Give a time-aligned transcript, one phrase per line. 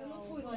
[0.00, 0.56] Eu não fui lá,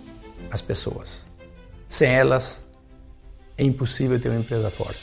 [0.51, 1.25] as pessoas.
[1.87, 2.65] Sem elas,
[3.57, 4.99] é impossível ter uma empresa forte.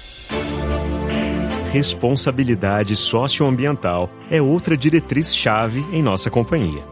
[1.72, 6.82] Responsabilidade socioambiental é outra diretriz-chave em nossa companhia.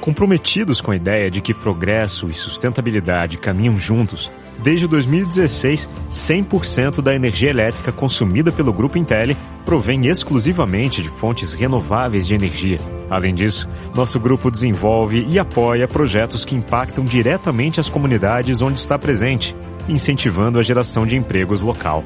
[0.00, 4.30] Comprometidos com a ideia de que progresso e sustentabilidade caminham juntos,
[4.62, 12.26] Desde 2016, 100% da energia elétrica consumida pelo Grupo Intel provém exclusivamente de fontes renováveis
[12.26, 12.97] de energia.
[13.10, 18.98] Além disso, nosso grupo desenvolve e apoia projetos que impactam diretamente as comunidades onde está
[18.98, 19.56] presente,
[19.88, 22.04] incentivando a geração de empregos local.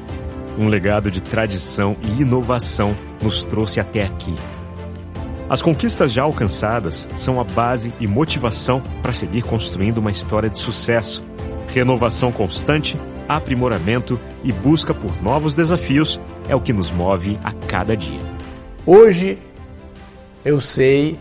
[0.57, 4.33] Um legado de tradição e inovação nos trouxe até aqui.
[5.49, 10.57] As conquistas já alcançadas são a base e motivação para seguir construindo uma história de
[10.57, 11.23] sucesso
[11.73, 17.97] Renovação constante, aprimoramento e busca por novos desafios é o que nos move a cada
[17.97, 18.19] dia.
[18.85, 19.39] Hoje
[20.43, 21.17] eu sei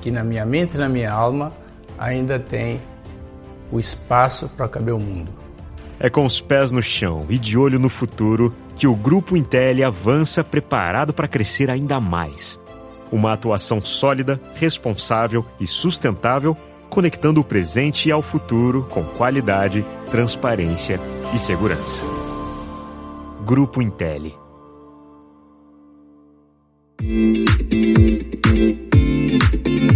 [0.00, 1.52] que na minha mente e na minha alma
[1.98, 2.80] ainda tem
[3.70, 5.30] o espaço para caber o mundo.
[5.98, 9.86] É com os pés no chão e de olho no futuro que o Grupo Intel
[9.86, 12.60] avança preparado para crescer ainda mais.
[13.10, 16.56] Uma atuação sólida, responsável e sustentável
[16.88, 21.00] conectando o presente ao futuro com qualidade, transparência
[21.34, 22.02] e segurança.
[23.44, 23.82] Grupo
[26.98, 27.50] Thank
[29.66, 29.95] you.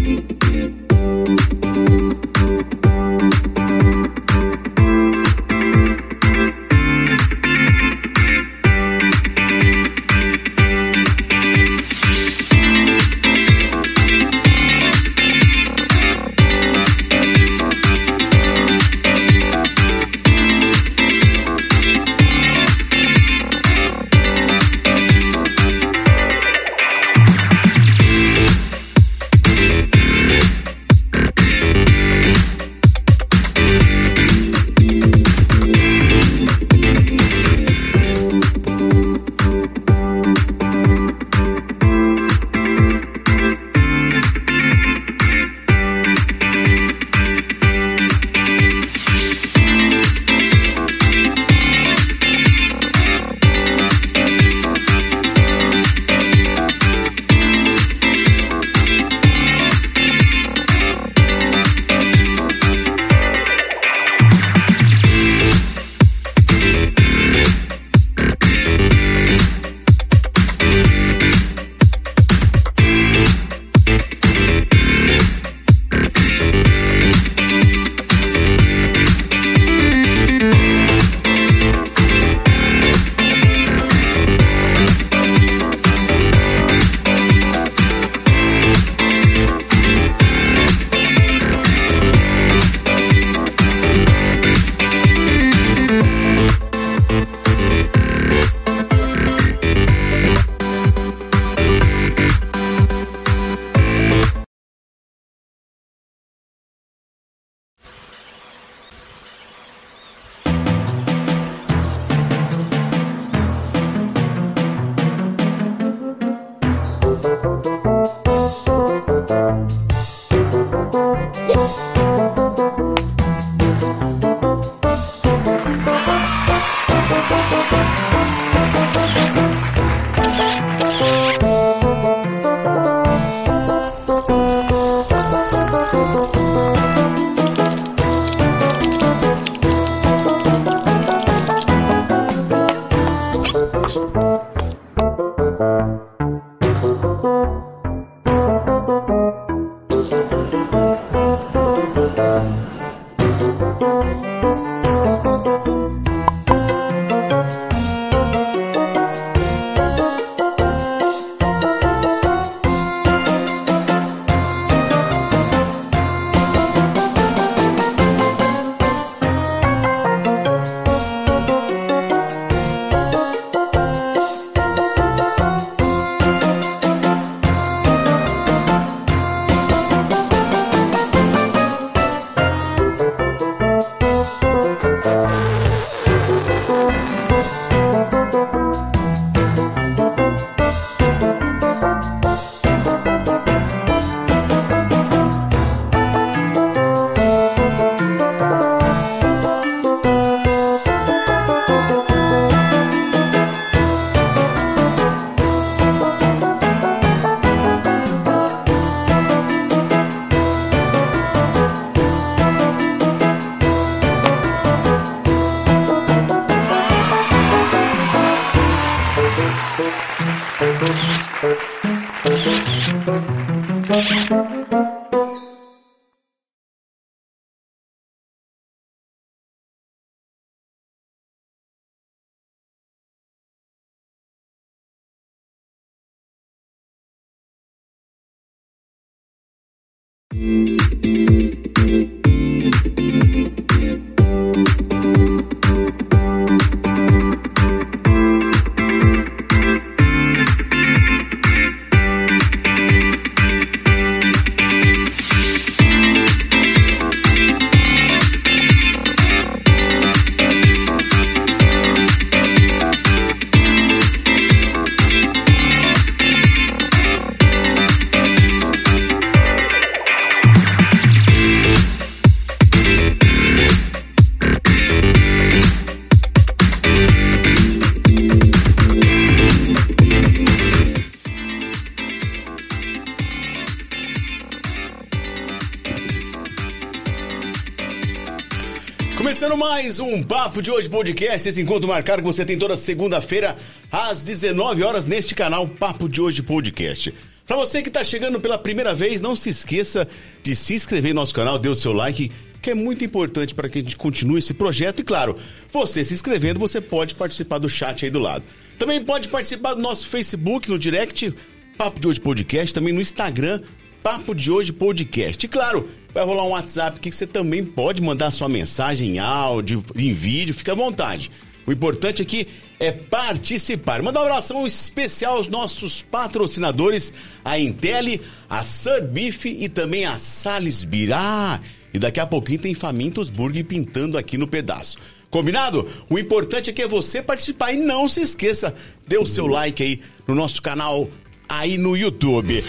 [289.91, 293.57] Mais um Papo de Hoje Podcast, esse encontro marcado que você tem toda segunda-feira
[293.91, 297.13] às 19 horas neste canal Papo de Hoje Podcast.
[297.45, 300.07] Para você que está chegando pela primeira vez, não se esqueça
[300.45, 302.31] de se inscrever no nosso canal, dê o seu like,
[302.63, 305.01] que é muito importante para que a gente continue esse projeto.
[305.01, 305.35] E claro,
[305.73, 308.47] você se inscrevendo, você pode participar do chat aí do lado.
[308.79, 311.35] Também pode participar do nosso Facebook, no direct,
[311.77, 313.61] Papo de Hoje Podcast, também no Instagram,
[314.05, 315.45] Papo de Hoje Podcast.
[315.45, 319.85] E claro, vai rolar um WhatsApp que você também pode mandar sua mensagem em áudio,
[319.95, 321.31] em vídeo, fica à vontade.
[321.67, 322.49] O importante aqui
[322.81, 324.03] é participar.
[324.03, 327.13] Manda um abração especial aos nossos patrocinadores,
[327.45, 331.13] a Intel, a Surbeef e também a Salisbury.
[331.13, 331.61] Ah,
[331.93, 334.99] e daqui a pouquinho tem Famintos Burger pintando aqui no pedaço.
[335.31, 335.87] Combinado?
[336.09, 338.75] O importante é que é você participar e não se esqueça,
[339.07, 341.09] dê o seu like aí no nosso canal
[341.51, 342.63] aí no YouTube.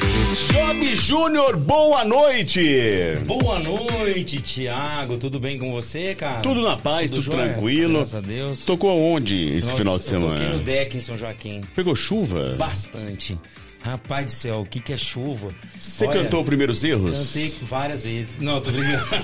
[0.51, 2.59] Job Júnior, boa noite!
[3.27, 5.17] Boa noite, Tiago.
[5.17, 6.41] Tudo bem com você, cara?
[6.41, 7.93] Tudo na paz, tudo, tudo tranquilo.
[7.99, 8.65] Graças a Deus.
[8.65, 10.57] Tocou aonde esse final de Eu toquei semana?
[10.57, 11.61] no deck em São Joaquim.
[11.75, 12.55] Pegou chuva?
[12.57, 13.37] Bastante.
[13.83, 15.51] Rapaz do céu, o que, que é chuva?
[15.77, 17.33] Você Olha, cantou Primeiros Erros?
[17.33, 18.37] Cantei várias vezes.
[18.37, 19.05] Não, tô brincando.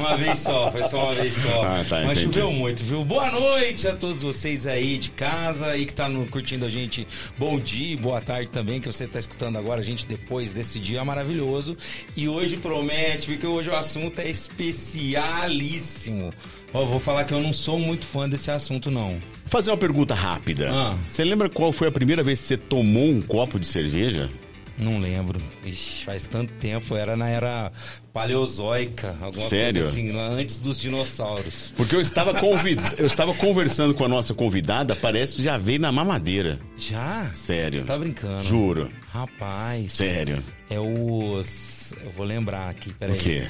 [0.00, 1.62] uma vez só, foi só uma vez só.
[1.62, 2.34] Ah, tá, Mas entendi.
[2.34, 3.04] choveu muito, viu?
[3.04, 7.06] Boa noite a todos vocês aí de casa aí que tá no- curtindo a gente.
[7.38, 10.80] Bom dia, e boa tarde também, que você tá escutando agora a gente depois desse
[10.80, 11.76] dia maravilhoso.
[12.16, 16.32] E hoje promete, porque hoje o assunto é especialíssimo.
[16.72, 19.10] Ó, vou falar que eu não sou muito fã desse assunto, não.
[19.10, 20.70] Vou fazer uma pergunta rápida.
[20.70, 20.96] Ah.
[21.06, 24.30] Você lembra qual foi a primeira vez que você tomou um copo de cerveja?
[24.78, 25.40] Não lembro.
[25.64, 26.94] Ixi, faz tanto tempo.
[26.94, 27.72] Era na era
[28.12, 29.16] paleozoica.
[29.20, 29.82] Alguma Sério?
[29.82, 31.72] coisa assim, lá antes dos dinossauros.
[31.76, 32.78] Porque eu estava, convid...
[32.98, 36.58] eu estava conversando com a nossa convidada, parece que já veio na mamadeira.
[36.76, 37.30] Já?
[37.32, 37.80] Sério.
[37.80, 38.44] Você tá brincando?
[38.44, 38.90] Juro.
[39.10, 39.92] Rapaz.
[39.92, 40.42] Sério.
[40.68, 41.94] É os.
[42.04, 43.16] Eu vou lembrar aqui, peraí.
[43.16, 43.48] O quê?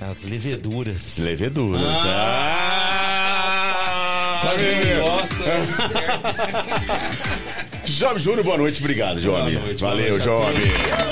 [0.00, 1.18] As leveduras.
[1.18, 1.82] Leveduras.
[2.04, 2.90] Ah!
[4.32, 4.64] Ah, Quase?
[7.92, 8.80] Job Júnior, boa noite.
[8.80, 9.32] Obrigado, Job.
[9.36, 10.44] Boa noite, boa Valeu, noite Job.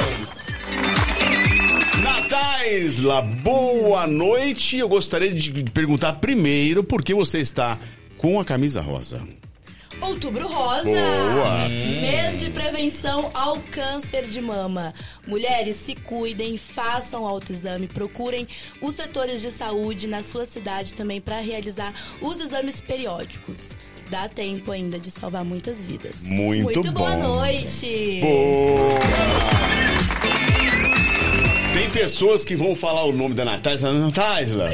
[0.09, 0.49] todos.
[2.02, 4.78] Nataisla, boa noite.
[4.78, 7.78] Eu gostaria de perguntar primeiro por que você está
[8.16, 9.21] com a camisa rosa.
[10.00, 10.85] Outubro Rosa!
[10.85, 11.69] Boa.
[11.69, 14.95] Mês de prevenção ao câncer de mama.
[15.26, 18.47] Mulheres, se cuidem, façam autoexame, procurem
[18.81, 23.71] os setores de saúde na sua cidade também para realizar os exames periódicos.
[24.11, 26.14] Dá tempo ainda de salvar muitas vidas.
[26.23, 27.37] Muito Muito boa bom.
[27.37, 28.21] noite!
[28.23, 28.99] Boa!
[31.75, 34.64] Tem pessoas que vão falar o nome da Natália, Natália.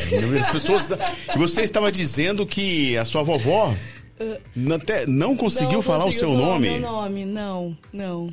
[0.41, 0.89] As pessoas.
[1.37, 3.75] Você estava dizendo que a sua vovó
[4.75, 6.71] até não conseguiu Não falar o seu falar nome.
[6.71, 8.31] Meu nome, não, não.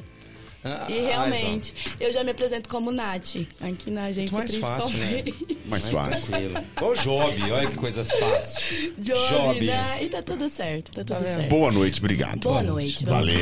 [0.63, 5.23] Ah, E realmente, eu já me apresento como Nath, aqui na agência mais fácil, né?
[5.23, 5.57] principalmente.
[5.65, 6.35] Mais fácil.
[6.81, 8.91] Ô, Job, olha que coisas fáceis.
[8.99, 9.61] Job, Job.
[9.65, 10.03] né?
[10.03, 11.35] E tá tudo certo, tá tudo vendo?
[11.35, 11.49] certo.
[11.49, 12.39] Boa noite, obrigado.
[12.41, 13.03] Boa noite.
[13.03, 13.41] vamos Valeu.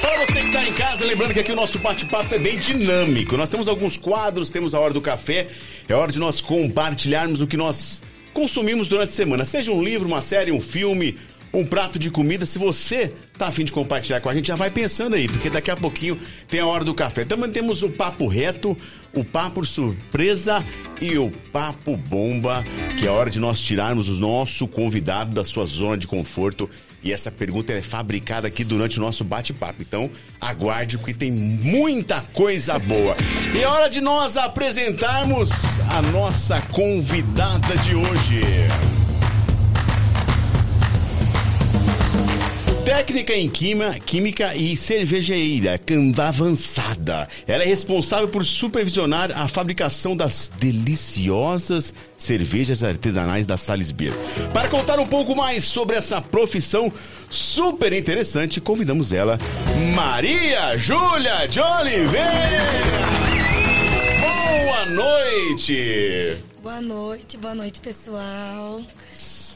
[0.00, 3.36] Para você que está em casa, lembrando que aqui o nosso bate-papo é bem dinâmico.
[3.36, 5.48] Nós temos alguns quadros, temos a hora do café.
[5.88, 8.00] É hora de nós compartilharmos o que nós
[8.32, 9.44] consumimos durante a semana.
[9.44, 11.16] Seja um livro, uma série, um filme,
[11.52, 12.46] um prato de comida.
[12.46, 15.70] Se você tá afim de compartilhar com a gente, já vai pensando aí, porque daqui
[15.70, 17.24] a pouquinho tem a hora do café.
[17.24, 18.76] Também temos o papo reto,
[19.14, 20.64] o papo surpresa
[21.00, 22.64] e o papo bomba,
[22.98, 26.68] que é hora de nós tirarmos o nosso convidado da sua zona de conforto.
[27.02, 29.82] E essa pergunta é fabricada aqui durante o nosso bate-papo.
[29.82, 33.16] Então, aguarde, porque tem muita coisa boa.
[33.54, 35.50] E é hora de nós apresentarmos
[35.90, 38.40] a nossa convidada de hoje.
[42.84, 47.28] Técnica em química, química e cervejeira camba avançada.
[47.46, 54.12] Ela é responsável por supervisionar a fabricação das deliciosas cervejas artesanais da Salisbury.
[54.52, 56.92] Para contar um pouco mais sobre essa profissão
[57.30, 59.38] super interessante, convidamos ela,
[59.94, 62.92] Maria Júlia de Oliveira.
[64.20, 66.42] Boa noite!
[66.60, 68.80] Boa noite, boa noite, pessoal.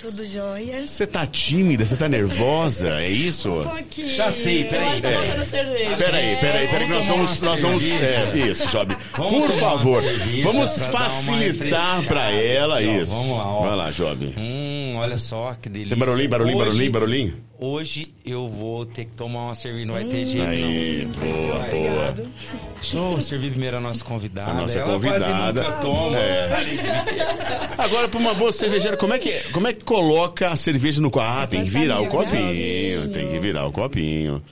[0.01, 0.87] Tudo jóia?
[0.87, 3.51] Você tá tímida, você tá nervosa, é isso?
[3.63, 4.11] pouquinho.
[4.11, 4.87] Já sei, Eu peraí.
[4.89, 5.97] acho que tá faltando cerveja.
[5.97, 7.41] Peraí, peraí, peraí, que nós vamos.
[7.41, 8.97] Nós vamos é, isso, Job.
[9.15, 10.03] Por favor,
[10.43, 12.81] vamos facilitar pra ela ó.
[12.81, 13.13] isso.
[13.13, 13.61] Vamos lá, ó.
[13.67, 14.35] Vai lá, Job.
[14.37, 15.97] Hum, olha só que delícia.
[15.97, 17.47] Tem barulhinho, barulhinho, Hoje- barulhinho, barulhinho?
[17.59, 21.65] Hoje eu vou ter que tomar uma cerveja, não vai ter jeito Aí, boa, boa.
[21.65, 22.23] Obrigado.
[22.25, 22.83] não.
[22.83, 24.51] Só servir primeiro a nossa convidada.
[24.51, 25.25] A nossa Ela convidada.
[25.25, 26.19] quase nunca toma.
[26.19, 27.75] É.
[27.79, 31.11] Agora, pra uma boa cervejeira, como é que, como é que coloca a cerveja no
[31.11, 31.25] copo?
[31.27, 34.43] Ah, tem que virar o copinho, tem que virar o copinho.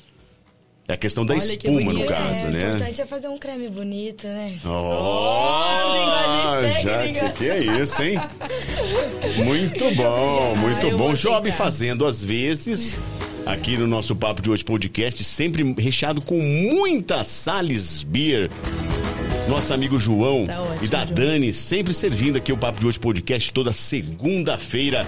[0.86, 2.08] É a questão da Olha que espuma, no bonito.
[2.08, 2.68] caso, é, O né?
[2.74, 4.52] importante é fazer um creme bonito, né?
[4.66, 8.20] Oh, linguagens já que, que é isso, hein?
[9.44, 11.14] Muito bom, muito Ah, bom.
[11.14, 12.98] Job fazendo às vezes.
[13.46, 18.50] Aqui no nosso Papo de Hoje podcast, sempre recheado com muita Sales Beer.
[19.48, 21.14] Nosso amigo João Tá ótimo, e da João.
[21.14, 25.06] Dani sempre servindo aqui o Papo de Hoje podcast toda segunda-feira.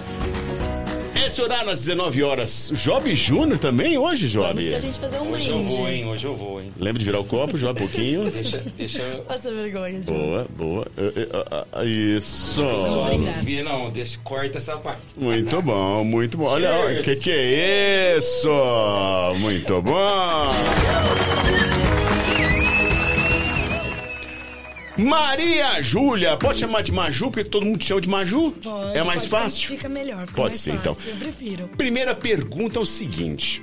[1.15, 2.71] Esse horário às 19 horas.
[2.75, 4.47] Job Júnior também hoje, Job?
[4.53, 5.69] Vamos pra gente fazer um Hoje brinde.
[5.71, 6.05] eu vou, hein?
[6.07, 6.71] Hoje eu vou, hein?
[6.79, 8.29] Lembra de virar o copo, Job, um pouquinho.
[8.31, 9.19] Deixa, deixa eu...
[9.23, 10.05] Passa vergonha, Ju.
[10.05, 10.87] Boa, boa.
[11.51, 12.61] Ah, ah, Isso.
[12.61, 13.43] Só brindar.
[13.43, 15.01] vi- não, deixa, corta essa parte.
[15.17, 16.45] Muito bom, muito bom.
[16.45, 18.49] Olha, o que que é isso?
[19.39, 20.47] Muito bom.
[24.97, 28.51] Maria Júlia, pode chamar de Maju, porque todo mundo chama de Maju?
[28.51, 29.67] Pode, é mais pode, fácil?
[29.69, 30.97] Fica melhor, fica Pode ser, fácil, então.
[31.13, 31.67] Eu prefiro.
[31.77, 33.61] Primeira pergunta é o seguinte: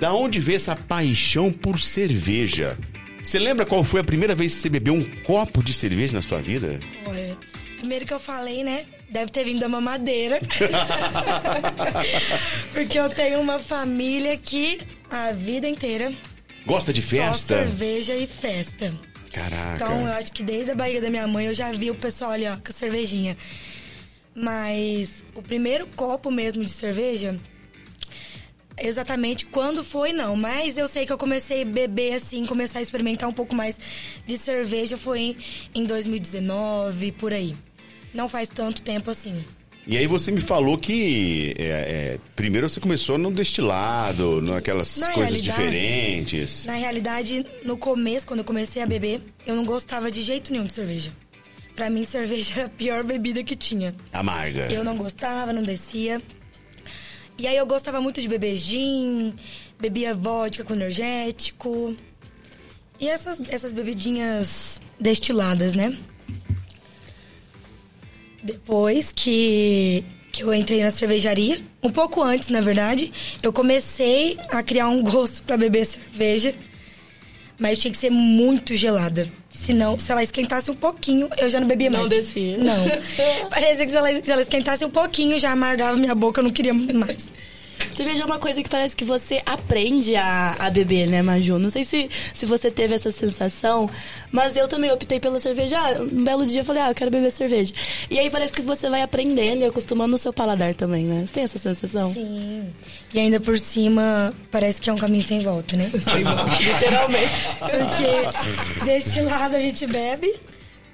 [0.00, 2.76] Da onde veio essa paixão por cerveja?
[3.24, 6.22] Você lembra qual foi a primeira vez que você bebeu um copo de cerveja na
[6.22, 6.80] sua vida?
[7.06, 7.36] Olha,
[7.78, 8.84] primeiro que eu falei, né?
[9.10, 10.40] Deve ter vindo da mamadeira.
[12.72, 16.12] Porque eu tenho uma família que a vida inteira
[16.66, 17.58] Gosta de só festa?
[17.58, 18.92] cerveja e festa.
[19.32, 19.76] Caraca.
[19.76, 22.32] Então eu acho que desde a barriga da minha mãe eu já vi o pessoal
[22.32, 23.36] ali, ó, com a cervejinha.
[24.34, 27.38] Mas o primeiro copo mesmo de cerveja,
[28.78, 30.36] exatamente quando foi, não.
[30.36, 33.78] Mas eu sei que eu comecei a beber assim, começar a experimentar um pouco mais
[34.26, 35.36] de cerveja foi em,
[35.74, 37.56] em 2019, por aí.
[38.12, 39.44] Não faz tanto tempo assim.
[39.86, 45.10] E aí você me falou que é, é, primeiro você começou no destilado, naquelas Na
[45.10, 46.64] coisas diferentes.
[46.64, 50.66] Na realidade, no começo, quando eu comecei a beber, eu não gostava de jeito nenhum
[50.66, 51.10] de cerveja.
[51.74, 53.94] Pra mim, cerveja era a pior bebida que tinha.
[54.12, 54.72] Amarga.
[54.72, 56.22] Eu não gostava, não descia.
[57.36, 59.34] E aí eu gostava muito de beber gin,
[59.80, 61.96] bebia vodka com energético.
[63.00, 65.98] E essas, essas bebidinhas destiladas, né?
[68.42, 74.62] Depois que, que eu entrei na cervejaria, um pouco antes, na verdade, eu comecei a
[74.62, 76.54] criar um gosto pra beber cerveja.
[77.58, 79.30] Mas tinha que ser muito gelada.
[79.54, 82.10] Senão, se ela esquentasse um pouquinho, eu já não bebia Não mais.
[82.10, 82.56] descia.
[82.58, 82.84] Não.
[83.48, 86.50] Parecia que se ela, se ela esquentasse um pouquinho, já amargava minha boca, eu não
[86.50, 87.30] queria mais.
[87.94, 91.58] Cerveja é uma coisa que parece que você aprende a, a beber, né, Maju?
[91.58, 93.88] Não sei se, se você teve essa sensação,
[94.30, 95.78] mas eu também optei pela cerveja.
[95.78, 97.72] Ah, um belo dia eu falei, ah, eu quero beber cerveja.
[98.10, 101.24] E aí parece que você vai aprendendo e acostumando o seu paladar também, né?
[101.26, 102.12] Você tem essa sensação?
[102.12, 102.72] Sim.
[103.12, 105.90] E ainda por cima, parece que é um caminho sem volta, né?
[105.92, 107.56] Literalmente.
[107.58, 110.34] Porque deste lado a gente bebe,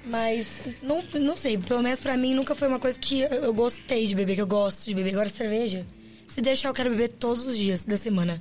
[0.05, 0.47] mas
[0.81, 4.07] não, não sei, pelo menos pra mim nunca foi uma coisa que eu- eu gostei
[4.07, 5.11] de beber, que eu gosto de beber.
[5.11, 5.85] Agora cerveja,
[6.33, 8.39] se deixar eu quero beber todos os dias da semana.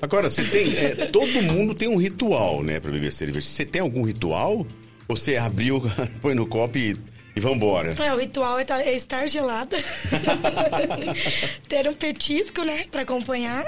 [0.00, 0.76] Agora, você tem.
[0.76, 3.40] é, todo mundo tem um ritual, né, pra beber cerveja.
[3.46, 4.66] Você tem algum ritual?
[5.08, 5.82] Ou você abriu,
[6.20, 6.96] põe no copo e,
[7.34, 7.94] e vambora?
[8.02, 9.76] É, o ritual é, tá- é estar gelada,
[11.68, 13.64] ter um petisco, né, pra acompanhar,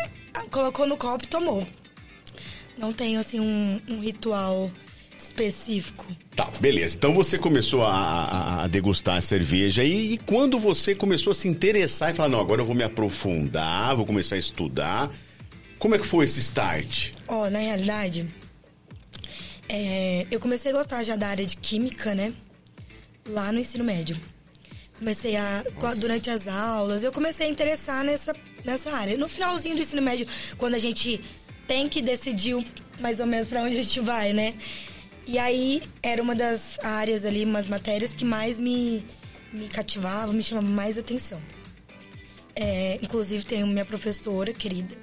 [0.50, 1.66] colocou no copo e tomou.
[2.76, 4.70] Não tenho, assim, um, um ritual
[5.42, 6.06] específico.
[6.34, 6.96] Tá, beleza.
[6.96, 11.48] Então você começou a, a- degustar a cerveja e, e quando você começou a se
[11.48, 15.10] interessar e falar, não, agora eu vou me aprofundar, vou começar a estudar.
[15.78, 17.12] Como é que foi esse start?
[17.28, 18.28] Ó, na realidade,
[19.68, 22.32] é, eu comecei a gostar já da área de química, né?
[23.28, 24.18] Lá no ensino médio.
[24.98, 25.62] Comecei a.
[26.00, 29.16] Durante as aulas, eu comecei a interessar nessa, nessa área.
[29.16, 31.20] No finalzinho do ensino médio, quando a gente
[31.68, 32.56] tem que decidir
[33.00, 34.54] mais ou menos pra onde a gente vai, né?
[35.28, 39.04] E aí era uma das áreas ali, umas matérias que mais me,
[39.52, 41.38] me cativavam, me chamavam mais atenção.
[42.56, 44.96] É, inclusive, tenho minha professora querida,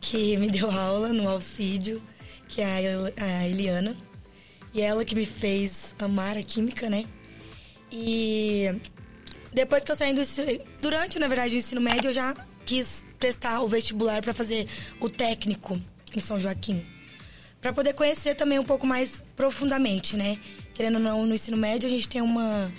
[0.00, 2.02] que me deu aula no Alcídio,
[2.48, 3.96] que é a Eliana.
[4.74, 7.04] E ela que me fez amar a química, né?
[7.92, 8.80] E
[9.52, 12.34] depois que eu saí do ensino, durante, na verdade, o ensino médio, eu já
[12.66, 14.66] quis prestar o vestibular para fazer
[15.00, 15.80] o técnico
[16.12, 16.84] em São Joaquim.
[17.64, 20.38] Para poder conhecer também um pouco mais profundamente, né?
[20.74, 22.70] Querendo ou não, no ensino médio a gente tem uma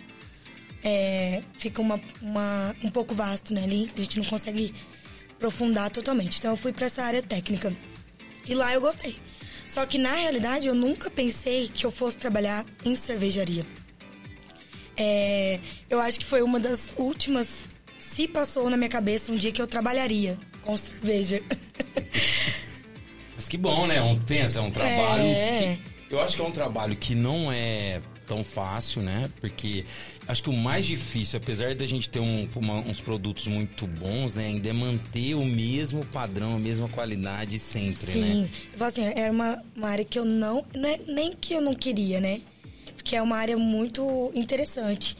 [0.84, 3.64] é, fica uma, uma- um pouco vasto, né?
[3.64, 4.76] Ali a gente não consegue
[5.32, 6.38] aprofundar totalmente.
[6.38, 7.76] Então eu fui para essa área técnica.
[8.46, 9.16] E lá eu gostei.
[9.68, 13.66] Só que na realidade eu nunca pensei que eu fosse trabalhar em cervejaria.
[14.96, 17.68] É, eu acho que foi uma das últimas.
[17.98, 21.42] Se passou na minha cabeça um dia que eu trabalharia com cerveja.
[23.46, 24.02] Mas que bom, né?
[24.02, 25.78] Um, pensa, é um trabalho É.
[25.78, 25.96] que...
[26.10, 29.30] Eu acho que é um trabalho que não é tão fácil, né?
[29.40, 29.86] Porque
[30.28, 34.34] acho que o mais difícil, apesar da gente ter um, uma, uns produtos muito bons,
[34.34, 34.48] né?
[34.48, 38.20] Ainda é manter o mesmo padrão, a mesma qualidade sempre, Sim.
[38.20, 38.50] né?
[38.78, 38.84] Sim.
[38.84, 42.20] Assim, era uma, uma área que eu não, não é, nem que eu não queria,
[42.20, 42.42] né?
[42.96, 45.16] Porque é uma área muito interessante.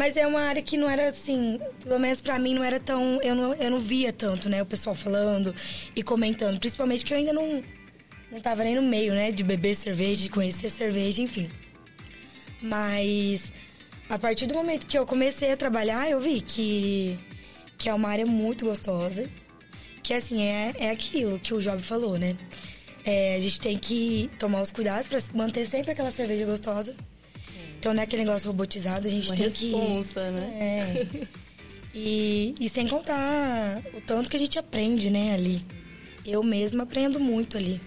[0.00, 3.20] Mas é uma área que não era assim, pelo menos pra mim não era tão.
[3.20, 4.62] Eu não, eu não via tanto, né?
[4.62, 5.54] O pessoal falando
[5.94, 6.58] e comentando.
[6.58, 7.62] Principalmente que eu ainda não,
[8.32, 9.30] não tava nem no meio, né?
[9.30, 11.50] De beber cerveja, de conhecer cerveja, enfim.
[12.62, 13.52] Mas
[14.08, 17.18] a partir do momento que eu comecei a trabalhar, eu vi que,
[17.76, 19.28] que é uma área muito gostosa.
[20.02, 22.38] Que assim, é, é aquilo que o Job falou, né?
[23.04, 26.96] É, a gente tem que tomar os cuidados para manter sempre aquela cerveja gostosa.
[27.80, 30.30] Então não é aquele negócio robotizado, a gente Uma tem responsa, que.
[30.30, 30.52] né?
[30.60, 31.06] É.
[31.92, 35.64] E, e sem contar o tanto que a gente aprende, né, ali.
[36.24, 37.80] Eu mesma aprendo muito ali.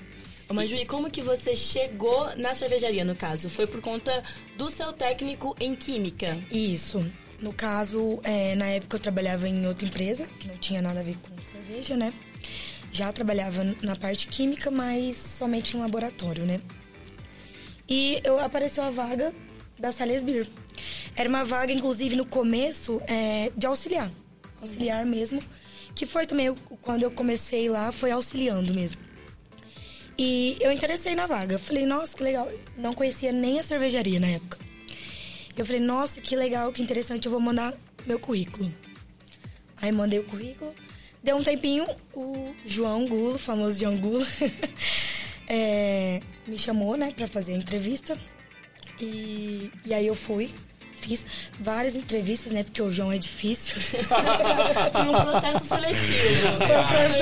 [0.50, 3.50] Ô, Maju, e como que você chegou na cervejaria, no caso?
[3.50, 4.24] Foi por conta
[4.58, 6.38] do seu técnico em química?
[6.52, 7.06] Isso.
[7.40, 11.04] No caso, é, na época eu trabalhava em outra empresa, que não tinha nada a
[11.04, 12.12] ver com cerveja, né?
[12.92, 16.60] Já trabalhava na parte química, mas somente em laboratório, né?
[17.88, 19.32] E eu apareceu a vaga
[19.80, 20.48] da Sales Beer.
[21.16, 24.12] Era uma vaga, inclusive, no começo, é, de auxiliar.
[24.62, 25.42] Auxiliar mesmo.
[25.96, 29.00] Que foi também, quando eu comecei lá, foi auxiliando mesmo.
[30.18, 31.58] E eu interessei na vaga.
[31.58, 32.50] Falei, nossa, que legal.
[32.78, 34.58] Não conhecia nem a cervejaria na época.
[35.56, 37.74] Eu falei, nossa, que legal, que interessante, eu vou mandar
[38.08, 38.74] meu currículo.
[39.82, 40.74] Aí mandei o currículo.
[41.24, 44.26] Deu um tempinho, o João Gulo, famoso João Gulo,
[45.48, 48.18] é, me chamou, né, pra fazer a entrevista.
[49.00, 50.52] E, e aí eu fui,
[51.02, 51.26] fiz
[51.60, 53.76] várias entrevistas, né, porque o João é difícil.
[54.94, 56.48] Foi um processo seletivo.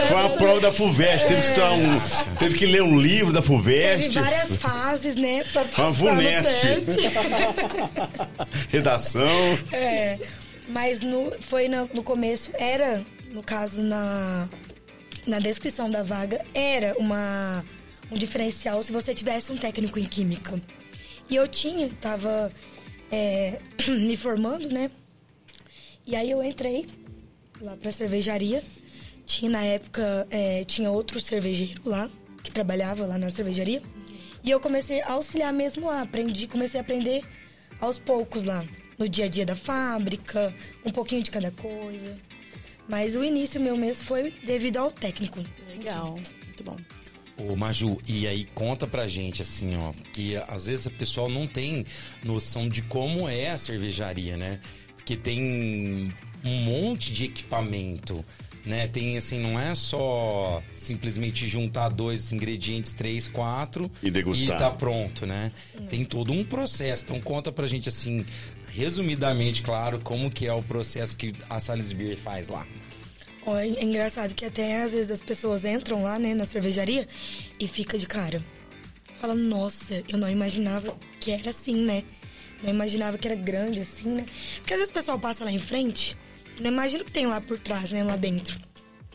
[0.07, 2.35] Foi uma prova da FUVEST, teve que um.
[2.37, 4.19] Teve que ler um livro da Teve FUVEST.
[4.19, 6.61] várias fases, né, pra Uma passar no VUNESP.
[6.61, 6.97] teste.
[8.69, 9.57] Redação.
[9.71, 10.19] É,
[10.69, 14.47] mas no, foi no, no começo, era, no caso, na,
[15.25, 17.65] na descrição da vaga, era uma,
[18.11, 20.61] um diferencial se você tivesse um técnico em química.
[21.31, 22.51] E eu tinha, tava
[23.09, 24.91] é, me formando, né?
[26.05, 26.85] E aí eu entrei
[27.61, 28.61] lá pra cervejaria.
[29.25, 32.09] Tinha na época, é, tinha outro cervejeiro lá,
[32.43, 33.81] que trabalhava lá na cervejaria.
[34.43, 36.01] E eu comecei a auxiliar mesmo lá.
[36.01, 37.23] Aprendi, comecei a aprender
[37.79, 38.65] aos poucos lá.
[38.99, 40.53] No dia a dia da fábrica,
[40.85, 42.19] um pouquinho de cada coisa.
[42.89, 45.39] Mas o início meu mesmo foi devido ao técnico.
[45.69, 46.75] Legal, muito bom.
[47.49, 51.47] Ô, Maju, e aí conta pra gente, assim, ó, que às vezes o pessoal não
[51.47, 51.85] tem
[52.23, 54.59] noção de como é a cervejaria, né?
[54.95, 58.23] Porque tem um monte de equipamento,
[58.65, 58.87] né?
[58.87, 63.91] Tem, assim, não é só simplesmente juntar dois ingredientes, três, quatro...
[64.03, 64.55] E degustar.
[64.55, 65.51] E tá pronto, né?
[65.89, 67.03] Tem todo um processo.
[67.05, 68.25] Então conta pra gente, assim,
[68.67, 72.65] resumidamente, claro, como que é o processo que a Salisbury faz lá.
[73.45, 77.07] É engraçado que até às vezes as pessoas entram lá, né, na cervejaria
[77.59, 78.43] e fica de cara.
[79.19, 82.03] Fala, nossa, eu não imaginava que era assim, né?
[82.63, 84.25] Não imaginava que era grande assim, né?
[84.57, 86.15] Porque às vezes o pessoal passa lá em frente
[86.57, 88.59] e não imagina o que tem lá por trás, né, lá dentro.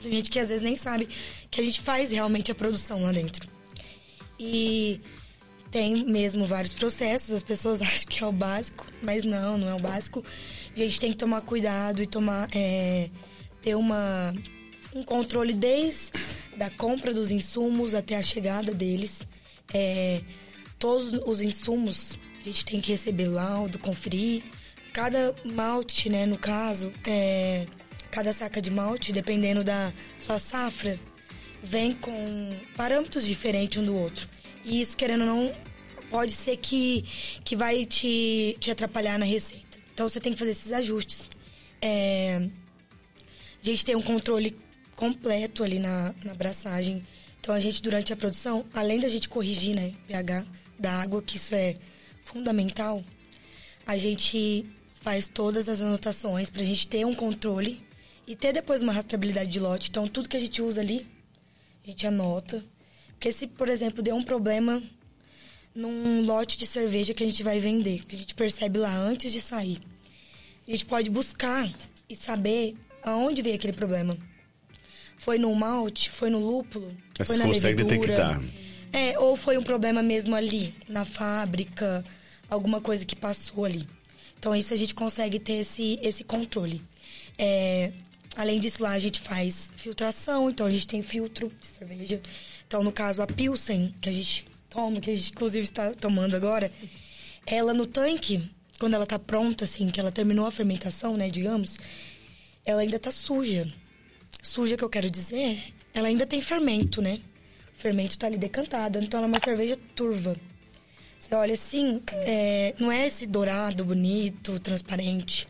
[0.02, 1.08] Tem gente que às vezes nem sabe
[1.50, 3.48] que a gente faz realmente a produção lá dentro.
[4.38, 5.00] E
[5.70, 9.74] tem mesmo vários processos, as pessoas acham que é o básico, mas não, não é
[9.74, 10.24] o básico.
[10.74, 12.48] A gente tem que tomar cuidado e tomar.
[12.52, 13.08] é,
[13.66, 14.32] ter uma,
[14.94, 16.12] um controle desde
[16.56, 19.26] da compra dos insumos até a chegada deles.
[19.74, 20.20] É,
[20.78, 24.44] todos os insumos a gente tem que receber laudo, conferir.
[24.92, 27.66] Cada malte, né, no caso, é,
[28.08, 30.96] cada saca de malte, dependendo da sua safra,
[31.60, 34.28] vem com parâmetros diferentes um do outro.
[34.64, 35.54] E isso, querendo ou não,
[36.08, 37.04] pode ser que,
[37.44, 39.76] que vai te, te atrapalhar na receita.
[39.92, 41.28] Então você tem que fazer esses ajustes.
[41.82, 42.48] É,
[43.70, 44.56] a gente tem um controle
[44.94, 47.06] completo ali na, na abraçagem.
[47.40, 50.46] Então a gente, durante a produção, além da gente corrigir, né, pH
[50.78, 51.76] da água, que isso é
[52.24, 53.02] fundamental,
[53.86, 57.80] a gente faz todas as anotações pra gente ter um controle
[58.26, 59.90] e ter depois uma rastreabilidade de lote.
[59.90, 61.06] Então tudo que a gente usa ali,
[61.84, 62.64] a gente anota.
[63.12, 64.82] Porque se, por exemplo, der um problema
[65.74, 69.32] num lote de cerveja que a gente vai vender, que a gente percebe lá antes
[69.32, 69.80] de sair,
[70.66, 71.72] a gente pode buscar
[72.08, 72.74] e saber
[73.06, 74.18] aonde veio aquele problema.
[75.16, 78.00] Foi no malte, foi no lúpulo, Mas foi você na consegue levedura.
[78.00, 78.42] detectar.
[78.92, 82.04] É, ou foi um problema mesmo ali, na fábrica,
[82.50, 83.86] alguma coisa que passou ali.
[84.38, 86.82] Então, isso a gente consegue ter esse, esse controle.
[87.38, 87.92] É,
[88.36, 92.20] além disso, lá a gente faz filtração, então a gente tem filtro de cerveja.
[92.66, 96.34] Então, no caso, a Pilsen, que a gente toma, que a gente inclusive está tomando
[96.36, 96.70] agora,
[97.46, 101.78] ela no tanque, quando ela tá pronta, assim, que ela terminou a fermentação, né, digamos,
[102.66, 103.72] ela ainda tá suja.
[104.42, 105.58] Suja que eu quero dizer,
[105.94, 107.20] ela ainda tem fermento, né?
[107.74, 110.36] O fermento tá ali decantado, então ela é uma cerveja turva.
[111.18, 115.48] Você olha assim, é, não é esse dourado, bonito, transparente.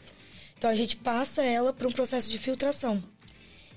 [0.56, 3.02] Então a gente passa ela para um processo de filtração.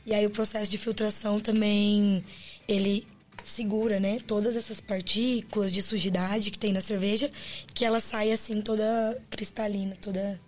[0.05, 2.23] E aí o processo de filtração também
[2.67, 3.07] ele
[3.43, 7.31] segura, né, todas essas partículas de sujidade que tem na cerveja,
[7.73, 10.39] que ela sai assim toda cristalina, toda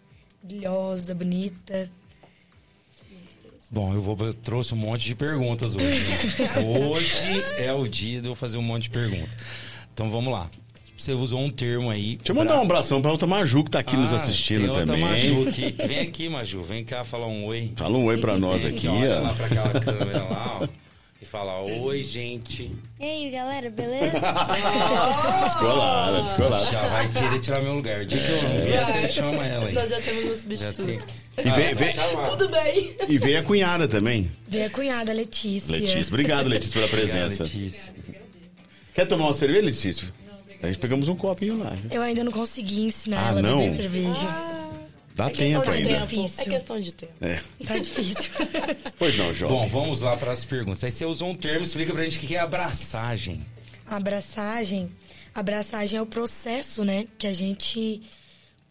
[0.43, 1.89] brilhosa, bonita.
[3.71, 6.03] Bom, eu, vou, eu trouxe um monte de perguntas hoje.
[6.03, 6.59] né?
[6.65, 9.29] hoje é o dia de eu fazer um monte de perguntas.
[9.93, 10.49] Então vamos lá.
[10.97, 12.17] Você usou um termo aí.
[12.17, 14.69] Deixa eu mandar um abração pra outra Maju que tá aqui nos Ah, assistindo tem
[14.69, 15.01] outra também.
[15.01, 15.75] Maju aqui.
[15.87, 16.61] Vem aqui, Maju.
[16.61, 17.71] Vem cá falar um oi.
[17.75, 20.67] Fala um oi pra nós aqui, Olha lá pra aquela câmera lá, ó.
[21.21, 22.71] E fala, oi, gente.
[22.99, 24.17] E aí, galera, beleza?
[25.43, 26.71] Descolada, descolada.
[26.71, 28.01] Já vai querer tirar meu lugar.
[28.01, 29.73] O dia que eu não vier, você chama ela aí.
[29.73, 30.83] Nós já temos um substituto.
[30.85, 30.99] tem.
[31.45, 32.23] E vem, vem, Chama.
[32.29, 32.95] Tudo bem.
[33.07, 34.31] e vem a cunhada também.
[34.47, 35.71] Vem a cunhada, Letícia.
[35.71, 36.07] Letícia.
[36.07, 37.43] Obrigado, Letícia, pela Obrigado, presença.
[37.43, 37.93] Letícia.
[38.93, 40.13] Quer tomar uma cerveja, Letícia?
[40.63, 41.69] A gente pegamos um copinho lá.
[41.71, 41.89] viu?
[41.91, 43.59] Eu ainda não consegui ensinar Ah, ela a não?
[43.59, 44.27] beber cerveja.
[45.15, 45.87] Dá É tempo ainda.
[45.89, 46.07] tempo.
[46.07, 46.43] Difícil.
[46.43, 47.13] É questão de tempo.
[47.21, 47.41] É.
[47.65, 48.31] Tá difícil.
[48.97, 49.51] Pois não, João.
[49.51, 50.83] Bom, vamos lá para as perguntas.
[50.83, 53.45] Aí você usou um termo, explica pra gente o que é abraçagem.
[53.87, 54.91] A abraçagem,
[55.35, 58.01] a abraçagem é o processo, né, que a gente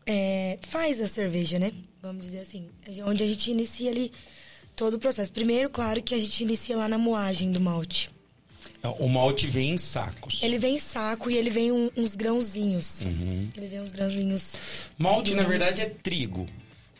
[0.06, 1.72] é, faz a cerveja, né?
[2.02, 2.68] Vamos dizer assim,
[3.04, 4.10] onde a gente inicia ali
[4.74, 5.30] todo o processo.
[5.32, 8.10] Primeiro, claro que a gente inicia lá na moagem do malte.
[8.98, 10.42] O malte vem em sacos.
[10.42, 13.02] Ele vem em saco e ele vem um- uns grãozinhos.
[13.02, 13.48] Uhum.
[13.56, 14.54] Ele vem uns grãozinhos.
[14.96, 16.46] Malte, na verdade, é trigo.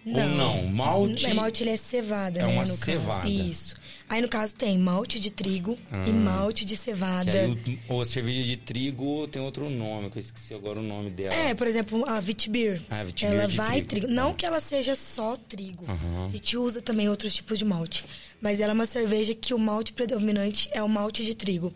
[0.07, 0.67] Ou não?
[0.67, 1.27] Malte...
[1.27, 2.49] É, malte ele é cevada, É né?
[2.53, 3.21] uma no cevada.
[3.21, 3.33] Caso.
[3.33, 3.77] Isso.
[4.09, 7.31] Aí, no caso, tem malte de trigo e malte de cevada.
[7.31, 11.11] aí o, a cerveja de trigo tem outro nome, que eu esqueci agora o nome
[11.11, 11.35] dela.
[11.35, 12.81] É, por exemplo, a Vitibir.
[12.91, 13.89] Ah, Vitibir ela vai trigo.
[13.89, 14.07] trigo.
[14.09, 15.85] Não que ela seja só trigo.
[15.87, 16.27] Aham.
[16.29, 18.05] A gente usa também outros tipos de malte.
[18.41, 21.75] Mas ela é uma cerveja que o malte predominante é o malte de trigo.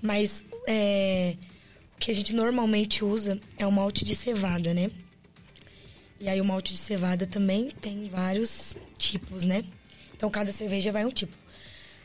[0.00, 1.36] Mas é,
[1.96, 4.90] o que a gente normalmente usa é o malte de cevada, né?
[6.20, 9.64] E aí o malte de cevada também tem vários tipos, né?
[10.16, 11.36] Então cada cerveja vai um tipo.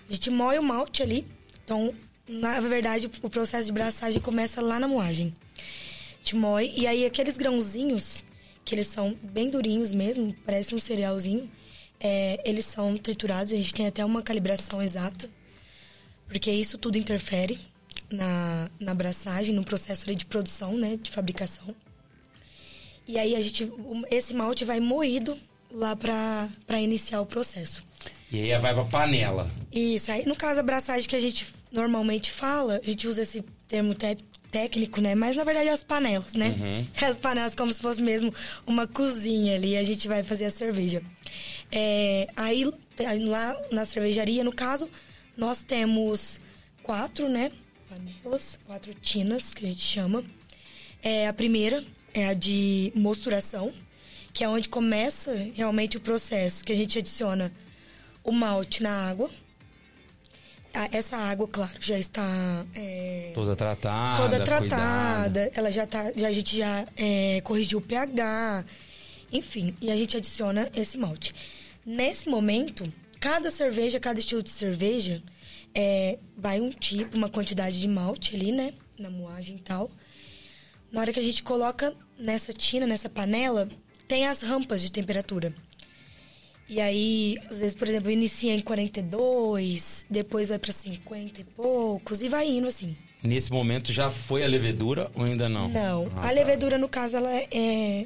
[0.08, 1.26] A gente moe o malte ali.
[1.64, 1.94] Então,
[2.28, 5.36] na verdade, o processo de braçagem começa lá na moagem.
[5.58, 8.24] A gente moe e aí aqueles grãozinhos,
[8.64, 11.50] que eles são bem durinhos mesmo, parece um cerealzinho,
[12.04, 13.54] é, eles são triturados.
[13.54, 15.30] A gente tem até uma calibração exata,
[16.28, 17.58] porque isso tudo interfere
[18.12, 21.74] na, na abraçagem, no processo de produção, né, de fabricação.
[23.08, 23.72] E aí a gente,
[24.12, 25.38] esse malte vai moído
[25.72, 27.84] lá para iniciar o processo.
[28.32, 29.52] E aí vai pra panela.
[29.72, 33.44] Isso, aí no caso a abraçagem que a gente normalmente fala, a gente usa esse
[33.68, 34.18] termo te-
[34.52, 35.16] técnico, né?
[35.16, 36.86] Mas na verdade é as panelas, né?
[37.02, 38.34] As panelas como se fosse mesmo
[38.66, 41.02] uma cozinha ali, a gente vai fazer a cerveja.
[41.76, 42.72] É, aí
[43.26, 44.88] lá na cervejaria, no caso,
[45.36, 46.40] nós temos
[46.84, 47.52] quatro, né?
[47.90, 50.24] Panelas, quatro tinas que a gente chama.
[51.02, 51.84] É, a primeira
[52.14, 53.74] é a de mosturação,
[54.32, 57.52] que é onde começa realmente o processo, que a gente adiciona
[58.24, 59.32] o malte na água.
[60.92, 64.68] Essa água, claro, já está é, Toda tratada, toda cuidada.
[64.68, 65.52] tratada.
[65.56, 68.66] Ela já tá, já, a gente já é, corrigiu o pH,
[69.32, 71.34] enfim, e a gente adiciona esse malte.
[71.86, 75.22] Nesse momento, cada cerveja, cada estilo de cerveja,
[75.76, 78.74] é, vai um tipo, uma quantidade de malte ali, né?
[78.98, 79.92] Na moagem e tal.
[80.92, 83.68] Na hora que a gente coloca nessa tina, nessa panela,
[84.08, 85.54] tem as rampas de temperatura.
[86.70, 92.22] E aí, às vezes, por exemplo, inicia em 42, depois vai para 50 e poucos,
[92.22, 92.96] e vai indo assim.
[93.22, 95.68] Nesse momento já foi a levedura ou ainda não?
[95.70, 96.32] Não, Ah, a tá.
[96.32, 98.06] levedura, no caso, ela é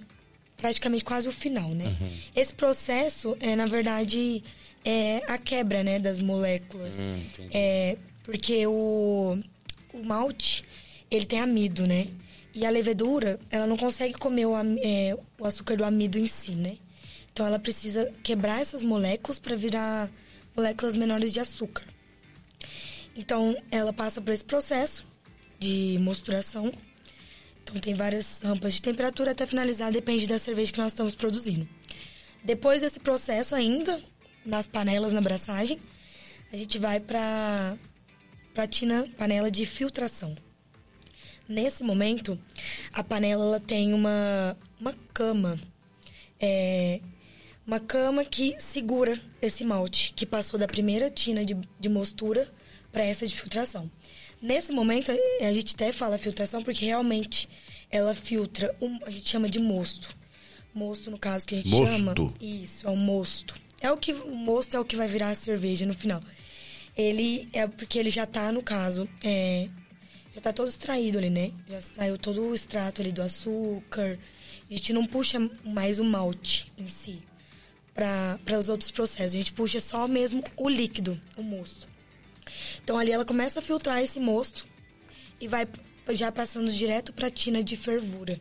[0.58, 1.86] praticamente quase o final, né?
[1.86, 2.10] Uhum.
[2.36, 4.44] Esse processo é, na verdade,
[4.84, 7.00] é a quebra, né, das moléculas.
[7.00, 7.18] Hum.
[7.52, 9.40] É, porque o,
[9.94, 10.66] o malte,
[11.10, 12.08] ele tem amido, né?
[12.54, 16.52] E a levedura, ela não consegue comer o, é, o açúcar do amido em si,
[16.52, 16.78] né?
[17.32, 20.10] Então ela precisa quebrar essas moléculas para virar
[20.56, 21.84] moléculas menores de açúcar.
[23.16, 25.06] Então ela passa por esse processo
[25.60, 26.74] de mosturação.
[27.68, 31.68] Então tem várias rampas de temperatura até finalizar, depende da cerveja que nós estamos produzindo.
[32.42, 34.02] Depois desse processo ainda,
[34.46, 35.78] nas panelas na abraçagem,
[36.52, 37.78] a gente vai para
[38.54, 40.36] para tina panela de filtração.
[41.48, 42.40] Nesse momento,
[42.92, 45.60] a panela ela tem uma, uma cama.
[46.40, 47.02] É,
[47.66, 52.52] uma cama que segura esse malte, que passou da primeira tina de, de mostura
[52.92, 53.92] para essa de filtração.
[54.42, 57.50] Nesse momento, a gente até fala filtração porque realmente
[57.90, 60.16] ela filtra, um, a gente chama de mosto.
[60.74, 61.98] Mosto, no caso, que a gente Mosto.
[61.98, 62.34] chama.
[62.40, 63.56] Isso, é o mosto.
[63.82, 66.22] É o que o mosto é o que vai virar a cerveja no final.
[66.96, 69.70] Ele é porque ele já tá, no caso, é,
[70.34, 71.52] já tá todo extraído ali, né?
[71.68, 74.20] Já saiu todo o extrato ali do açúcar.
[74.70, 77.24] A gente não puxa mais o malte em si
[77.94, 79.34] para os outros processos.
[79.34, 81.88] A gente puxa só mesmo o líquido, o mosto.
[82.84, 84.66] Então ali ela começa a filtrar esse mosto
[85.40, 85.68] e vai
[86.10, 88.40] já passando direto para a tina de fervura.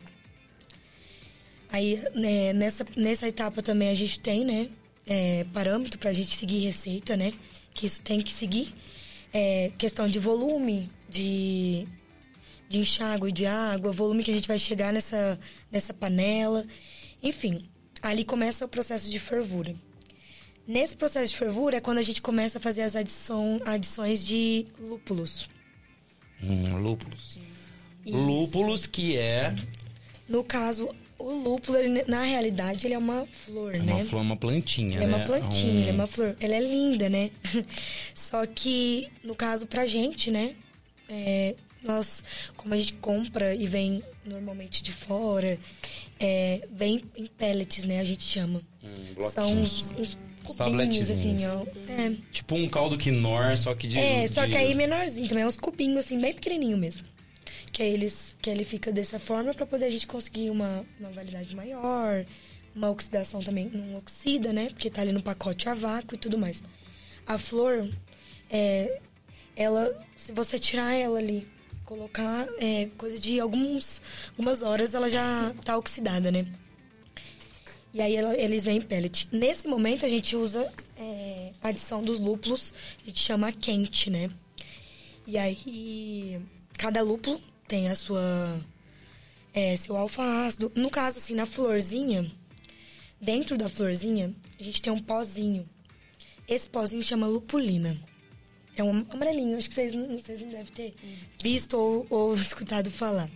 [1.69, 4.69] Aí né, nessa, nessa etapa também a gente tem, né,
[5.05, 7.33] é, parâmetro para a gente seguir receita, né,
[7.73, 8.73] que isso tem que seguir.
[9.33, 11.85] É, questão de volume, de,
[12.69, 15.37] de enxágue de água, volume que a gente vai chegar nessa,
[15.69, 16.65] nessa panela.
[17.21, 17.69] Enfim,
[18.01, 19.75] ali começa o processo de fervura.
[20.67, 24.65] Nesse processo de fervura é quando a gente começa a fazer as adição, adições de
[24.79, 25.49] lúpulos.
[26.43, 27.39] Hum, lúpulos.
[28.05, 28.17] Isso.
[28.17, 29.55] Lúpulos que é
[30.27, 34.05] No caso, o lúpulo, ele, na realidade, ele é uma flor, uma né?
[34.05, 35.15] flor, uma plantinha, Ele é né?
[35.15, 36.35] uma plantinha, Um- ele é uma flor.
[36.39, 37.31] Ela é linda, né?
[38.13, 40.55] Só que, no caso, pra gente, né?
[41.09, 42.21] é, nós,
[42.57, 45.57] como a gente compra e vem normalmente de fora,
[46.19, 48.01] é, vem em pellets, né?
[48.01, 48.61] A gente chama.
[48.83, 51.43] Hum, São uns, uns cubinhos, tabletezinhos.
[51.43, 51.91] assim, ó.
[51.91, 53.97] É, Tipo um caldo quinor, só que de...
[53.97, 57.03] é, só de- que aí menorzinho também, é uns cubinhos, assim, bem pequenininho mesmo.
[57.71, 61.09] Que aí eles, que ele fica dessa forma pra poder a gente conseguir uma, uma
[61.11, 62.25] validade maior,
[62.75, 64.69] uma oxidação também, não oxida, né?
[64.69, 66.63] Porque tá ali no pacote a vácuo e tudo mais.
[67.25, 67.89] A flor,
[68.49, 68.99] é,
[69.55, 71.47] ela, se você tirar ela ali,
[71.83, 76.45] colocar é, coisa de alguns, algumas horas, ela já tá oxidada, né?
[77.93, 79.27] E aí eles vêm pellet.
[79.31, 84.29] Nesse momento a gente usa é, a adição dos lúpulos, a gente chama quente, né?
[85.25, 86.39] E aí
[86.77, 88.59] cada lúpulo tem a sua
[89.53, 90.71] é, seu alfa-ácido.
[90.75, 92.31] No caso assim, na florzinha,
[93.19, 95.67] dentro da florzinha, a gente tem um pozinho.
[96.47, 97.99] Esse pozinho chama lupulina.
[98.75, 100.93] É um amarelinho, acho que vocês não, vocês não devem ter
[101.41, 103.29] visto ou, ou escutado falar.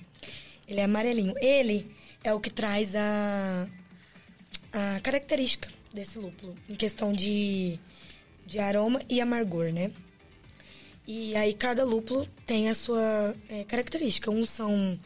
[0.68, 1.34] Ele é amarelinho.
[1.42, 1.90] Ele
[2.24, 3.68] é o que traz a,
[4.72, 7.80] a característica desse lúpulo, em questão de,
[8.46, 9.92] de aroma e amargor, né?
[11.08, 14.32] E aí cada lúpulo tem a sua é, característica.
[14.32, 15.00] Uns são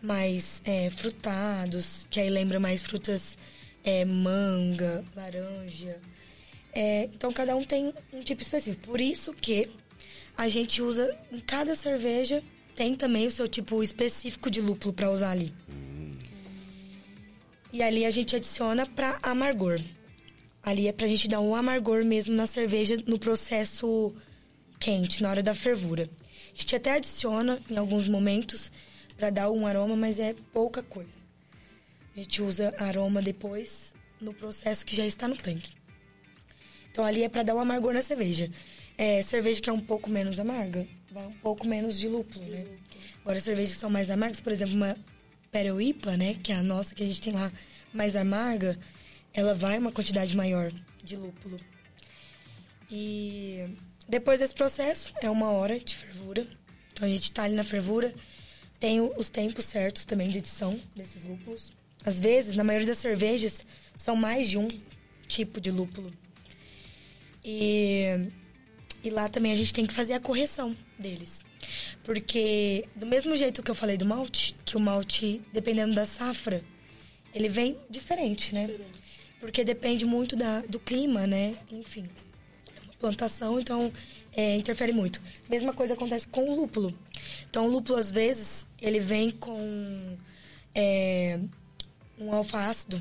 [0.00, 3.36] mais é, frutados, que aí lembra mais frutas
[3.82, 6.00] é, manga, laranja.
[6.72, 8.86] É, então cada um tem um tipo específico.
[8.86, 9.68] Por isso que
[10.36, 12.42] a gente usa em cada cerveja
[12.76, 15.52] tem também o seu tipo específico de lúpulo para usar ali.
[17.72, 19.80] E ali a gente adiciona para amargor.
[20.62, 24.14] Ali é pra gente dar um amargor mesmo na cerveja no processo
[24.78, 26.08] quente, na hora da fervura.
[26.54, 28.70] A gente até adiciona em alguns momentos
[29.16, 31.16] para dar um aroma, mas é pouca coisa.
[32.16, 35.72] A gente usa aroma depois no processo que já está no tanque.
[36.90, 38.50] Então ali é para dar um amargor na cerveja.
[38.96, 42.66] É, cerveja que é um pouco menos amarga, vai um pouco menos de lúpulo, né?
[43.20, 44.96] Agora cervejas que são mais amargas, por exemplo, uma
[45.50, 47.50] Peroipa, né, que é a nossa que a gente tem lá
[47.92, 48.78] mais amarga,
[49.32, 50.72] ela vai uma quantidade maior
[51.02, 51.58] de lúpulo.
[52.90, 53.64] E
[54.08, 56.46] depois desse processo, é uma hora de fervura.
[56.92, 58.14] Então a gente tá ali na fervura,
[58.80, 61.72] tem os tempos certos também de edição desses lúpulos.
[62.04, 64.68] Às vezes, na maioria das cervejas, são mais de um
[65.26, 66.12] tipo de lúpulo.
[67.44, 68.30] E,
[69.02, 71.42] e lá também a gente tem que fazer a correção deles.
[72.02, 76.64] Porque, do mesmo jeito que eu falei do malte, que o malte, dependendo da safra,
[77.34, 78.68] ele vem diferente, né?
[79.40, 81.56] Porque depende muito da, do clima, né?
[81.70, 82.08] Enfim,
[82.76, 83.92] é plantação, então
[84.32, 85.20] é, interfere muito.
[85.48, 86.96] Mesma coisa acontece com o lúpulo.
[87.48, 90.16] Então, o lúpulo, às vezes, ele vem com
[90.74, 91.40] é,
[92.18, 92.32] um.
[92.32, 93.00] Alfa-ácido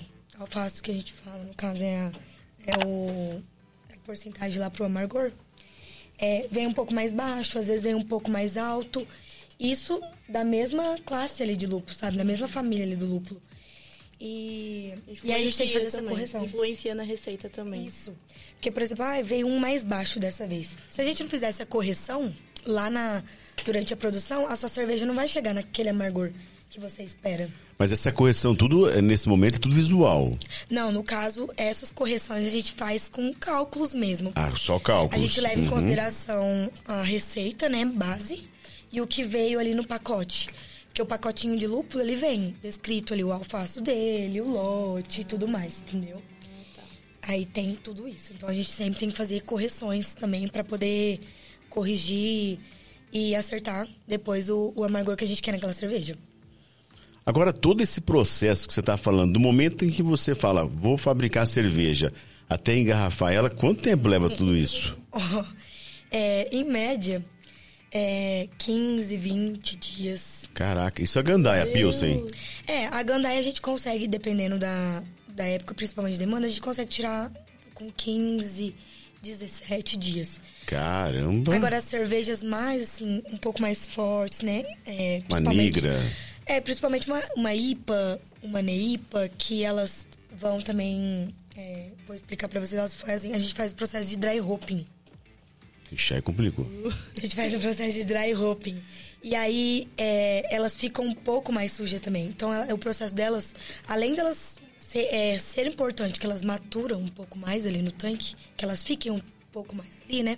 [0.84, 2.12] que a gente fala, no caso, é, a,
[2.68, 3.44] é o
[3.90, 5.32] é a porcentagem lá pro amargor.
[6.18, 9.08] É, vem um pouco mais baixo, às vezes vem um pouco mais alto.
[9.60, 12.18] Isso da mesma classe ali de lúpulo, sabe?
[12.18, 13.42] Da mesma família ali do lúpulo.
[14.20, 14.94] E,
[15.24, 16.14] e aí a gente tem que fazer essa também.
[16.14, 16.44] correção.
[16.44, 17.86] Influencia na receita também.
[17.86, 18.16] Isso.
[18.54, 20.78] Porque, por exemplo, ah, veio um mais baixo dessa vez.
[20.90, 22.34] Se a gente não fizer essa correção
[22.66, 23.24] lá na
[23.64, 26.32] durante a produção, a sua cerveja não vai chegar naquele amargor
[26.70, 27.50] que você espera.
[27.80, 30.32] Mas essa correção, tudo, é, nesse momento, é tudo visual.
[30.70, 34.32] Não, no caso, essas correções a gente faz com cálculos mesmo.
[34.36, 35.24] Ah, só cálculos.
[35.24, 35.70] A gente leva em Uhum.
[35.70, 38.48] consideração a receita, né, base,
[38.92, 40.50] e o que veio ali no pacote.
[40.88, 45.24] Porque o pacotinho de lúpulo, ele vem descrito ali o alfaço dele, o lote e
[45.24, 46.20] tudo mais, entendeu?
[47.22, 48.32] Aí tem tudo isso.
[48.34, 51.20] Então a gente sempre tem que fazer correções também para poder
[51.70, 52.58] corrigir
[53.14, 56.18] e acertar depois o, o amargor que a gente quer naquela cerveja.
[57.28, 60.98] Agora, todo esse processo que você está falando, do momento em que você fala, vou
[60.98, 62.14] fabricar cerveja,
[62.50, 64.98] até engarrafar ela, quanto tempo leva tudo isso?
[66.10, 67.22] É, em média,
[67.92, 70.50] é 15, 20 dias.
[70.54, 72.26] Caraca, isso é gandaia, Pilsen.
[72.66, 76.62] É, a gandaia a gente consegue, dependendo da, da época, principalmente de demanda, a gente
[76.62, 77.30] consegue tirar
[77.74, 78.74] com 15,
[79.22, 80.40] 17 dias.
[80.66, 81.54] Caramba.
[81.54, 84.64] Agora, as cervejas mais, assim, um pouco mais fortes, né?
[84.86, 86.02] É, Uma negra.
[86.48, 91.34] É, principalmente uma, uma IPA, uma NEIPA, que elas vão também...
[91.56, 93.34] é, vou explicar pra vocês, elas fazem...
[93.34, 94.86] A gente faz o processo de dry hopping.
[95.92, 96.66] Ixi, aí complicou.
[97.16, 98.82] A gente faz um processo de dry hopping.
[99.24, 102.26] E aí, é, elas ficam um pouco mais sujas também.
[102.26, 103.54] Então, ela- o processo delas,
[103.88, 108.36] além delas ser, é, ser importante, que elas maturam um pouco mais ali no tanque,
[108.56, 109.22] que elas fiquem um
[109.52, 110.38] pouco mais ali, né?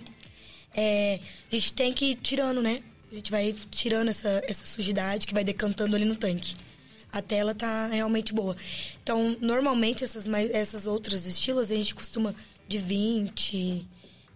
[0.74, 1.18] É,
[1.50, 2.80] a gente tem que ir tirando, né?
[3.10, 6.54] A gente vai tirando essa, essa sujidade que vai decantando ali no tanque.
[7.12, 8.56] Até ela tá realmente boa.
[9.02, 12.34] Então, normalmente, essas, mais, essas outros estilos, a gente costuma
[12.68, 13.86] de 20,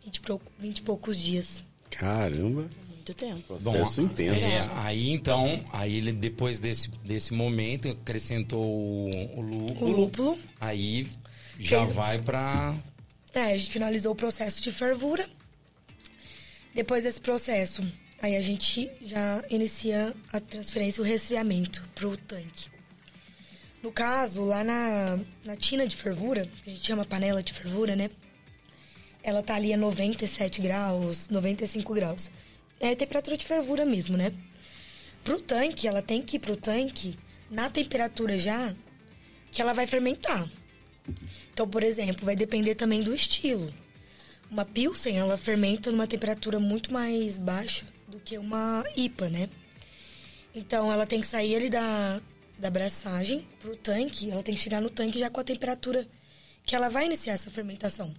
[0.05, 1.63] 20, e pou- 20 e poucos dias.
[1.91, 2.69] Caramba.
[2.89, 3.43] Muito tempo.
[3.59, 4.45] Processo intenso.
[4.45, 9.97] é, aí então, aí ele depois desse, desse momento acrescentou o, o O lúpulo.
[10.01, 10.39] lúpulo.
[10.61, 11.07] Aí
[11.59, 12.75] já Fez- vai pra.
[13.33, 15.29] É, a gente finalizou o processo de fervura.
[16.75, 17.85] Depois desse processo,
[18.25, 22.71] aí a gente já inicia a transferência, o resfriamento pro tanque.
[23.83, 27.95] No caso, lá na, na tina de fervura, que a gente chama panela de fervura,
[27.95, 28.09] né?
[29.23, 32.31] Ela tá ali a 97 graus, 95 graus.
[32.81, 34.33] É a temperatura de fervura mesmo, né?
[35.23, 37.19] Pro tanque, ela tem que ir pro tanque
[37.51, 38.75] na temperatura já
[39.53, 40.49] que ela vai fermentar.
[41.53, 43.73] Então, por exemplo, vai depender também do estilo.
[44.51, 49.49] Uma Pilsen, ela fermenta numa temperatura muito mais baixa do que uma IPA, né?
[50.55, 52.21] Então, ela tem que sair ali da,
[52.57, 56.07] da braçagem pro tanque, ela tem que chegar no tanque já com a temperatura
[56.65, 58.15] que ela vai iniciar essa fermentação.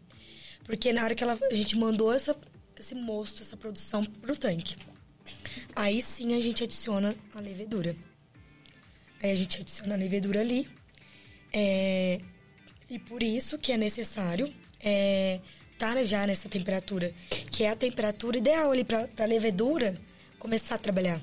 [0.65, 2.35] Porque na hora que ela, a gente mandou essa,
[2.77, 4.75] esse mosto, essa produção pro tanque,
[5.73, 7.95] aí sim a gente adiciona a levedura.
[9.23, 10.67] Aí a gente adiciona a levedura ali.
[11.53, 12.19] É,
[12.89, 15.39] e por isso que é necessário é,
[15.75, 17.13] estar já nessa temperatura,
[17.51, 19.95] que é a temperatura ideal ali para a levedura
[20.39, 21.21] começar a trabalhar.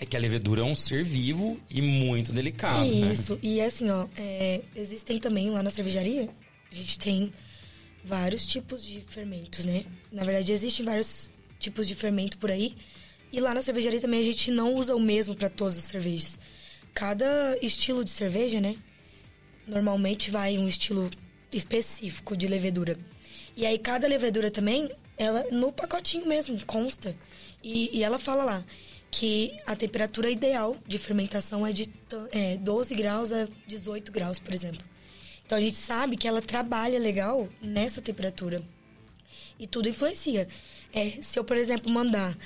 [0.00, 3.12] É que a levedura é um ser vivo e muito delicado, né?
[3.12, 6.28] Isso, e assim, ó, é, existem também lá na cervejaria,
[6.70, 7.32] a gente tem
[8.04, 9.84] vários tipos de fermentos, né?
[10.12, 12.74] Na verdade, existem vários tipos de fermento por aí.
[13.32, 16.38] E lá na cervejaria também a gente não usa o mesmo para todas as cervejas.
[16.92, 18.76] Cada estilo de cerveja, né?
[19.66, 21.10] Normalmente vai um estilo
[21.52, 22.98] específico de levedura.
[23.56, 27.16] E aí cada levedura também, ela no pacotinho mesmo, consta.
[27.62, 28.64] E, e ela fala lá
[29.10, 31.88] que a temperatura ideal de fermentação é de
[32.32, 34.84] é, 12 graus a 18 graus, por exemplo.
[35.46, 38.62] Então a gente sabe que ela trabalha legal nessa temperatura.
[39.58, 40.48] E tudo influencia.
[40.92, 42.36] É, se eu, por exemplo, mandar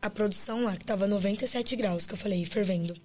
[0.00, 2.96] a produção lá, que tava 97 graus, que eu falei, fervendo,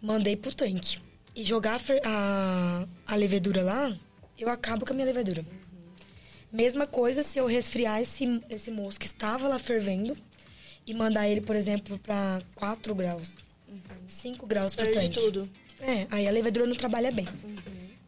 [0.00, 0.98] mandei pro tanque
[1.34, 3.96] e jogar a, a, a levedura lá,
[4.38, 5.44] eu acabo com a minha levedura.
[6.54, 10.16] Mesma coisa se eu resfriar esse, esse moço que estava lá fervendo
[10.86, 13.32] e mandar ele, por exemplo, para 4 graus,
[14.06, 15.20] 5 graus pro Perde tanque.
[15.20, 15.48] tudo.
[15.80, 17.26] É, aí a levedura não trabalha bem.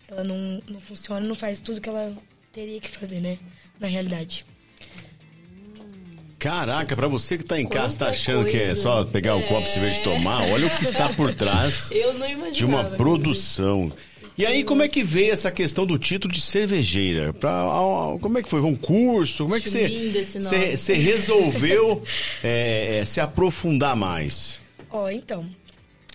[0.07, 2.17] Ela não, não funciona, não faz tudo que ela
[2.53, 3.37] teria que fazer, né?
[3.81, 4.47] Na realidade.
[6.39, 8.81] Caraca, pra você que tá em casa, tá Quanta achando que é coisa.
[8.83, 12.13] só pegar o copo de cerveja e tomar, olha o que está por trás Eu
[12.15, 12.53] não imaginava.
[12.53, 13.91] de uma produção.
[14.39, 17.33] E aí, como é que veio essa questão do título de cervejeira?
[17.33, 18.61] Pra, a- como é que foi?
[18.61, 19.45] Um curso?
[19.45, 19.89] Como é que você,
[20.77, 22.03] você, resolveu
[22.45, 24.61] é, é, se aprofundar mais?
[24.91, 25.49] Ó, então,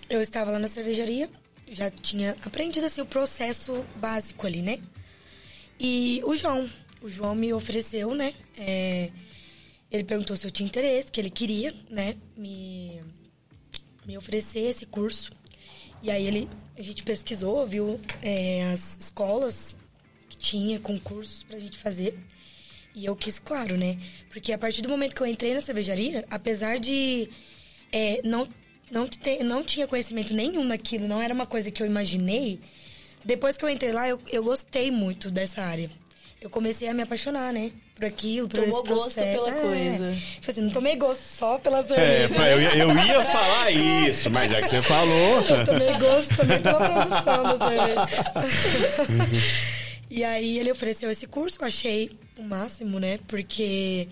[0.08, 1.28] eu estava lá na cervejaria,
[1.70, 4.78] já tinha aprendido assim o processo básico ali, né?
[5.80, 6.68] E o João,
[7.02, 8.34] o João me ofereceu, né?
[8.56, 9.10] é,
[9.90, 12.14] ele perguntou se eu tinha interesse, que ele queria, né?
[12.36, 13.02] Me,
[14.06, 15.30] me oferecer esse curso.
[16.02, 16.48] E aí ele,
[16.82, 19.76] a gente pesquisou, viu é, as escolas
[20.28, 22.18] que tinha concursos pra gente fazer.
[22.92, 23.96] E eu quis, claro, né?
[24.30, 27.30] Porque a partir do momento que eu entrei na cervejaria, apesar de
[27.92, 28.48] é, não,
[28.90, 32.58] não, te, não tinha conhecimento nenhum daquilo, não era uma coisa que eu imaginei,
[33.24, 35.88] depois que eu entrei lá, eu, eu gostei muito dessa área.
[36.42, 37.70] Eu comecei a me apaixonar, né?
[37.94, 39.52] Por aquilo, por Tomou esse gosto pela É.
[39.60, 40.12] coisa.
[40.34, 42.34] Tipo assim, não tomei gosto só pela É, cerveja.
[42.34, 45.40] pra- eu, ia- eu ia falar isso, mas já que você falou.
[45.40, 48.08] Eu tomei gosto também pela produção da cerveja.
[50.10, 53.20] e aí ele ofereceu esse curso, eu achei o máximo, né?
[53.28, 54.08] Porque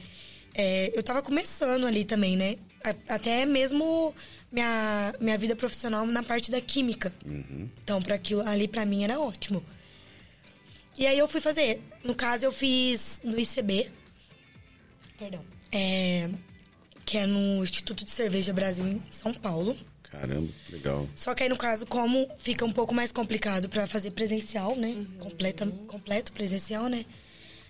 [0.55, 2.55] é, eu tava começando ali também, né?
[3.09, 4.14] Até mesmo
[4.53, 7.12] minha, minha vida profissional na parte da química.
[7.83, 9.62] Então, para aquilo ali, pra mim, era ótimo.
[10.97, 11.80] E aí eu fui fazer.
[12.05, 13.91] No caso, eu fiz no ICB.
[15.18, 15.45] Perdão.
[15.72, 16.30] É,
[17.05, 19.76] que é no Instituto de Cerveja Brasil, em São Paulo.
[20.11, 21.09] Caramba, legal.
[21.14, 25.07] Só que aí, no caso, como fica um pouco mais complicado para fazer presencial, né?
[25.20, 27.05] Completa, completo presencial, né?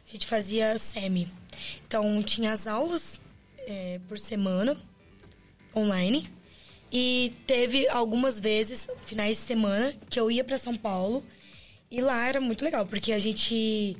[0.09, 1.29] A gente fazia semi.
[1.87, 3.21] Então, tinha as aulas
[3.59, 4.77] é, por semana,
[5.77, 6.29] online.
[6.91, 11.25] E teve algumas vezes, finais de semana, que eu ia para São Paulo.
[11.91, 13.97] E lá era muito legal, porque a gente,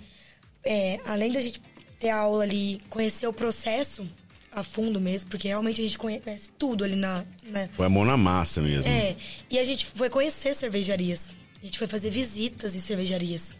[0.65, 1.61] é, além da gente
[1.99, 4.09] ter aula ali, conhecer o processo
[4.53, 8.05] a fundo mesmo, porque realmente a gente conhece tudo ali na, na, Põe a mão
[8.05, 8.91] na massa mesmo.
[8.91, 9.17] é,
[9.49, 11.21] e a gente foi conhecer cervejarias.
[11.61, 13.55] A gente foi fazer visitas em cervejarias.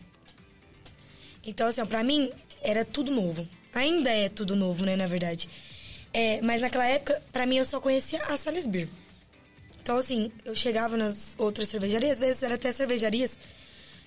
[1.45, 2.31] Então, assim, ó, pra mim,
[2.63, 3.49] era tudo novo.
[3.75, 5.49] Ainda é tudo novo, né, na verdade.
[6.13, 8.89] É, mas naquela época, pra mim, eu só conhecia a Salisbury.
[9.83, 13.39] Então, assim, eu chegava nas outras cervejarias, às vezes eram até cervejarias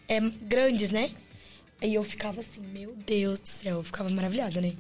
[0.08, 1.12] é, grandes, né?
[1.82, 4.74] Aí eu ficava assim, meu Deus do céu, eu ficava maravilhada, né?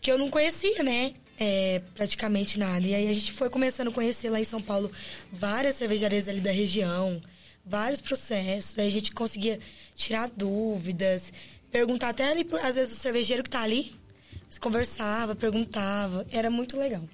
[0.00, 1.14] que eu não conhecia, né?
[1.38, 2.84] É, praticamente nada.
[2.84, 4.90] E aí a gente foi começando a conhecer lá em São Paulo
[5.32, 7.22] várias cervejarias ali da região,
[7.64, 8.76] vários processos.
[8.78, 9.60] Aí a gente conseguia
[9.94, 11.32] tirar dúvidas,
[11.70, 13.94] perguntar até ali, às vezes, o cervejeiro que tá ali.
[14.50, 16.26] Se conversava, perguntava.
[16.32, 17.04] Era muito legal.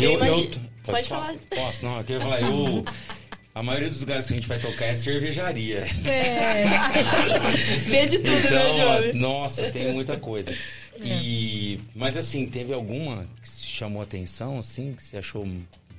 [0.00, 1.34] Eu, imagi- eu- Pode falar.
[1.50, 2.84] Posso, não, eu queria falar, eu...
[3.54, 5.84] A maioria dos lugares que a gente vai tocar é cervejaria.
[6.06, 6.64] É.
[7.84, 9.12] Vê de tudo, né, Então, Jovem?
[9.14, 10.56] nossa, tem muita coisa.
[11.02, 15.46] E, mas assim, teve alguma que chamou atenção, assim, que você achou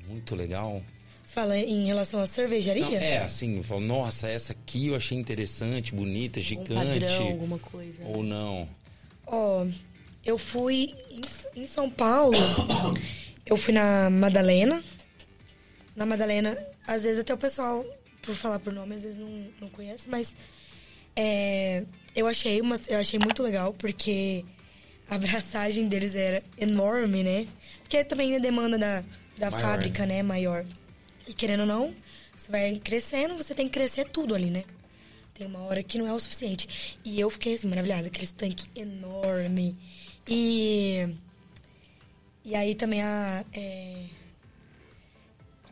[0.07, 0.81] muito legal?
[1.23, 2.85] Você fala em relação à cervejaria?
[2.85, 6.73] Não, é, assim, eu falo, nossa, essa aqui eu achei interessante, bonita, Um gigante.
[7.01, 8.03] padrão, alguma coisa.
[8.05, 8.67] Ou não.
[9.27, 9.65] Ó,
[10.25, 10.93] eu fui
[11.55, 12.33] em, em São Paulo,
[13.45, 14.83] eu fui na Madalena.
[15.95, 17.85] Na Madalena, às vezes até o pessoal,
[18.21, 20.35] por falar por nome, às vezes não, não conhece, mas
[21.15, 24.45] é, eu achei uma, eu achei muito legal porque
[25.09, 27.47] a abraçagem deles era enorme, né?
[27.81, 29.03] Porque também a demanda da,
[29.37, 30.65] da Maior, fábrica, né, maior.
[31.27, 31.95] E querendo ou não,
[32.35, 34.63] você vai crescendo, você tem que crescer tudo ali, né?
[35.33, 36.97] Tem uma hora que não é o suficiente.
[37.03, 39.77] E eu fiquei assim, maravilhada, aquele tanque enorme.
[40.27, 41.07] E.
[42.45, 43.43] E aí também a.
[43.53, 44.05] é,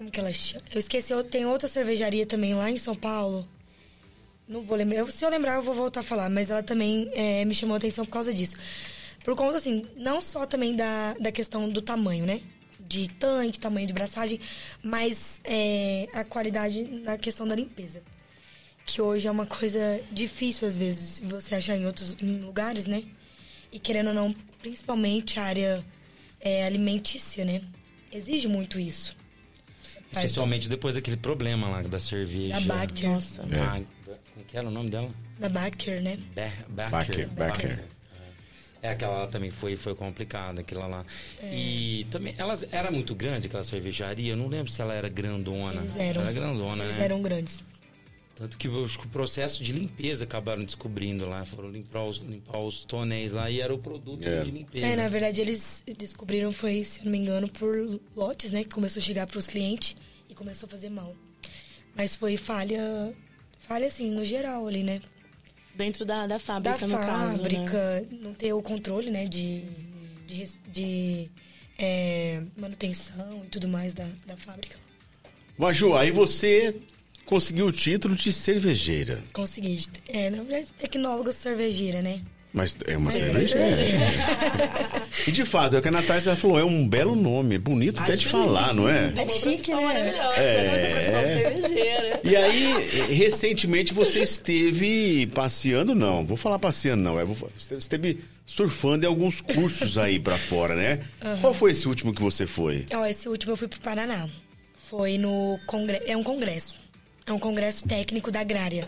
[0.01, 0.63] como que ela chama?
[0.73, 3.47] Eu esqueci, tenho outra cervejaria também lá em São Paulo.
[4.47, 4.97] Não vou lembrar.
[4.97, 6.27] Eu- Se eu lembrar, eu vou voltar a falar.
[6.27, 8.55] Mas ela também é, me chamou a atenção por causa disso.
[9.23, 12.41] Por conta, assim, não só também da, da questão do tamanho, né?
[12.79, 14.39] De tanque, tamanho de braçagem,
[14.81, 18.01] mas é, a qualidade na questão da limpeza.
[18.83, 23.03] Que hoje é uma coisa difícil, às vezes, você achar em outros em lugares, né?
[23.71, 25.85] E querendo ou não, principalmente a área
[26.39, 27.61] é, alimentícia, né?
[28.11, 29.15] Exige muito isso.
[30.11, 32.59] Especialmente depois daquele problema lá da cerveja.
[32.59, 33.09] Da Baker.
[33.09, 33.43] Nossa.
[33.43, 33.81] Ah,
[34.33, 35.09] como que era o nome dela?
[35.39, 36.17] Da Baker, né?
[36.35, 37.83] Ber- Baker, Baker.
[38.83, 41.05] É, aquela lá também foi, foi complicada, aquela lá.
[41.41, 41.53] É.
[41.55, 45.81] E também, elas era muito grande aquela cervejaria, eu não lembro se ela era grandona.
[45.81, 46.21] Eles eram.
[46.21, 47.05] Era grandona, Eles né?
[47.05, 47.63] eram grandes.
[48.41, 52.83] Tanto que que o processo de limpeza acabaram descobrindo lá, foram limpar os, limpar os
[52.83, 54.41] tonéis lá e era o produto É.
[54.41, 54.83] de limpeza.
[54.83, 58.63] É, na verdade, eles descobriram, foi, se eu não me engano, por lotes, né?
[58.63, 59.95] Que começou a chegar para os clientes
[60.27, 61.15] e começou a fazer mal.
[61.95, 63.13] Mas foi falha,
[63.59, 65.03] falha assim, no geral ali, né?
[65.75, 67.49] Dentro da, da Da fábrica, no caso, né?
[67.49, 69.27] fábrica, não ter o controle, né?
[69.27, 69.61] De,
[70.25, 71.29] de, de,
[71.77, 74.77] é, manutenção e tudo mais da, da fábrica.
[75.59, 76.75] Maju, aí você
[77.31, 79.23] conseguiu o título de cervejeira.
[79.31, 79.85] Consegui.
[80.09, 82.19] É, na verdade, tecnóloga cervejeira, né?
[82.51, 84.05] Mas é uma Mas é cervejeira.
[85.25, 88.01] E de fato, é o que a Natália já falou, é um belo nome, bonito
[88.01, 89.13] até de falar, não é?
[89.15, 89.79] É chique, né?
[89.81, 91.43] maravilhosa, É.
[91.43, 92.19] cervejeira.
[92.21, 99.05] E aí, recentemente você esteve passeando, não, vou falar passeando não, é, você esteve surfando
[99.05, 100.99] em alguns cursos aí pra fora, né?
[101.39, 102.85] Qual foi esse último que você foi?
[102.93, 104.27] Ó, esse último eu fui pro Paraná.
[104.89, 106.03] Foi no congresso.
[106.07, 106.80] É um congresso.
[107.25, 108.87] É um congresso técnico da Agrária.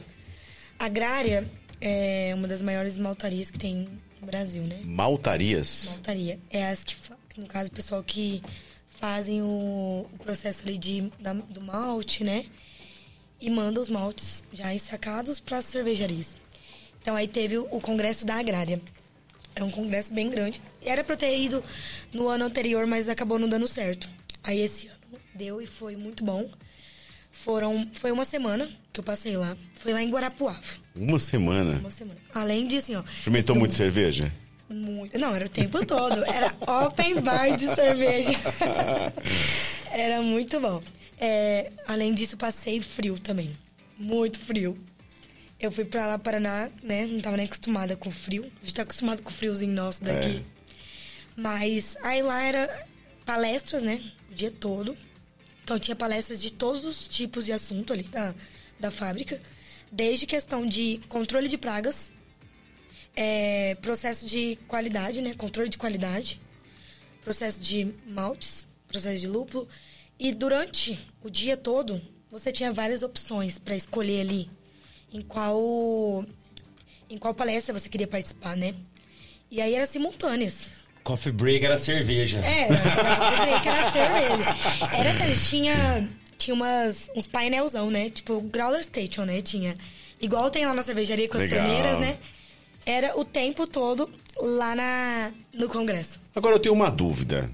[0.79, 3.87] A Agrária é uma das maiores maltarias que tem
[4.19, 4.81] no Brasil, né?
[4.83, 5.85] Maltarias.
[5.85, 6.39] Maltaria.
[6.49, 6.95] É as que,
[7.37, 8.41] no caso, o pessoal que
[8.89, 12.45] fazem o, o processo ali de, da- do malte, né?
[13.39, 16.35] E manda os maltes já ensacados para as cervejarias.
[17.01, 18.81] Então aí teve o, o congresso da Agrária.
[19.55, 20.61] É um congresso bem grande.
[20.81, 21.63] Era pra eu ter ido
[22.11, 24.09] no ano anterior, mas acabou não dando certo.
[24.43, 26.49] Aí esse ano deu e foi muito bom.
[27.33, 29.57] Foram, foi uma semana que eu passei lá.
[29.75, 30.61] Foi lá em Guarapuava.
[30.95, 31.79] Uma semana.
[31.79, 32.19] Uma semana.
[32.33, 33.03] Além de, assim, ó...
[33.11, 34.31] Experimentou muito cerveja?
[34.69, 34.91] Muito.
[34.91, 35.19] muito.
[35.19, 36.23] Não, era o tempo todo.
[36.23, 36.55] Era
[36.85, 38.31] open bar de cerveja.
[39.91, 40.81] era muito bom.
[41.19, 43.51] É, além disso, passei frio também.
[43.97, 44.77] Muito frio.
[45.59, 47.05] Eu fui pra lá, Paraná, né?
[47.05, 48.43] Não tava nem acostumada com frio.
[48.43, 50.37] A gente tá acostumado com o friozinho nosso daqui.
[50.37, 50.43] É.
[51.35, 52.87] Mas aí lá era
[53.25, 54.01] palestras, né?
[54.31, 54.95] O dia todo.
[55.63, 58.35] Então tinha palestras de todos os tipos de assunto ali da,
[58.79, 59.41] da fábrica.
[59.91, 62.11] Desde questão de controle de pragas,
[63.15, 65.33] é, processo de qualidade, né?
[65.33, 66.41] Controle de qualidade,
[67.21, 69.67] processo de maltes, processo de lúpulo.
[70.19, 74.49] E durante o dia todo, você tinha várias opções para escolher ali
[75.11, 76.25] em qual
[77.09, 78.75] em qual palestra você queria participar, né?
[79.51, 80.67] E aí era simultâneas.
[81.03, 82.39] Coffee break era cerveja.
[82.39, 84.55] Era, era, era cerveja.
[84.93, 88.09] Era assim, tinha, tinha umas, uns painelzão, né?
[88.09, 89.41] Tipo, o Growler Station, né?
[89.41, 89.75] Tinha.
[90.21, 91.59] Igual tem lá na cervejaria com as Legal.
[91.59, 92.17] torneiras, né?
[92.85, 96.19] Era o tempo todo lá na, no congresso.
[96.33, 97.51] Agora eu tenho uma dúvida.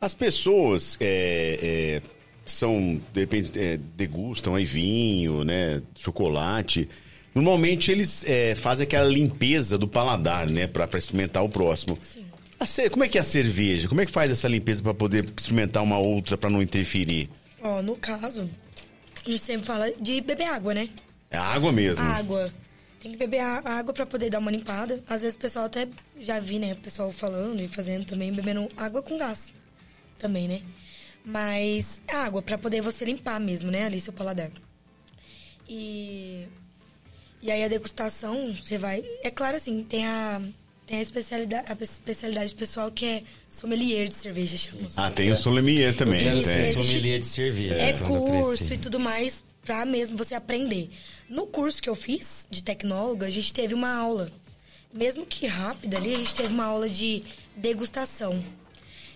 [0.00, 2.02] As pessoas é, é,
[2.44, 5.82] são, de repente, é, degustam aí vinho, né?
[5.94, 6.88] Chocolate.
[7.34, 10.66] Normalmente eles é, fazem aquela limpeza do paladar, né?
[10.66, 11.98] Pra, pra experimentar o próximo.
[12.00, 12.25] Sim.
[12.90, 13.88] Como é que é a cerveja?
[13.88, 17.28] Como é que faz essa limpeza pra poder experimentar uma outra pra não interferir?
[17.62, 18.48] Ó, no caso,
[19.24, 20.88] a gente sempre fala de beber água, né?
[21.30, 22.04] É água mesmo.
[22.04, 22.52] Água.
[23.00, 25.02] Tem que beber a- água pra poder dar uma limpada.
[25.08, 25.86] Às vezes o pessoal até
[26.20, 26.72] já vi, né?
[26.72, 29.52] O pessoal falando e fazendo também, bebendo água com gás.
[30.18, 30.62] Também, né?
[31.24, 33.84] Mas é água pra poder você limpar mesmo, né?
[33.84, 34.50] Ali seu paladar.
[35.68, 36.46] E.
[37.42, 39.04] E aí a degustação, você vai.
[39.22, 40.40] É claro assim, tem a.
[40.86, 44.88] Tem a especialidade, a especialidade pessoal que é sommelier de cerveja, chama.
[44.96, 46.22] Ah, tem o sommelier também.
[46.24, 46.38] Tem.
[46.38, 47.74] esse- sommelier de cerveja.
[47.74, 50.88] É eu curso e tudo mais pra mesmo você aprender.
[51.28, 54.30] No curso que eu fiz de tecnóloga, a gente teve uma aula.
[54.94, 57.24] Mesmo que rápida ali, a gente teve uma aula de
[57.56, 58.40] degustação.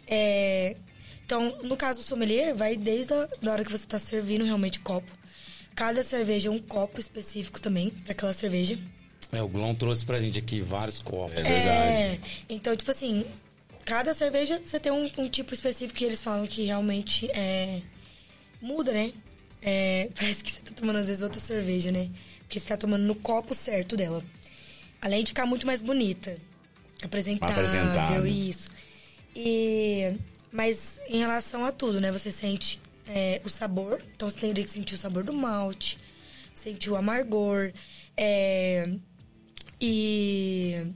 [0.09, 0.77] É,
[1.25, 4.79] então, no caso do sommelier, vai desde a da hora que você tá servindo realmente
[4.79, 5.07] o copo.
[5.77, 8.77] Cada cerveja é um copo específico também para aquela cerveja.
[9.33, 11.39] É, o Glon trouxe pra gente aqui vários copos.
[11.39, 12.03] É verdade.
[12.03, 13.25] É, então, tipo assim,
[13.85, 17.81] cada cerveja você tem um, um tipo específico que eles falam que realmente é,
[18.61, 19.13] muda, né?
[19.63, 22.11] É, parece que você tá tomando às vezes outra cerveja, né?
[22.41, 24.23] Porque você tá tomando no copo certo dela.
[25.01, 26.37] Além de ficar muito mais bonita.
[27.03, 28.27] Apresentável, Apresentável.
[28.27, 28.69] isso.
[29.35, 30.17] E,
[30.53, 32.11] mas em relação a tudo, né?
[32.11, 34.03] Você sente é, o sabor.
[34.15, 35.99] Então você teria que sentir o sabor do malte.
[36.53, 37.73] Sentir o amargor.
[38.17, 38.93] É,
[39.81, 40.95] e...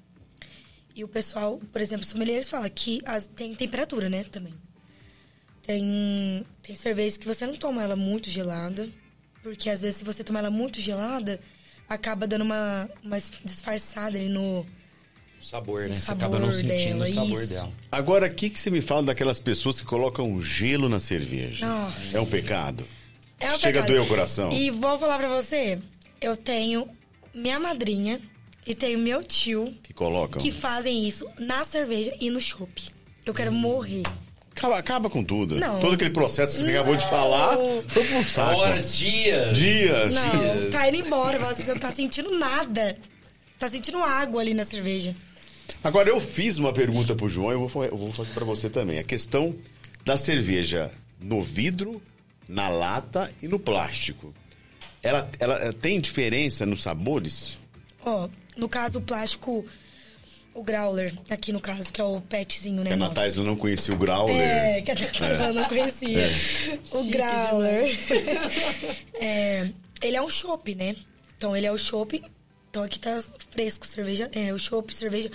[0.96, 4.54] E o pessoal, por exemplo, sommeliers fala que as, tem temperatura, né, também.
[5.60, 8.88] Tem, tem cervejas que você não toma ela muito gelada,
[9.42, 11.40] porque às vezes se você tomar ela muito gelada,
[11.88, 14.64] acaba dando uma, uma disfarçada ali no...
[15.40, 15.94] Sabor, né?
[15.94, 17.52] O Você acaba não sabor sentindo dela, o sabor isso.
[17.52, 17.72] dela.
[17.90, 21.66] Agora, o que, que você me fala daquelas pessoas que colocam gelo na cerveja?
[21.66, 22.16] Nossa.
[22.16, 22.86] É um pecado?
[23.40, 23.86] É um Chega a pecado.
[23.88, 24.52] doer o coração.
[24.52, 25.78] E vou falar pra você,
[26.20, 26.88] eu tenho
[27.34, 28.20] minha madrinha
[28.66, 30.40] e tenho meu tio Que colocam?
[30.40, 32.90] que fazem isso na cerveja e no chopp.
[33.24, 34.02] Eu quero morrer.
[34.56, 35.56] Acaba, acaba com tudo.
[35.56, 35.80] Não.
[35.80, 37.56] Todo aquele processo que você acabou de falar
[37.88, 38.60] foi pro saco.
[38.60, 39.56] Horas, dias.
[39.58, 40.14] Dias.
[40.14, 41.38] Não, tá indo embora.
[41.38, 42.96] Você não tá sentindo nada.
[43.58, 45.14] Tá sentindo água ali na cerveja.
[45.82, 48.70] Agora, eu fiz uma pergunta pro João e eu vou, eu vou fazer pra você
[48.70, 48.98] também.
[48.98, 49.54] A questão
[50.04, 50.90] da cerveja
[51.20, 52.00] no vidro,
[52.48, 54.32] na lata e no plástico.
[55.02, 57.58] Ela, ela eh, tem diferença nos sabores?
[58.04, 59.64] Ó, no caso, o plástico,
[60.54, 62.92] o growler, aqui no caso, que é o petzinho, né?
[62.92, 63.14] a nosso.
[63.14, 64.36] Natália não conhecia o growler.
[64.36, 66.30] É, que a Natália não conhecia.
[66.92, 67.94] O growler.
[69.14, 69.70] É,
[70.02, 70.96] ele é um chopp, né?
[71.36, 72.22] Então, ele é o chopp.
[72.68, 74.30] Então, aqui tá fresco, cerveja.
[74.34, 75.30] É, o chopp, cerveja.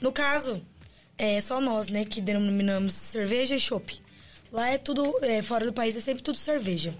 [0.00, 0.62] No caso,
[1.18, 4.00] é só nós, né, que denominamos cerveja e chopp.
[4.52, 6.94] Lá é tudo, é, fora do país, é sempre tudo cerveja.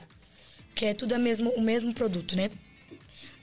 [0.74, 2.50] Que é tudo a mesmo, o mesmo produto, né?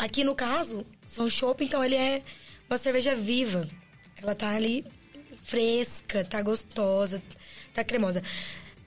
[0.01, 2.23] Aqui, no caso, são chopp, então ele é
[2.67, 3.69] uma cerveja viva.
[4.19, 4.83] Ela tá ali
[5.43, 7.21] fresca, tá gostosa,
[7.71, 8.23] tá cremosa.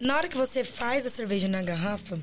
[0.00, 2.20] Na hora que você faz a cerveja na garrafa,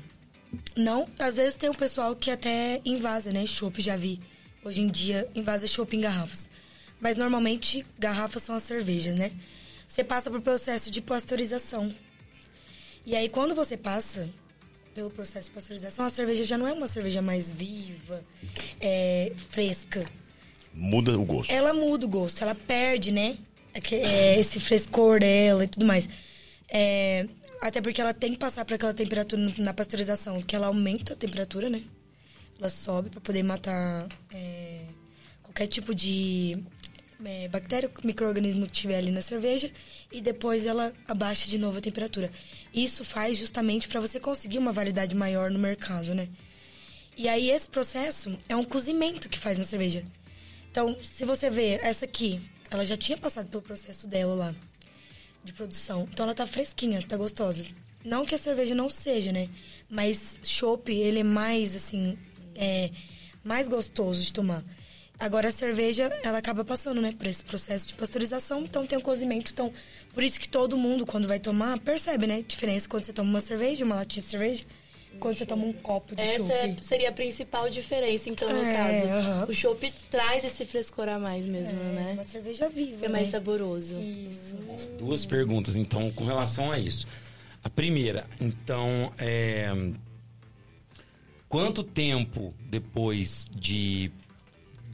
[0.76, 3.46] não, às vezes tem um pessoal que até invasa, né?
[3.46, 4.20] Chopp, já vi.
[4.62, 6.50] Hoje em dia, invasa chopp em garrafas.
[7.00, 9.32] Mas normalmente, garrafas são as cervejas, né?
[9.88, 11.90] Você passa por processo de pasteurização.
[13.06, 14.28] E aí, quando você passa
[14.94, 18.22] pelo processo de pasteurização, a cerveja já não é uma cerveja mais viva,
[18.80, 20.04] é, fresca.
[20.74, 21.50] Muda o gosto.
[21.50, 23.36] Ela muda o gosto, ela perde, né?
[23.90, 26.08] É, esse frescor dela e tudo mais.
[26.68, 27.26] É,
[27.60, 31.16] até porque ela tem que passar por aquela temperatura na pasteurização, que ela aumenta a
[31.16, 31.82] temperatura, né?
[32.58, 34.82] Ela sobe para poder matar é,
[35.42, 36.62] qualquer tipo de
[37.24, 39.70] é, bactéria, microorganismo que tiver ali na cerveja
[40.10, 42.30] e depois ela abaixa de novo a temperatura.
[42.72, 46.28] Isso faz justamente para você conseguir uma validade maior no mercado, né?
[47.16, 50.04] E aí esse processo é um cozimento que faz na cerveja.
[50.70, 54.54] Então, se você vê essa aqui, ela já tinha passado pelo processo dela lá
[55.44, 56.08] de produção.
[56.10, 57.66] Então ela tá fresquinha, tá gostosa.
[58.04, 59.48] Não que a cerveja não seja, né?
[59.88, 62.18] Mas chopp, ele é mais assim,
[62.54, 62.90] é
[63.44, 64.64] mais gostoso de tomar.
[65.22, 69.02] Agora a cerveja, ela acaba passando, né, por esse processo de pasteurização, então tem o
[69.02, 69.72] cozimento, então
[70.12, 73.30] por isso que todo mundo quando vai tomar percebe, né, a diferença quando você toma
[73.30, 74.64] uma cerveja, uma latinha de cerveja,
[75.20, 76.50] quando você toma um copo de chopp.
[76.50, 79.06] Essa seria a principal diferença, então, no É, caso.
[79.06, 79.46] aham.
[79.48, 82.10] O chopp traz esse frescor a mais mesmo, É, né?
[82.14, 83.30] uma cerveja viva, É mais né?
[83.30, 83.96] saboroso.
[84.00, 84.56] Isso.
[84.98, 87.06] Duas perguntas, então, com relação a isso.
[87.62, 89.70] A primeira, então, é...
[91.48, 94.10] Quanto tempo depois de,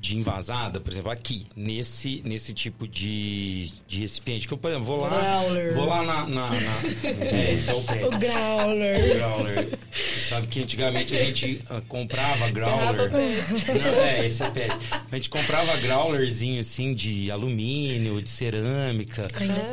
[0.00, 4.46] de invasada, por exemplo, aqui, nesse, nesse tipo de, de recipiente?
[4.46, 5.10] Que eu, por exemplo, vou lá...
[5.10, 5.74] Growler.
[5.74, 6.26] Vou lá na...
[6.28, 8.06] na, na- é, esse é o pé.
[8.06, 9.16] O growler.
[9.16, 9.78] growler.
[9.92, 13.10] Você sabe que antigamente a gente ah, comprava growler.
[13.10, 14.76] Não, é, esse é pet.
[15.10, 19.26] A gente comprava growlerzinho assim de alumínio, de cerâmica,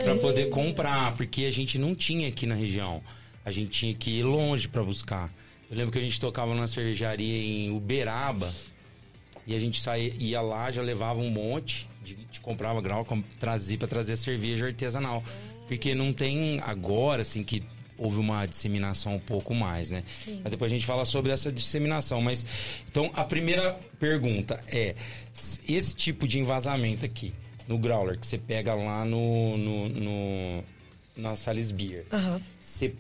[0.04, 3.02] pra poder comprar, porque a gente não tinha aqui na região.
[3.46, 5.32] A gente tinha que ir longe pra buscar.
[5.70, 8.52] Eu lembro que a gente tocava numa cervejaria em Uberaba
[9.48, 13.22] e a gente saía, ia lá, já levava um monte, de, de comprava grau, com,
[13.40, 15.24] trazia para trazer cerveja artesanal.
[15.68, 17.64] Porque não tem agora, assim, que
[17.98, 20.04] houve uma disseminação um pouco mais, né?
[20.44, 22.22] Mas depois a gente fala sobre essa disseminação.
[22.22, 22.46] Mas,
[22.88, 24.96] então, a primeira pergunta é,
[25.68, 27.34] esse tipo de envasamento aqui,
[27.68, 30.64] no growler, que você pega lá no, no, no
[31.16, 32.42] na Salisbury, Aham.
[32.60, 32.94] você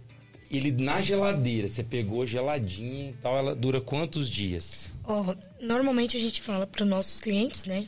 [0.56, 4.89] ele na geladeira, você pegou geladinho e tal, ela dura quantos dias?
[5.03, 7.88] Ó, normalmente a gente fala para os nossos clientes, né?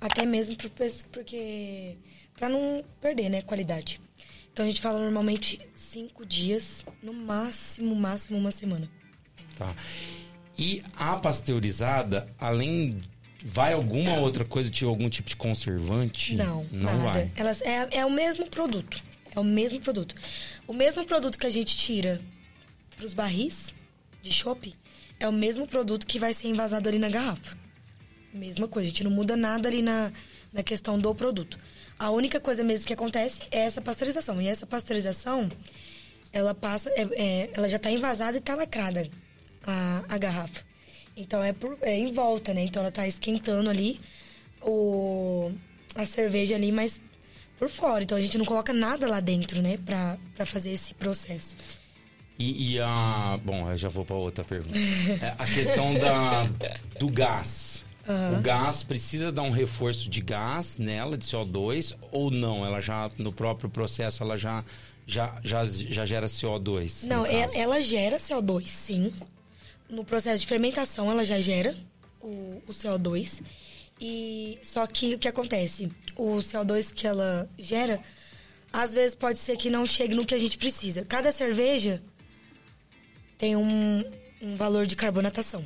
[0.00, 0.70] Até mesmo pro,
[1.10, 1.96] porque
[2.36, 4.00] para não perder, né, qualidade.
[4.52, 8.88] Então a gente fala normalmente cinco dias, no máximo, máximo uma semana.
[9.56, 9.74] Tá.
[10.58, 13.00] E a pasteurizada, além.
[13.40, 16.34] Vai alguma outra coisa, tipo algum tipo de conservante?
[16.34, 17.02] Não, Não nada.
[17.04, 17.32] vai.
[17.36, 19.00] Elas, é, é o mesmo produto.
[19.32, 20.16] É o mesmo produto.
[20.68, 22.20] O mesmo produto que a gente tira
[22.94, 23.74] para os barris
[24.22, 24.74] de chopp
[25.18, 27.56] é o mesmo produto que vai ser envasado ali na garrafa.
[28.32, 30.12] Mesma coisa, a gente não muda nada ali na,
[30.52, 31.58] na questão do produto.
[31.98, 34.40] A única coisa mesmo que acontece é essa pasteurização.
[34.42, 35.50] E essa pasteurização,
[36.32, 39.08] ela passa, é- é- ela já está envasada e está lacrada
[39.66, 40.62] a, a garrafa.
[41.16, 42.62] Então é, por, é em volta, né?
[42.62, 43.98] Então ela está esquentando ali
[44.62, 45.50] o,
[45.94, 47.00] a cerveja ali, mas
[47.58, 48.02] por fora.
[48.04, 49.78] Então a gente não coloca nada lá dentro, né?
[49.84, 51.56] Pra, pra fazer esse processo.
[52.38, 53.38] E, e a.
[53.44, 54.78] Bom, eu já vou para outra pergunta.
[55.20, 56.44] É, a questão da,
[56.98, 57.84] do gás.
[58.38, 62.64] O gás precisa dar um reforço de gás nela, de CO2, ou não?
[62.64, 64.64] Ela já, no próprio processo, ela já,
[65.06, 67.02] já, já, já gera CO2?
[67.02, 67.54] no Não, caso?
[67.54, 69.12] ela gera CO2, sim.
[69.90, 71.76] No processo de fermentação, ela já gera
[72.20, 73.42] o, o CO2.
[74.00, 75.90] E só que o que acontece?
[76.16, 78.00] O CO2 que ela gera,
[78.72, 81.04] às vezes pode ser que não chegue no que a gente precisa.
[81.04, 82.02] Cada cerveja
[83.36, 84.04] tem um,
[84.40, 85.64] um valor de carbonatação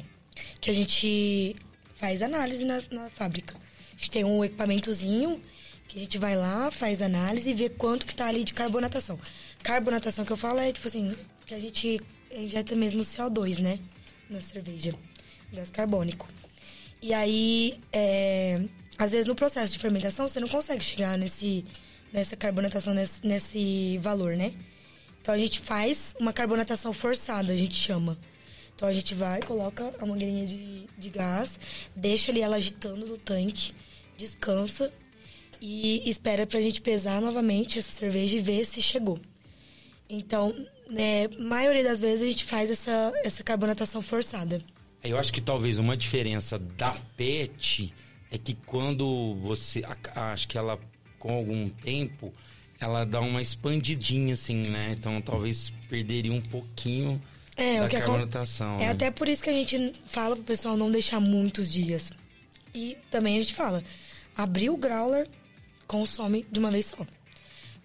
[0.60, 1.54] que a gente
[1.94, 3.54] faz análise na, na fábrica.
[3.88, 5.42] A gente tem um equipamentozinho
[5.88, 9.18] que a gente vai lá, faz análise e vê quanto que tá ali de carbonatação.
[9.62, 11.14] Carbonatação que eu falo é tipo assim,
[11.46, 12.00] que a gente
[12.34, 13.78] injeta mesmo CO2, né?
[14.30, 14.94] Na cerveja.
[15.52, 16.26] Gás carbônico.
[17.02, 18.64] E aí, é,
[18.96, 21.64] às vezes no processo de fermentação, você não consegue chegar nesse,
[22.12, 24.54] nessa carbonatação, nesse, nesse valor, né?
[25.20, 28.16] Então a gente faz uma carbonatação forçada, a gente chama.
[28.74, 31.58] Então a gente vai, coloca a mangueirinha de, de gás,
[31.94, 33.74] deixa ali ela agitando no tanque,
[34.16, 34.92] descansa
[35.60, 39.20] e espera pra gente pesar novamente essa cerveja e ver se chegou.
[40.08, 40.54] Então,
[40.88, 44.62] né, maioria das vezes a gente faz essa, essa carbonatação forçada.
[45.04, 47.92] Eu acho que talvez uma diferença da PET
[48.30, 49.82] é que quando você.
[50.14, 50.78] Acho que ela,
[51.18, 52.32] com algum tempo,
[52.80, 54.94] ela dá uma expandidinha, assim, né?
[54.98, 57.20] Então talvez perderia um pouquinho
[57.56, 57.96] É, da o que.
[58.76, 58.90] É né?
[58.90, 62.12] até por isso que a gente fala pro pessoal não deixar muitos dias.
[62.74, 63.84] E também a gente fala,
[64.36, 65.28] abrir o growler,
[65.86, 67.06] consome de uma vez só.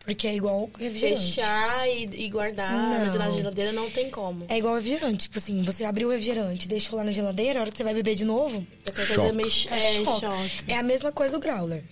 [0.08, 1.20] Porque é igual refrigerante.
[1.20, 3.18] Fechar e, e guardar Não.
[3.18, 4.46] na geladeira não tem como.
[4.48, 5.24] É igual refrigerante.
[5.24, 7.94] Tipo assim, você abriu o refrigerante, deixou lá na geladeira, a hora que você vai
[7.94, 10.20] beber de novo, Qualquer coisa meio tá é, choque.
[10.22, 10.64] choque.
[10.66, 11.84] É a mesma coisa o growler.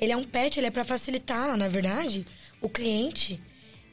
[0.00, 2.26] Ele é um pet, ele é pra facilitar, na verdade,
[2.60, 3.40] o cliente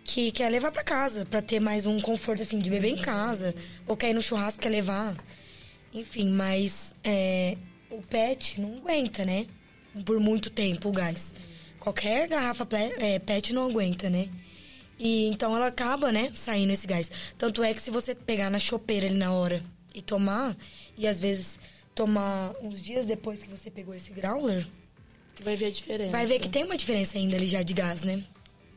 [0.03, 3.53] que quer levar pra casa, pra ter mais um conforto assim de beber em casa,
[3.85, 5.15] ou quer ir no churrasco quer levar.
[5.93, 7.55] Enfim, mas é,
[7.91, 9.45] o pet não aguenta, né?
[10.05, 11.33] por muito tempo o gás.
[11.91, 12.67] Qualquer garrafa
[12.99, 14.27] é, PET não aguenta, né?
[14.99, 17.09] E então ela acaba, né, saindo esse gás.
[17.37, 19.63] Tanto é que se você pegar na chopeira ali na hora
[19.95, 20.53] e tomar,
[20.97, 21.57] e às vezes
[21.95, 24.67] tomar uns dias depois que você pegou esse growler,
[25.41, 26.11] Vai ver a diferença.
[26.11, 28.21] vai ver que tem uma diferença ainda ali já de gás, né?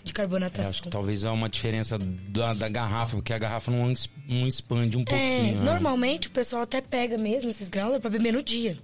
[0.04, 0.70] De Eu carbonatação.
[0.70, 3.92] acho que talvez é uma diferença da, da garrafa, porque a garrafa não,
[4.28, 5.56] não expande um É, pouquinho.
[5.58, 5.64] né?
[5.64, 8.78] normalmente o pessoal até pega mesmo esses growler pra beber no dia.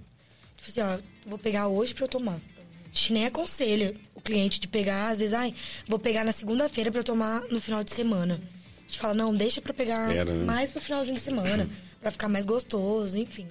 [0.57, 2.35] Tipo assim, ó, vou pegar hoje pra eu tomar.
[2.35, 3.95] A gente nem aconselha
[4.27, 5.53] cliente de pegar, às vezes, ai,
[5.87, 8.35] vou pegar na segunda-feira pra eu tomar no final de semana.
[8.35, 10.43] A gente fala, não, deixa pra pegar Espera, né?
[10.43, 11.69] mais pro finalzinho de semana,
[12.01, 13.47] pra ficar mais gostoso, enfim.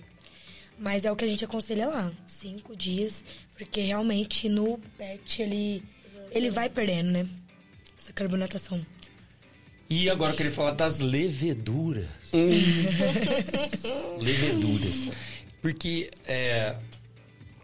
[0.78, 3.24] Mas é o que a gente aconselha lá, cinco dias,
[3.56, 5.82] porque realmente no pet ele,
[6.30, 7.26] ele vai perdendo, né?
[7.98, 8.84] Essa carbonatação.
[9.88, 12.06] E agora eu queria falar das leveduras.
[14.20, 15.08] leveduras.
[15.62, 16.76] Porque é,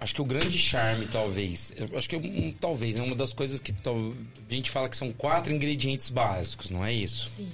[0.02, 3.72] acho que o grande charme, talvez, acho que um, talvez é uma das coisas que
[3.72, 7.30] a gente fala que são quatro ingredientes básicos, não é isso?
[7.36, 7.48] Sim.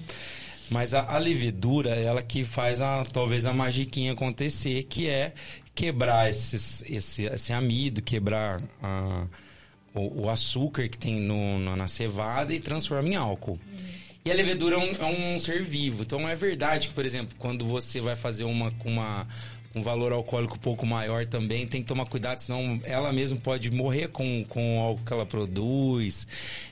[0.71, 5.33] Mas a, a levedura, ela que faz a, talvez a magiquinha acontecer, que é
[5.75, 9.27] quebrar esses, esse, esse amido, quebrar a-
[9.95, 13.59] o, o açúcar que tem no, no- na cevada e transforma em álcool.
[14.25, 16.03] E a levedura é um, é um ser vivo.
[16.03, 19.27] Então é verdade que, por exemplo, quando você vai fazer uma uma
[19.75, 23.71] um valor alcoólico um pouco maior também, tem que tomar cuidado, senão ela mesma pode
[23.71, 26.27] morrer com, com o álcool que ela produz.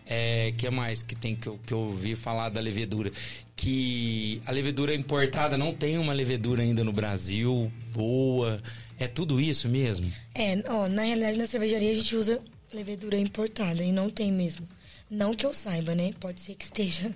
[0.07, 3.11] É, que mais que tem que eu, que ouvi falar da levedura?
[3.55, 8.63] Que a levedura importada não tem uma levedura ainda no Brasil boa.
[8.99, 10.11] É tudo isso mesmo?
[10.35, 12.41] É, ó, na realidade na cervejaria a gente usa
[12.73, 14.67] levedura importada e não tem mesmo.
[15.11, 16.13] Não que eu saiba, né?
[16.19, 17.15] Pode ser que esteja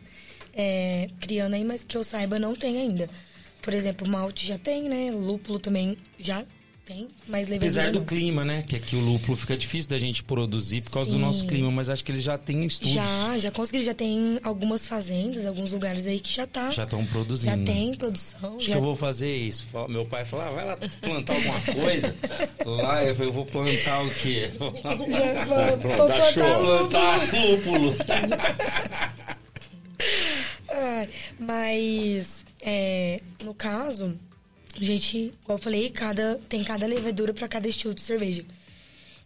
[0.54, 3.08] é, criando aí, mas que eu saiba não tem ainda.
[3.62, 5.10] Por exemplo, malte já tem, né?
[5.10, 6.44] Lúpulo também já
[6.86, 8.06] tem, mas levedura Apesar do não.
[8.06, 8.64] clima, né?
[8.66, 11.22] Que aqui o lúpulo fica difícil da gente produzir por causa do Sim.
[11.22, 12.92] nosso clima, mas acho que eles já têm estudos.
[12.94, 16.70] Já, já conseguiram, já tem algumas fazendas, alguns lugares aí que já tá.
[16.70, 17.56] Já estão produzindo.
[17.64, 18.56] Já tem produção.
[18.56, 19.68] Acho já que eu vou fazer isso.
[19.88, 22.14] Meu pai falou, ah, vai lá plantar alguma coisa.
[22.66, 24.50] lá eu falei, eu vou plantar o quê?
[24.58, 26.42] Vou Já, vou- vou plantar show.
[26.42, 26.88] lúpulo.
[26.88, 27.94] plantar lúpulo.
[30.72, 31.08] Ai,
[31.38, 34.18] mas, é, no caso,
[34.76, 38.44] a gente, como eu falei, cada, tem cada levedura para cada estilo de cerveja.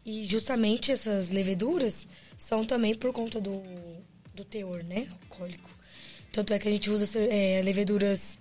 [0.04, 2.06] E justamente essas leveduras
[2.36, 3.62] são também por conta do,
[4.34, 5.08] do teor, né?
[5.22, 5.70] Alcoólico.
[6.30, 8.38] Tanto é que a gente usa é, leveduras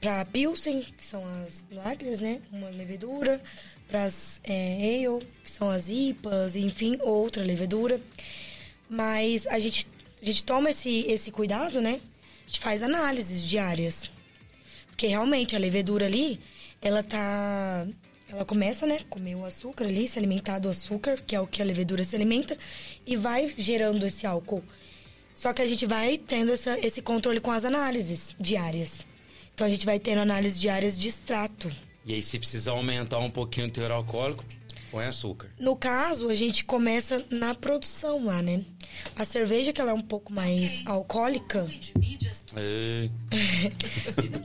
[0.00, 2.42] para Pilsen, que são as lagers, né?
[2.52, 3.40] Uma levedura.
[3.88, 8.00] Para as é, ale, que são as IPAs, enfim, outra levedura.
[8.88, 9.86] Mas a gente,
[10.20, 12.00] a gente toma esse, esse cuidado, né?
[12.54, 14.08] Gente faz análises diárias.
[14.86, 16.38] Porque realmente a levedura ali,
[16.80, 17.84] ela tá.
[18.28, 19.00] Ela começa, né?
[19.10, 22.14] Comer o açúcar ali, se alimentar do açúcar, que é o que a levedura se
[22.14, 22.56] alimenta,
[23.04, 24.62] e vai gerando esse álcool.
[25.34, 29.04] Só que a gente vai tendo essa, esse controle com as análises diárias.
[29.52, 31.74] Então a gente vai tendo análises diárias de extrato.
[32.06, 34.44] E aí, se precisar aumentar um pouquinho o teor alcoólico,
[34.94, 35.50] põe açúcar.
[35.58, 38.64] No caso, a gente começa na produção lá, né?
[39.16, 41.68] A cerveja, que ela é um pouco mais alcoólica,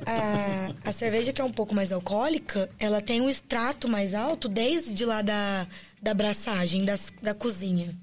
[0.07, 4.49] a, a cerveja que é um pouco mais alcoólica, ela tem um extrato mais alto
[4.49, 5.67] desde lá da,
[6.01, 7.95] da braçagem, das, da cozinha.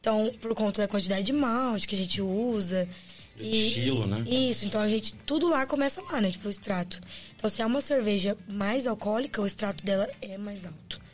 [0.00, 2.88] Então, por conta da quantidade de malte que a gente usa.
[3.38, 4.24] Estilo, né?
[4.28, 5.14] Isso, então a gente.
[5.14, 6.28] Tudo lá começa lá, né?
[6.32, 7.00] Tipo, o extrato.
[7.36, 11.07] Então, se é uma cerveja mais alcoólica, o extrato dela é mais alto.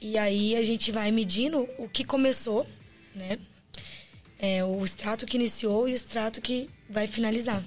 [0.00, 2.66] E aí a gente vai medindo o que começou,
[3.14, 3.38] né?
[4.38, 7.64] É, o extrato que iniciou e o extrato que vai finalizar.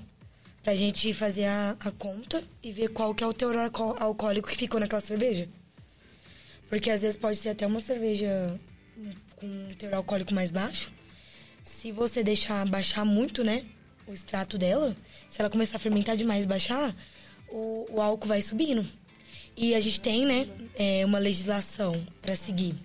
[0.64, 4.48] Pra gente fazer a, a conta e ver qual que é o teor alco- alcoólico
[4.48, 5.50] que ficou naquela cerveja.
[6.70, 8.58] Porque às vezes pode ser até uma cerveja
[9.36, 10.94] com um teor alcoólico mais baixo.
[11.64, 13.66] Se você deixar baixar muito, né?
[14.08, 14.96] O extrato dela,
[15.28, 16.96] se ela começar a fermentar demais e baixar,
[17.50, 18.86] o, o álcool vai subindo.
[19.56, 22.76] E a gente tem, né, é, uma legislação para seguir.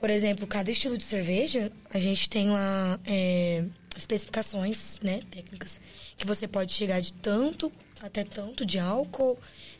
[0.00, 3.64] Por exemplo, cada estilo de cerveja, a gente tem lá é,
[3.96, 5.80] especificações, né, técnicas,
[6.16, 9.38] que você pode chegar de tanto até tanto de álcool,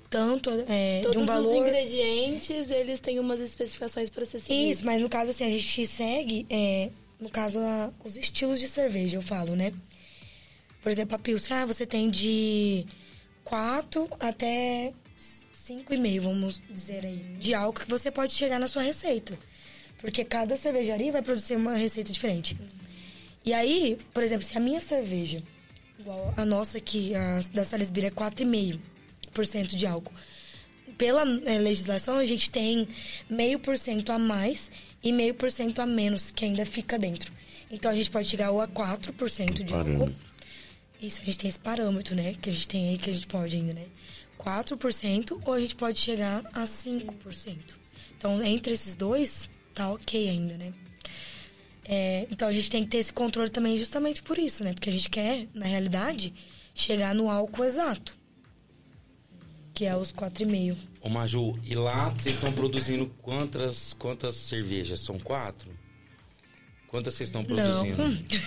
[0.08, 1.56] tanto é, Todos de um os valor.
[1.56, 4.70] ingredientes, eles têm umas especificações para ser seguido.
[4.70, 8.68] Isso, mas no caso, assim, a gente segue, é, no caso, a- os estilos de
[8.68, 9.72] cerveja, eu falo, né?
[10.82, 12.86] Por exemplo, a Pilsen, ah, você tem de
[13.44, 14.92] 4 até
[15.66, 19.38] 5,5, vamos dizer aí, de álcool que você pode chegar na sua receita.
[19.98, 22.54] Porque cada cervejaria vai produzir uma receita diferente.
[23.44, 25.42] E aí, por exemplo, se a minha cerveja,
[25.98, 30.12] igual a nossa aqui, a da Salisbury, é 4,5% de álcool.
[30.98, 32.86] pela é, legislação, a gente tem
[33.28, 34.70] meio por cento a mais
[35.02, 37.32] e meio por cento a menos que ainda fica dentro.
[37.70, 40.04] Então a gente pode chegar ou a 4% de Caramba.
[40.04, 40.14] álcool.
[41.00, 42.34] Isso, a gente tem esse parâmetro, né?
[42.40, 43.86] Que a gente tem aí, que a gente pode ainda, né?
[44.44, 47.56] 4% ou a gente pode chegar a 5%.
[48.16, 50.72] Então, entre esses dois, tá ok ainda, né?
[51.86, 54.72] É, então, a gente tem que ter esse controle também justamente por isso, né?
[54.72, 56.32] Porque a gente quer, na realidade,
[56.74, 58.16] chegar no álcool exato.
[59.74, 60.76] Que é os 4,5.
[61.00, 65.00] Ô Maju, e lá vocês estão produzindo quantas, quantas cervejas?
[65.00, 65.70] São quatro?
[66.88, 67.48] Quantas vocês estão Não.
[67.48, 67.96] produzindo?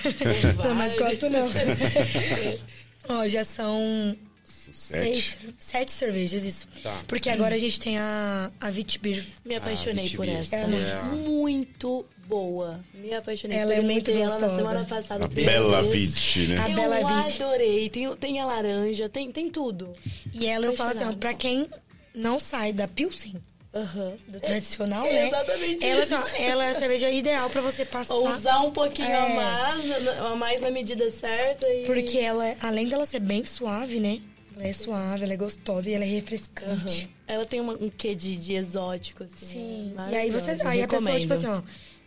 [0.64, 1.48] Não, mas quatro não.
[3.10, 4.18] Ó, já são
[4.50, 4.78] Sete.
[5.22, 6.68] seis, sete cervejas, isso.
[6.82, 7.04] Tá.
[7.08, 9.26] Porque agora a gente tem a, a Vitibir.
[9.44, 10.38] Me apaixonei Ah, por Vitibir.
[10.42, 10.56] essa.
[10.56, 11.04] É.
[11.16, 12.80] Muito boa.
[12.94, 13.58] Me apaixonei.
[13.58, 15.26] Ela é muito ela na semana passada.
[15.26, 15.82] A Bela.
[15.84, 16.60] Beach, né?
[16.60, 17.44] A Eu Bela Beach.
[17.44, 17.90] adorei.
[17.90, 19.94] Tem, tem a laranja, tem, tem tudo.
[20.34, 21.68] E ela, eu falo assim, ó, pra quem
[22.16, 23.36] não sai da Pilsen,
[23.74, 24.14] Aham.
[24.28, 25.28] do tradicional, é né?
[25.28, 26.16] exatamente ela, isso.
[26.16, 28.16] assim, ela é a cerveja ideal pra você passar.
[28.16, 29.36] Usar um pouquinho a É.
[29.36, 31.68] mais, na- a mais na medida certa.
[31.68, 31.84] E...
[31.86, 34.20] Porque ela, é- além dela ser bem suave, né?
[34.60, 37.04] Ela é suave, ela é gostosa e ela é refrescante.
[37.06, 37.10] Aham.
[37.28, 39.46] Ela tem uma- um quê de, de exótico, assim.
[39.48, 39.94] Sim.
[39.96, 40.10] né?
[40.12, 40.52] E aí você.
[40.66, 41.62] Aí a pessoa, tipo assim, ó,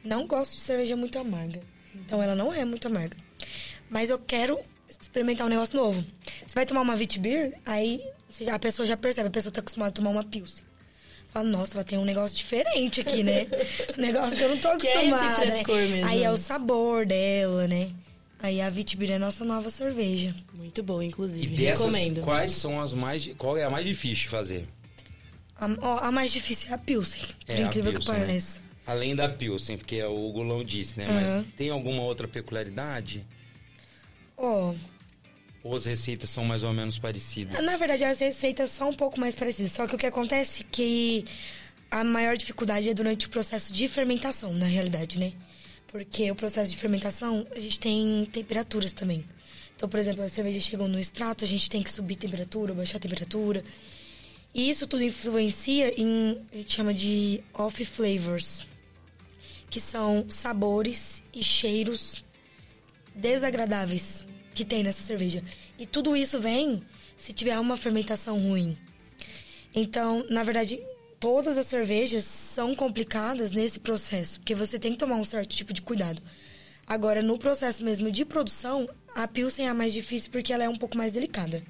[0.04, 1.60] não gosto de cerveja muito amarga.
[1.94, 3.16] Então ela não é muito amarga.
[3.88, 6.04] Mas eu quero experimentar um negócio novo.
[6.46, 9.60] Você vai tomar uma Vitibir, aí você já- a pessoa já percebe, a pessoa tá
[9.60, 10.64] acostumada a tomar uma Pilsen.
[11.32, 13.46] Fala, nossa, ela tem um negócio diferente aqui, né?
[13.96, 15.44] um negócio que eu não tô Que é esse acostumada.
[15.46, 15.62] né?
[15.64, 16.06] mesmo.
[16.08, 17.90] Aí é o sabor dela, né?
[18.42, 20.34] Aí a Vitibir é a nossa nova cerveja.
[20.54, 21.46] Muito boa, inclusive.
[21.54, 22.20] E dessas, Recomendo.
[22.22, 23.28] quais são as mais...
[23.36, 24.66] Qual é a mais difícil de fazer?
[25.56, 28.26] A, ó, a mais difícil é a Pilsen, É, por a incrível que Pilsen, né?
[28.26, 28.60] pareça.
[28.86, 31.06] Além da Pilsen, porque o Gulão disse, né?
[31.06, 31.36] Aham.
[31.44, 33.26] Mas tem alguma outra peculiaridade?
[34.38, 34.74] Ó,
[35.62, 37.62] Ou as receitas são mais ou menos parecidas?
[37.62, 39.72] Na verdade, as receitas são um pouco mais parecidas.
[39.72, 41.26] Só que o que acontece é que
[41.90, 45.32] a maior dificuldade é durante o processo de fermentação, na realidade, né?
[45.90, 49.24] Porque o processo de fermentação, a gente tem temperaturas também.
[49.74, 53.00] Então, por exemplo, as cervejas chegam no extrato, a gente tem que subir temperatura, baixar
[53.00, 53.64] temperatura.
[54.54, 58.66] E isso tudo influencia em, a gente chama de off flavors,
[59.68, 62.24] que são sabores e cheiros
[63.14, 65.42] desagradáveis que tem nessa cerveja.
[65.78, 66.82] E tudo isso vem
[67.16, 68.78] se tiver uma fermentação ruim.
[69.74, 70.80] Então, na verdade,
[71.20, 75.72] todas as cervejas são complicadas nesse processo, porque você tem que tomar um certo tipo
[75.72, 76.22] de cuidado.
[76.86, 80.68] Agora, no processo mesmo de produção, a Pilsen é a mais difícil porque ela é
[80.68, 81.62] um pouco mais delicada.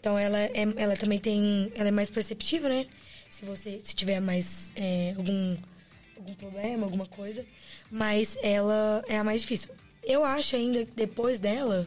[0.00, 1.70] Então, ela, é, ela também tem...
[1.76, 2.86] Ela é mais perceptível, né?
[3.30, 5.56] Se você se tiver mais é, algum,
[6.16, 7.44] algum problema, alguma coisa.
[7.90, 9.70] Mas ela é a mais difícil.
[10.02, 11.86] Eu acho ainda depois dela,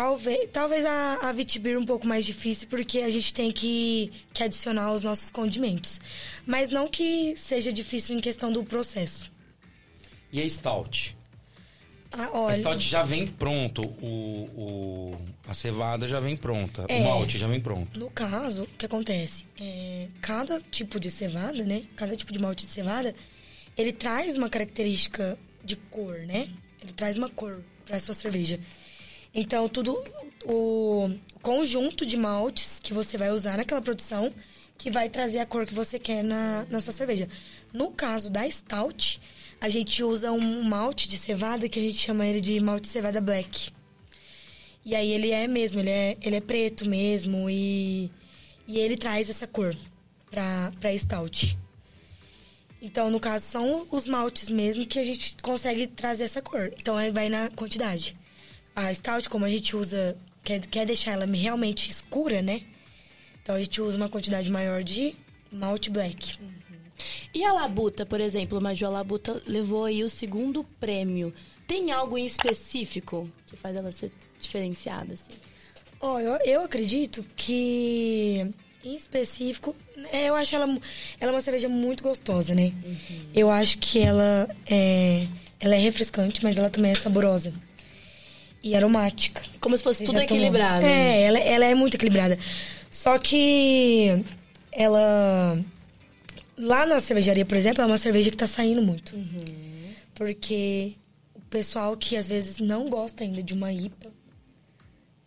[0.00, 4.42] Talvez, talvez a, a Vitibir um pouco mais difícil, porque a gente tem que, que
[4.44, 5.98] adicionar os nossos condimentos.
[6.44, 9.32] Mas não que seja difícil em questão do processo.
[10.30, 11.16] E a Stout?
[12.12, 15.18] Ah, A olha, Stout já vem pronto, o, o-
[15.48, 16.98] a cevada já vem pronta, É.
[17.00, 17.98] o malte já vem pronto.
[17.98, 19.46] no caso, o que acontece?
[19.58, 21.84] É, cada tipo de cevada, né?
[21.96, 23.14] Cada tipo de malte de cevada,
[23.78, 26.50] ele traz uma característica de cor, né?
[26.82, 28.60] Ele traz uma cor para sua cerveja.
[29.38, 30.02] Então, tudo
[30.46, 31.10] o
[31.42, 34.32] conjunto de maltes que você vai usar naquela produção
[34.78, 37.28] que vai trazer a cor que você quer na, na sua cerveja.
[37.70, 39.20] No caso da Stout,
[39.60, 43.20] a gente usa um malte de cevada que a gente chama ele de malte cevada
[43.20, 43.70] black.
[44.82, 48.10] E aí ele é mesmo, ele é, ele é preto mesmo e,
[48.66, 49.76] e ele traz essa cor
[50.30, 51.58] pra, pra Stout.
[52.80, 56.72] Então, no caso, são os maltes mesmo que a gente consegue trazer essa cor.
[56.78, 58.16] Então, aí vai na quantidade.
[58.76, 62.60] A Stout, como a gente usa, quer, quer deixar ela realmente escura, né?
[63.42, 65.16] Então, a gente usa uma quantidade maior de
[65.50, 66.38] malte black.
[67.32, 71.32] E a Labuta, por exemplo, Maju, a Labuta levou aí o segundo prêmio.
[71.66, 75.32] Tem algo em específico que faz ela ser diferenciada, assim?
[75.98, 78.46] Ó, eu, eu acredito que,
[78.84, 79.74] em específico,
[80.12, 80.66] é, eu acho ela,
[81.18, 82.72] ela é uma cerveja muito gostosa, né?
[83.34, 85.26] Eu acho que ela é,
[85.58, 87.54] ela é refrescante, mas ela também é saborosa.
[88.68, 89.42] E aromática.
[89.60, 90.42] Como se fosse Você tudo já tomou?
[90.42, 90.84] equilibrado.
[90.84, 92.38] É, ela, ela é muito equilibrada.
[92.90, 94.24] Só que
[94.72, 95.58] ela.
[96.58, 99.14] Lá na cervejaria, por exemplo, é uma cerveja que tá saindo muito.
[100.14, 100.94] Porque
[101.34, 104.10] o pessoal que às vezes não gosta ainda de uma IPA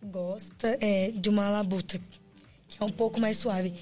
[0.02, 2.00] gosta é, de uma labuta,
[2.68, 3.74] que é um pouco mais suave.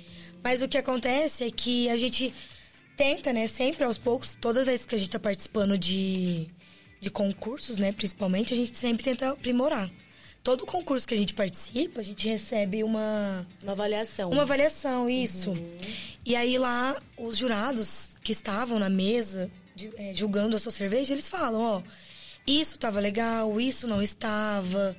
[0.43, 2.33] Mas o que acontece é que a gente
[2.97, 6.49] tenta, né, sempre aos poucos, todas as vezes que a gente tá participando de,
[7.01, 9.91] de concursos, né, principalmente, a gente sempre tenta aprimorar
[10.43, 14.31] todo concurso que a gente participa, a gente recebe uma, Uma avaliação.
[14.31, 15.55] uma avaliação, isso.
[16.25, 21.13] E aí lá, os jurados que estavam na mesa de- é, julgando a sua cerveja,
[21.13, 21.83] eles falam, ó,
[22.47, 24.97] isso estava legal, isso não estava.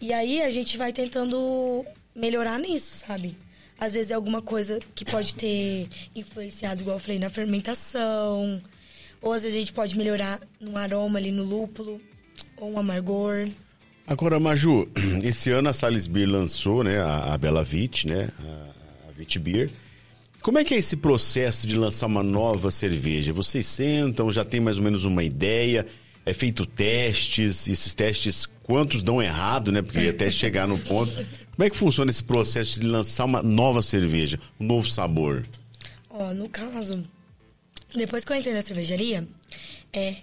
[0.00, 3.36] E aí a gente vai tentando melhorar nisso, sabe?
[3.80, 8.62] Às vezes é alguma coisa que pode ter influenciado, igual eu falei, na fermentação.
[9.20, 12.00] Ou às vezes a gente pode melhorar no aroma ali no lúpulo,
[12.56, 13.48] ou um amargor.
[14.06, 14.88] Agora, Maju,
[15.22, 19.38] esse ano a Sales Beer lançou, né, a, a Bela Vit, né, a, a Vit
[19.38, 19.70] Beer.
[20.40, 23.32] Como é que é esse processo de lançar uma nova cerveja?
[23.32, 25.84] Vocês sentam, já tem mais ou menos uma ideia,
[26.24, 31.12] é feito testes, esses testes, quantos dão errado, né, porque até chegar no ponto.
[31.54, 35.44] Como é que funciona esse processo de lançar uma nova cerveja, um novo sabor?
[36.08, 37.04] Ó, no caso,
[37.94, 39.26] depois que eu entrei na cervejaria,
[39.92, 40.16] é,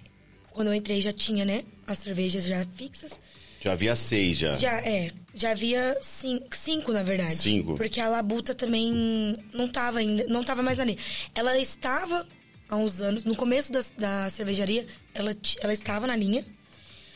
[0.50, 3.18] quando eu entrei já tinha, né, as cervejas já fixas.
[3.60, 4.56] Já havia seis, já.
[4.56, 7.36] Já, é, já havia cinco, cinco, na verdade.
[7.36, 7.74] Cinco.
[7.74, 10.98] Porque a Labuta também não tava ainda, não tava mais ali.
[11.34, 12.26] Ela estava
[12.68, 16.44] há uns anos, no começo da, da cervejaria, ela, ela estava na linha.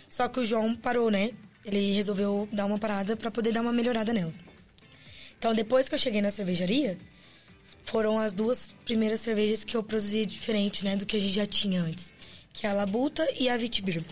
[0.09, 1.31] Só que o João parou, né?
[1.65, 4.35] Ele resolveu dar uma parada pra poder dar uma melhorada nela.
[5.39, 6.99] Então, depois que eu cheguei na cervejaria,
[7.85, 11.47] foram as duas primeiras cervejas que eu produzi diferente, né, do que a gente já
[11.47, 12.13] tinha antes,
[12.53, 14.05] que é a Labuta e a Vitibir.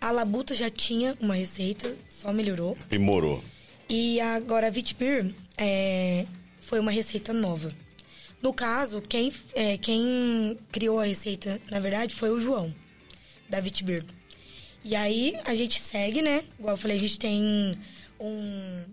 [0.00, 2.76] A Labuta já tinha uma receita, só melhorou.
[2.80, 3.42] Aprimorou.
[3.88, 6.26] E agora a Vitibir é,
[6.60, 7.72] foi uma receita nova.
[8.42, 12.74] No caso, quem, é, quem criou a receita, na verdade, foi o João,
[13.48, 14.04] da Vitibir.
[14.84, 16.42] E aí a gente segue, né?
[16.58, 17.78] Igual eu falei, a gente tem
[18.18, 18.84] um,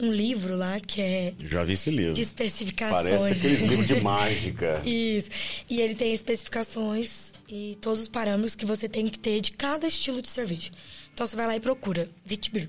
[0.00, 2.12] um livro lá que é Já vi esse livro.
[2.12, 3.06] de especificações.
[3.08, 4.82] Parece aqueles livros de mágica.
[4.84, 5.30] Isso.
[5.68, 9.86] E ele tem especificações e todos os parâmetros que você tem que ter de cada
[9.86, 10.70] estilo de cerveja.
[11.12, 12.68] Então você vai lá e procura Vitibir.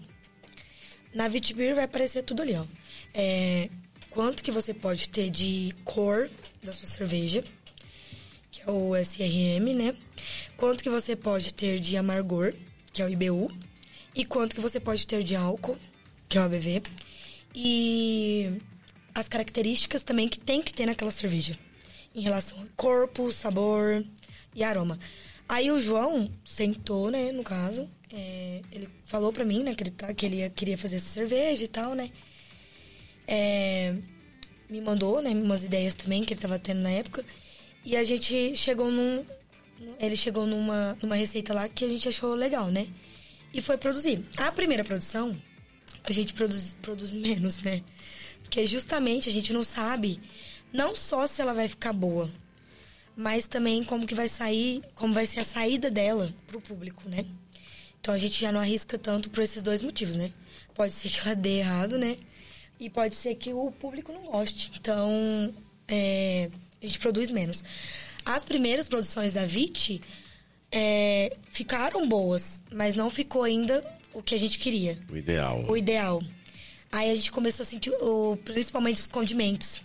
[1.13, 2.65] Na Vitibir vai aparecer tudo ali, ó.
[3.13, 3.69] É,
[4.09, 6.29] quanto que você pode ter de cor
[6.63, 7.43] da sua cerveja,
[8.51, 9.95] que é o SRM, né?
[10.57, 12.53] Quanto que você pode ter de amargor,
[12.91, 13.51] que é o IBU,
[14.15, 15.77] e quanto que você pode ter de álcool,
[16.27, 16.81] que é o ABV,
[17.53, 18.61] e
[19.13, 21.57] as características também que tem que ter naquela cerveja,
[22.13, 24.03] em relação a corpo, sabor
[24.55, 24.99] e aroma.
[25.47, 29.91] Aí o João sentou, né, no caso, é, ele falou pra mim, né, que ele,
[29.91, 32.11] tá, que ele ia- queria fazer essa cerveja e tal, né,
[33.27, 33.95] é,
[34.69, 37.25] me mandou, né, umas ideias também que ele tava tendo na época.
[37.85, 39.25] E a gente chegou num.
[39.99, 42.87] Ele chegou numa, numa receita lá que a gente achou legal, né?
[43.53, 44.25] E foi produzir.
[44.37, 45.35] A primeira produção,
[46.03, 47.83] a gente produz, produz menos, né?
[48.41, 50.19] Porque justamente a gente não sabe
[50.71, 52.29] não só se ela vai ficar boa,
[53.15, 57.25] mas também como que vai sair, como vai ser a saída dela pro público, né?
[57.99, 60.31] Então a gente já não arrisca tanto por esses dois motivos, né?
[60.73, 62.17] Pode ser que ela dê errado, né?
[62.79, 64.71] E pode ser que o público não goste.
[64.79, 65.53] Então,
[65.87, 66.49] é,
[66.81, 67.61] a gente produz menos.
[68.23, 70.01] As primeiras produções da VIT
[70.71, 73.83] é, ficaram boas, mas não ficou ainda
[74.13, 75.63] o que a gente queria O ideal.
[75.67, 76.21] o ideal.
[76.91, 79.81] Aí a gente começou a sentir o- principalmente os condimentos.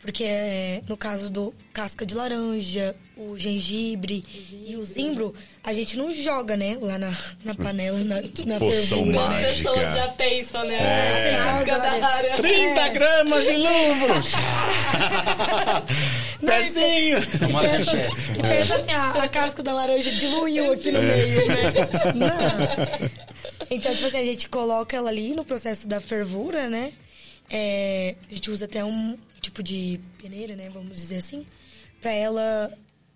[0.00, 4.24] Porque é, no caso do casca de laranja, o gengibre
[4.64, 6.78] e o zimbro, a gente não joga, né?
[6.80, 7.12] Lá na,
[7.44, 9.26] na panela, na, na Poção fervura.
[9.28, 9.48] mágica.
[9.48, 10.76] As pessoas já pensam, né?
[10.76, 11.34] É.
[11.36, 12.36] Casca da laranja.
[12.36, 14.32] 30 gramas de luvros!
[16.46, 17.18] Pezinho!
[17.18, 18.30] É Masterchef.
[18.38, 21.72] E pensa assim, a, a casca da laranja diluiu aqui no meio, né?
[22.14, 23.10] Não.
[23.70, 26.92] Então, tipo assim, a gente coloca ela ali no processo da fervura, né?
[27.50, 30.68] É, a gente usa até um tipo de peneira, né?
[30.70, 31.46] Vamos dizer assim.
[32.00, 32.72] Pra ela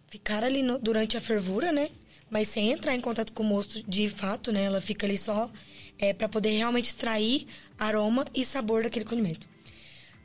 [0.08, 1.88] ficar ali no- durante a fervura, né?
[2.30, 4.64] Mas sem entrar em contato com o mosto de fato, né?
[4.64, 5.50] Ela fica ali só
[5.98, 7.46] é, para poder realmente extrair
[7.78, 9.46] aroma e sabor daquele condimento.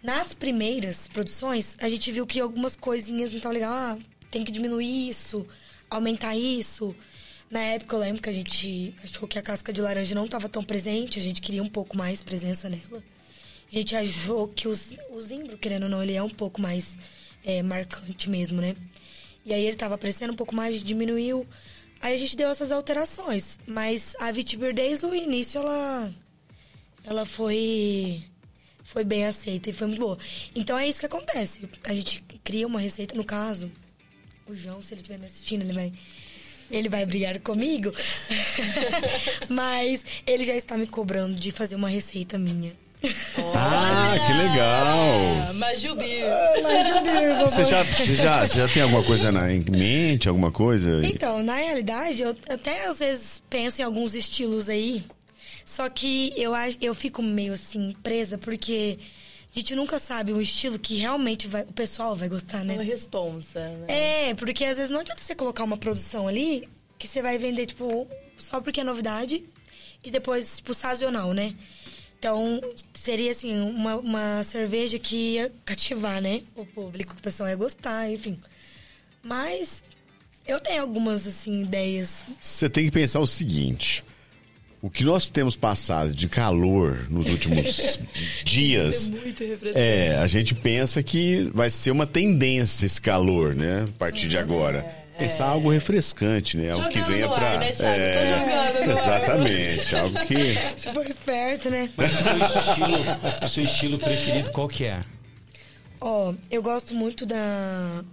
[0.02, 3.74] Nas primeiras produções, a gente viu que algumas coisinhas não estavam legal.
[3.74, 3.98] Ah,
[4.32, 5.46] tem que diminuir isso,
[5.90, 6.96] aumentar isso.
[7.50, 10.50] Na época, eu lembro que a gente achou que a casca de laranja não estava
[10.50, 13.02] tão presente, a gente queria um pouco mais presença nela.
[13.70, 16.98] A gente achou que os, o zimbro, querendo ou não, ele é um pouco mais
[17.44, 18.76] é, marcante mesmo, né?
[19.46, 21.48] E aí ele estava aparecendo um pouco mais, diminuiu.
[22.02, 23.58] Aí a gente deu essas alterações.
[23.66, 26.14] Mas a Vitibir, desde o início, ela,
[27.06, 28.24] ela foi
[28.84, 30.18] foi bem aceita e foi muito boa.
[30.56, 31.68] Então é isso que acontece.
[31.84, 33.70] A gente cria uma receita, no caso,
[34.48, 35.94] o João, se ele estiver me assistindo, ele vai.
[36.70, 37.92] Ele vai brigar comigo.
[39.48, 42.74] Mas ele já está me cobrando de fazer uma receita minha.
[43.56, 45.50] Ah, que legal!
[45.50, 46.26] Ah, Majubir.
[47.42, 50.28] Você já, você, já, você já tem alguma coisa na, em mente?
[50.28, 51.06] Alguma coisa?
[51.06, 55.06] Então, na realidade, eu até às vezes penso em alguns estilos aí.
[55.64, 58.98] Só que eu, eu fico meio assim, presa, porque
[59.58, 62.84] a gente nunca sabe o estilo que realmente vai, o pessoal vai gostar, Uma né?
[62.84, 64.30] responsa, né?
[64.30, 66.70] É, porque às vezes não adianta você colocar uma produção ali
[67.00, 68.08] que você vai vender, tipo,
[68.38, 69.44] só porque é novidade
[70.04, 71.56] e depois, tipo, sazonal, né?
[72.20, 72.62] Então,
[72.94, 76.44] seria assim, uma, uma cerveja que ia cativar, né?
[76.56, 78.38] O público, que o pessoal ia gostar, enfim.
[79.24, 79.84] Mas
[80.48, 82.24] eu tenho algumas, assim, ideias.
[82.40, 84.04] Você tem que pensar o seguinte.
[84.82, 88.00] O que nós temos passado de calor nos últimos
[88.46, 89.10] dias.
[89.10, 89.78] Muito refrescante.
[89.80, 93.88] É, a gente pensa que vai ser uma tendência esse calor, né?
[93.90, 94.86] A partir de agora.
[95.18, 96.70] Pensar algo refrescante, né?
[96.70, 97.58] Algo que Jogando venha pra.
[97.58, 97.72] né?
[97.72, 98.98] Tô jogando no ar.
[99.00, 99.96] Exatamente.
[99.96, 100.56] Algo que.
[100.80, 101.90] Se for esperto, né?
[101.98, 102.98] Mas o seu estilo,
[103.42, 105.00] o seu estilo preferido qual que é?
[106.00, 108.04] Ó, eu gosto muito da.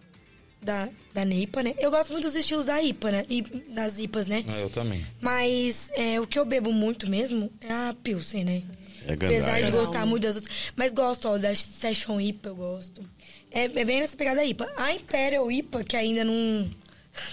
[0.65, 1.75] Da, da Neipa, né?
[1.79, 3.27] Eu gosto muito dos estilos da IPA, né?
[3.29, 4.45] E das IPAs, né?
[4.49, 5.05] Ah, Eu também.
[5.21, 8.63] Mas é, o que eu bebo muito mesmo é a Pilsen, né?
[9.07, 10.55] É Apesar de gostar muito das outras.
[10.75, 13.03] Mas gosto, ó, da Session IPA, eu gosto.
[13.51, 14.73] É, é bem nessa pegada IPA.
[14.77, 16.35] A Imperial IPA, que ainda não,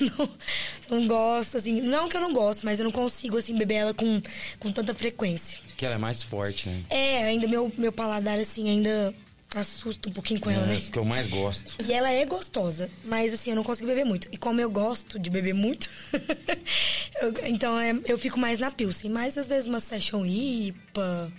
[0.02, 0.30] não.
[0.90, 1.80] Não gosto, assim.
[1.80, 4.22] Não que eu não gosto, mas eu não consigo, assim, beber ela com,
[4.60, 5.58] com tanta frequência.
[5.78, 6.84] Que ela é mais forte, né?
[6.90, 9.16] É, ainda meu, meu paladar, assim, ainda
[9.60, 10.76] assusta um pouquinho com ela, É né?
[10.78, 11.76] isso que eu mais gosto.
[11.86, 14.28] E ela é gostosa, mas assim, eu não consigo beber muito.
[14.32, 15.90] E como eu gosto de beber muito,
[17.22, 19.10] eu- então é, eu fico mais na Pilsen.
[19.12, 21.32] Mas às vezes uma Session IPA.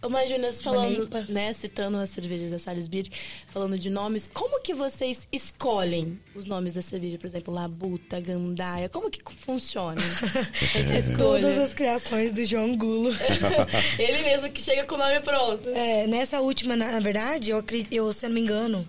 [0.00, 3.10] Ô, Majunas, falando, né, citando as cervejas da Salisbury,
[3.48, 7.18] falando de nomes, como que vocês escolhem os nomes da cerveja?
[7.18, 10.00] Por exemplo, Labuta, Gandaia, como que funciona
[10.54, 11.40] essa escolha?
[11.40, 13.10] Todas as criações do João Gulo.
[13.98, 15.68] Ele mesmo que chega com o nome pronto.
[15.70, 18.88] É, nessa última, na, verdade, eu, acredito, eu, se eu não me engano,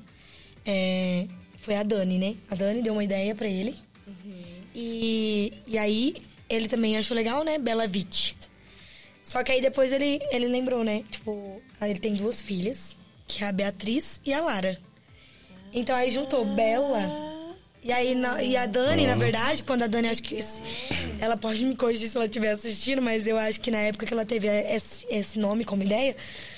[0.64, 1.26] é,
[1.58, 2.36] foi a Dani, né?
[2.52, 3.76] A Dani deu uma ideia pra ele.
[4.76, 6.16] E, e aí,
[6.48, 7.58] ele também achou legal, né?
[7.58, 8.38] Bela Vite.
[9.30, 11.04] Só que aí depois ele, ele lembrou, né?
[11.12, 12.98] Tipo, aí ele tem duas filhas,
[13.28, 14.76] que é a Beatriz e a Lara.
[15.72, 17.00] Então aí juntou Bela.
[17.84, 20.40] E aí na- e a Dani, na verdade, quando a Dani acho que
[21.22, 24.14] ela pode me corrigir se ela estiver assistindo, mas eu acho que na época que
[24.14, 26.16] ela teve esse, esse nome como ideia,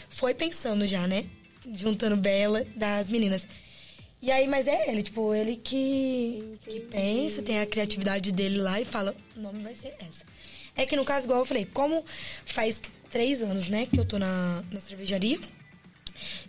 [0.08, 1.26] foi pensando já, né?
[1.74, 3.46] Juntando Bela das meninas.
[4.22, 8.80] E aí, mas é ele, tipo, ele que, que pensa, tem a criatividade dele lá
[8.80, 10.24] e fala, o nome vai ser essa.
[10.76, 12.04] É que no caso, igual eu falei, como
[12.46, 12.78] faz
[13.10, 15.40] três anos, né, que eu tô na, na cervejaria,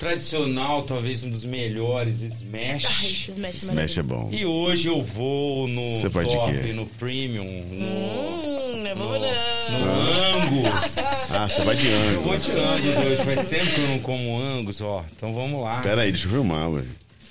[0.00, 2.86] Tradicional, talvez um dos melhores, Smash.
[2.86, 4.30] Ai, esse smash, Smash é bom.
[4.32, 6.72] E hoje eu vou no Você vai de top, quê?
[6.72, 10.96] no premium, no, Hum, é bom no, Angus.
[11.30, 12.46] Ah, você vai de Eu vou Angus.
[12.46, 15.04] de Angus hoje, faz tempo que eu não como Angus, ó.
[15.14, 15.82] Então vamos lá.
[15.82, 16.88] Pera aí, deixa eu filmar, velho.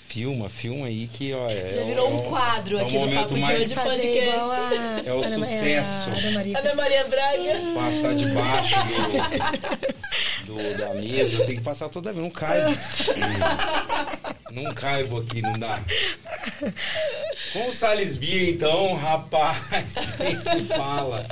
[0.09, 1.47] Filma, filma aí que, ó.
[1.49, 3.73] É, Já o- virou é um quadro é aqui do momento Papo de mais Hoje
[3.75, 5.07] Fazer podcast.
[5.07, 6.09] É o Ana- sucesso.
[6.09, 6.57] Ana Maria.
[6.59, 7.61] Ana Maria Braga.
[7.75, 8.75] Passar debaixo
[10.47, 12.23] do, do- da mesa, tem que passar toda vez.
[12.23, 12.75] Não caibo.
[14.51, 15.79] Não caibo aqui, não dá.
[17.53, 21.23] Com o Salisbury, então, rapaz, nem se fala.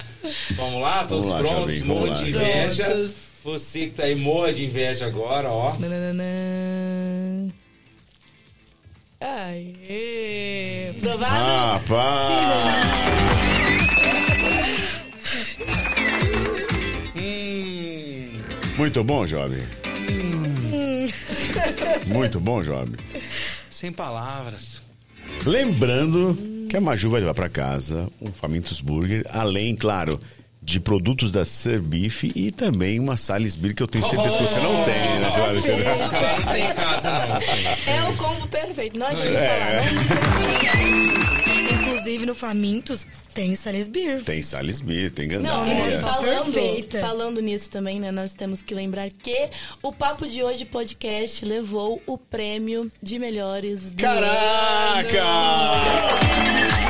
[0.55, 1.81] Vamos lá, todos Vamos lá, prontos?
[1.81, 2.85] Morro de inveja.
[2.85, 3.11] Prontos.
[3.43, 5.73] Você que tá aí, morra de inveja agora, ó.
[5.79, 7.51] Nananana.
[9.19, 10.93] Aê!
[11.01, 11.89] Provado?
[11.89, 12.27] Rapaz!
[17.15, 18.29] Hum.
[18.77, 19.63] Muito bom, jovem.
[22.05, 22.95] Muito bom, jovem.
[23.71, 24.81] Sem palavras.
[25.45, 26.37] Lembrando
[26.69, 30.19] que a Maju vai levar pra casa um Famintos Burger, além, claro,
[30.67, 31.43] de produtos da
[31.81, 35.31] Beef e também uma Salisbury que eu tenho certeza que você não tem, né?
[35.33, 37.93] Ela não tem em casa, não.
[37.93, 39.81] É o combo perfeito, não adianta É.
[39.81, 41.07] falar.
[41.87, 44.21] Inclusive no Famintos tem Salisbury.
[44.23, 45.75] Tem Salisbury, tem Não, Gandaria.
[45.85, 46.99] mas falando, Perfeita.
[46.99, 48.11] falando nisso também, né?
[48.11, 49.49] Nós temos que lembrar que
[49.81, 55.23] o Papo de Hoje podcast levou o prêmio de melhores do Caraca!
[55.23, 56.86] A todos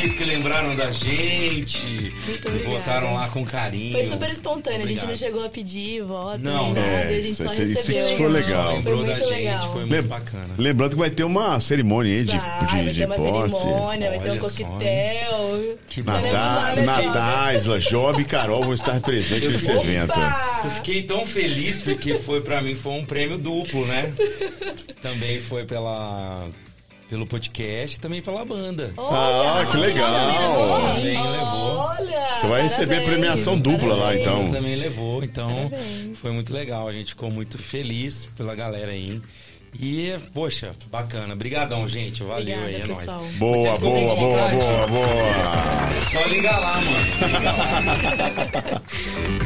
[0.00, 3.92] vocês que lembraram da gente, Muito votaram lá com carinho.
[3.92, 5.18] Foi super espontâneo, a gente não Obrigado.
[5.18, 8.16] chegou a pedir voto, Não, nada, é, a gente isso- só isso- isso recebeu.
[8.18, 8.64] foi legal.
[8.66, 9.72] Foi Lembrou da muito gente, legal.
[9.72, 10.54] foi muito Lem- bacana.
[10.56, 13.56] Lembrando que vai ter uma cerimônia aí de, Vai, de, vai de ter uma posse.
[13.58, 15.78] cerimônia, vai ter um coquetel.
[15.88, 16.86] Que Tá nesse Natá, lado aqui.
[17.06, 20.14] Natá, Isla Job e Carol vão estar presentes nesse evento.
[20.64, 24.12] Eu fiquei tão feliz porque foi pra mim foi um prêmio duplo, né?
[25.02, 26.46] Também foi pela
[27.10, 28.94] pelo podcast e também pela banda.
[28.96, 30.94] Ah, que legal!
[30.94, 31.76] Também levou.
[31.78, 32.32] Olha!
[32.32, 34.20] Você vai receber parabéns, premiação dupla lá, parabéns.
[34.22, 34.52] então.
[34.52, 36.18] Também levou, então Parabéns.
[36.20, 36.86] foi muito legal.
[36.86, 39.20] A gente ficou muito feliz pela galera aí.
[39.78, 41.34] E, poxa, bacana.
[41.34, 42.22] Obrigadão, gente.
[42.22, 43.20] Valeu Obrigada, aí, é pessoal.
[43.20, 43.32] nóis.
[43.36, 45.94] Boa, boa, boa, boa, boa.
[46.10, 46.98] Só liga lá, mano.
[47.26, 48.82] Liga lá.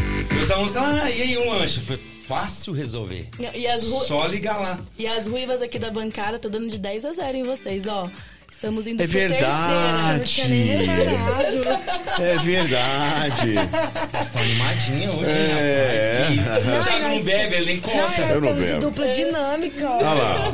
[0.45, 1.81] Meus alunos, ah, e aí o lanche?
[1.81, 1.97] Foi
[2.29, 3.29] fácil resolver.
[3.55, 4.79] E as, ru- Só ligar lá.
[4.99, 8.11] e as ruivas aqui da bancada tá dando de 10 a 0 em vocês, ó.
[8.51, 9.29] Estamos indo É terceira.
[9.35, 10.41] verdade.
[12.21, 13.55] É verdade.
[14.12, 16.29] Vocês estão animadinhos hoje, É.
[16.41, 16.66] rapaz.
[16.66, 18.21] O Thiago não bebe, ele nem Não, conta.
[18.23, 18.81] Eu não estamos de bebo.
[18.81, 19.91] dupla dinâmica.
[19.91, 20.53] Olha lá.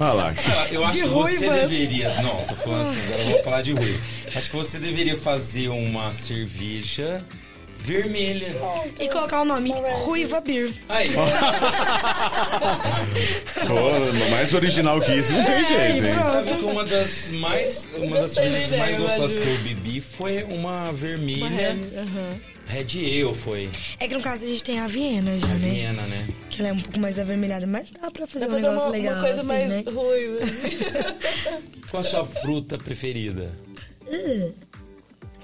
[0.00, 0.34] Olha lá.
[0.48, 1.60] Ah, Eu acho De que você ruivas.
[1.70, 2.14] deveria.
[2.22, 3.98] Não, tô falando assim, agora eu vou falar de ruiva.
[4.34, 7.22] Acho que você deveria fazer uma cerveja
[7.86, 8.48] vermelha.
[8.98, 9.72] E colocar o nome
[10.04, 10.72] Ruiva Beer.
[10.88, 11.08] Aí,
[13.66, 16.14] Pô, mais original que isso não tem jeito, hein?
[16.22, 17.88] sabe que uma das mais.
[17.96, 20.56] Uma das cervejas mais gostosas que eu bebi foi uma
[20.86, 21.76] Uma vermelha.
[21.96, 22.40] aham.
[22.68, 23.70] Red Ale foi.
[24.00, 25.70] É que no caso a gente tem a Viena já, né?
[25.72, 26.26] Viena, né?
[26.50, 28.88] Que ela é um pouco mais avermelhada, mas dá pra fazer Dá um negócio uma,
[28.88, 29.14] legal.
[29.14, 29.84] uma coisa assim, mais né?
[29.88, 30.38] ruiva.
[31.88, 33.52] Qual a sua fruta preferida?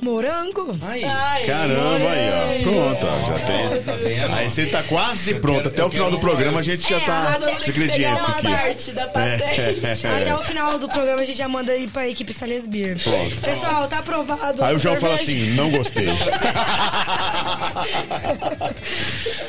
[0.02, 0.76] Morango?
[0.82, 1.04] Aí.
[1.04, 2.62] Ai, Caramba, aí, ó.
[2.62, 3.82] Pronto, ó, já tem.
[3.82, 4.34] Tá vendo?
[4.34, 5.68] Aí você tá quase pronto.
[5.68, 8.42] Até o final do programa a gente já É, tá tem os ingredientes aqui.
[8.48, 10.06] parte da patente.
[10.06, 13.00] Até o final do programa a gente já manda ir pra equipe Salles Beer.
[13.02, 13.36] Pronto.
[13.40, 14.64] Pessoal, tá aprovado.
[14.64, 16.08] Aí o João fala assim, não gostei.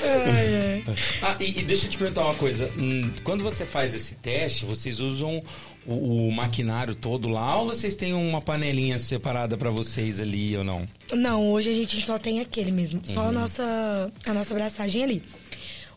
[0.03, 0.95] Ai, ai.
[1.21, 2.69] Ah, e, e deixa eu te perguntar uma coisa.
[2.77, 5.41] Hum, Quando você faz esse teste, vocês usam
[5.85, 10.63] o, o maquinário todo lá ou vocês têm uma panelinha separada pra vocês ali ou
[10.63, 10.85] não?
[11.11, 13.01] Não, hoje a gente só tem aquele mesmo.
[13.05, 15.23] Só a nossa, a nossa abraçagem ali.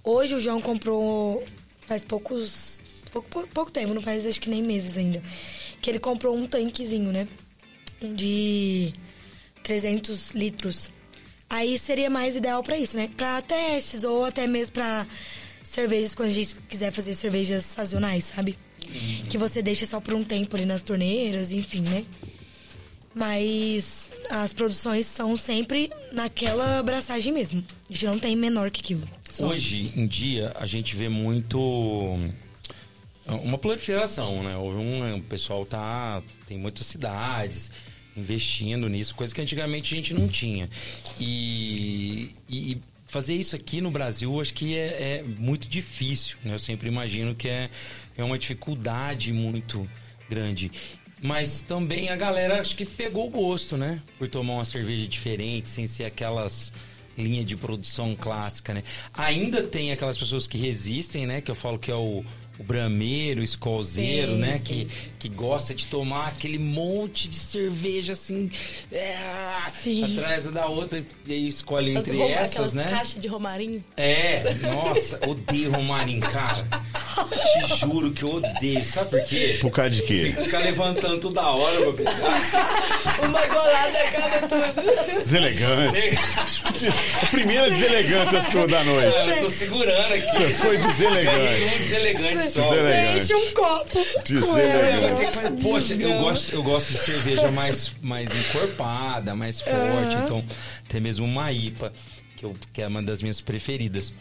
[0.03, 1.45] Hoje o João comprou
[1.87, 2.83] faz poucos.
[3.13, 5.23] Pouco, pouco, tempo, não faz acho que nem meses ainda.
[5.81, 7.27] Que ele comprou um tanquezinho, né?
[8.03, 8.93] De
[9.63, 10.91] 300 litros.
[11.49, 13.09] Aí seria mais ideal pra isso, né?
[13.17, 15.07] Pra testes ou até mesmo pra
[15.63, 18.59] cervejas, quando a gente quiser fazer cervejas sazonais, sabe?
[19.29, 22.05] Que você deixa só por um tempo ali nas torneiras, enfim, né?
[23.15, 27.65] Mas as produções são sempre naquela abraçagem mesmo.
[27.89, 29.09] A gente não tem menor que aquilo.
[29.31, 29.47] Só.
[29.49, 31.59] Hoje em dia a gente vê muito
[33.27, 34.57] uma proliferação, né?
[34.59, 37.71] Um, o pessoal tá tem muitas cidades
[38.17, 40.69] investindo nisso, coisa que antigamente a gente não tinha.
[41.19, 46.53] E, e- e fazer isso aqui no Brasil acho que é, é muito difícil, né?
[46.55, 47.71] Eu sempre imagino que é,
[48.17, 49.89] é uma dificuldade muito
[50.29, 50.71] grande.
[51.23, 54.03] Mas também a galera acho que pegou o gosto, né?
[54.19, 56.73] Por tomar uma cerveja diferente, sem ser aquelas
[57.17, 58.83] linha de produção clássica, né?
[59.15, 61.41] Ainda tem aquelas pessoas que resistem, né?
[61.41, 62.23] Que eu falo que é o,
[62.59, 64.59] o brameiro, o escolzeiro, Sim, né?
[64.59, 64.65] sim.
[64.65, 64.89] Que,
[65.29, 68.51] que gosta de tomar aquele monte de cerveja assim,
[68.93, 69.17] é,
[69.77, 70.19] Sim.
[70.19, 72.87] atrás da outra e aí escolhe As entre essas, aquelas né?
[72.91, 73.85] caixas de romarinho.
[73.97, 76.65] É, nossa, odeio Romarinho, cara.
[77.67, 78.85] Te juro que eu odeio.
[78.85, 79.59] Sabe por quê?
[79.61, 80.35] Por causa de quê?
[80.43, 83.29] Ficar levantando toda hora pra pegar.
[83.29, 85.19] Uma golada acaba tudo.
[85.19, 86.19] Deselegante.
[87.23, 89.17] A primeira deselegância sua da noite.
[89.31, 90.27] Eu tô segurando aqui.
[90.27, 91.63] Você foi deselegante.
[91.65, 92.63] um deselegante só.
[92.63, 93.17] Deselegante.
[93.23, 94.07] Enche um copo.
[94.25, 95.16] Deselegante.
[95.25, 100.17] Fazer- Poxa, eu gosto, eu gosto de cerveja mais, mais encorpada, mais forte.
[100.25, 100.45] Então,
[100.89, 101.93] até mesmo uma IPA,
[102.37, 104.13] que, eu, que é uma das minhas preferidas.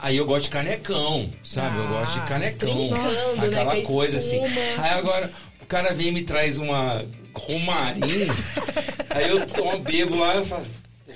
[0.00, 1.76] Aí eu gosto de canecão, sabe?
[1.78, 2.88] eu gosto de canecão.
[2.90, 4.40] brincando, né, aquela a coisa assim.
[4.78, 5.30] Aí agora
[5.60, 7.04] o cara vem e me traz uma
[7.34, 8.32] romarinho.
[9.10, 10.66] aí eu tomo, bebo lá e falo.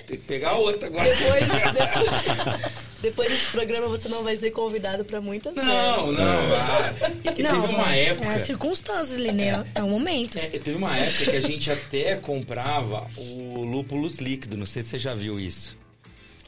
[0.07, 1.09] Tem que pegar outra agora.
[1.15, 2.61] Depois, depois,
[3.03, 6.21] depois desse programa você não vai ser convidado pra muitas Não, vezes.
[6.21, 6.55] não.
[6.55, 8.33] Ah, teve Não, uma é época.
[8.33, 9.65] as circunstâncias ali, né?
[9.75, 10.39] É o momento.
[10.39, 14.57] É, teve uma época que a gente até comprava o lúpulos líquido.
[14.57, 15.77] Não sei se você já viu isso.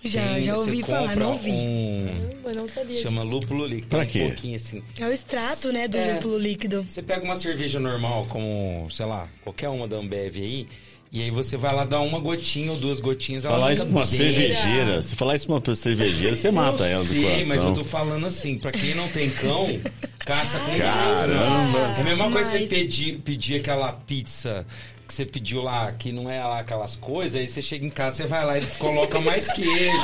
[0.05, 1.51] Já, Tem- já ouvi falar, não vi.
[1.51, 3.35] Um, Eu não sabia chama disso.
[3.35, 3.89] lúpulo líquido.
[3.89, 4.20] Pra um quê?
[4.27, 4.81] pouquinho assim.
[4.99, 6.15] É o extrato, né, do É.
[6.15, 6.87] lúpulo líquido.
[6.89, 10.69] Você pega uma cerveja normal, como, sei lá, qualquer uma da Ambev aí,
[11.10, 13.44] e aí você vai lá dar uma gotinha ou duas gotinhas.
[13.44, 15.02] ela Falar fica isso pra uma cervejeira.
[15.02, 17.47] Se falar isso pra uma cervejeira, você mata eu ela do sei, coração.
[17.48, 19.80] mas eu tô falando assim, pra quem não tem cão,
[20.20, 21.78] caça com gato, Caramba.
[21.89, 21.94] né?
[21.98, 24.66] É a mesma coisa Mas- você pedir, pedir aquela pizza
[25.06, 28.16] que você pediu lá, que não é lá aquelas coisas, aí você chega em casa,
[28.16, 29.97] você vai lá e coloca mais queijo,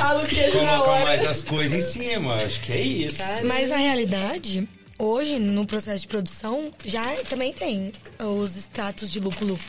[0.51, 2.35] coloca mais as coisas em cima.
[2.37, 3.19] Acho que é isso.
[3.19, 3.45] Caramba.
[3.47, 4.67] Mas na realidade,
[4.97, 9.59] hoje, no processo de produção, já também tem os extratos de lúpulo.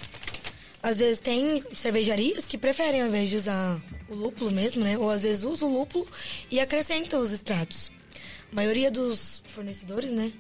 [0.83, 4.97] Às vezes tem cervejarias que preferem, ao invés de usar o lúpulo mesmo, né?
[4.99, 6.07] Ou às vezes usa o lúpulo
[6.51, 7.91] e acrescenta os extratos.
[8.53, 10.33] A maioria dos fornecedores, né?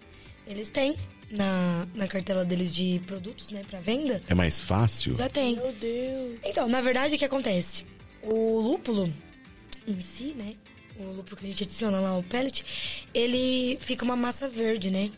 [0.47, 0.95] Eles têm
[1.31, 3.63] na, na cartela deles de produtos, né?
[3.69, 5.17] Pra venda, É mais fácil?
[5.17, 5.57] já tem.
[5.57, 6.39] Meu Deus.
[6.45, 7.85] Então, na verdade, o que acontece?
[8.23, 9.13] O lúpulo
[9.89, 10.55] em si, né?
[10.99, 12.65] O lúpulo que a gente adiciona lá, o pellet,
[13.13, 15.11] ele fica uma massa verde, né?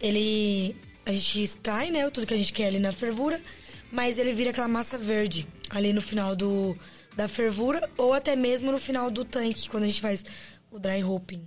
[0.00, 0.74] Ele.
[1.06, 2.08] A gente extrai, né?
[2.10, 3.40] Tudo que a gente quer ali na fervura,
[3.90, 6.76] mas ele vira aquela massa verde ali no final do,
[7.16, 10.24] da fervura ou até mesmo no final do tanque, quando a gente faz
[10.70, 11.42] o dry hopping.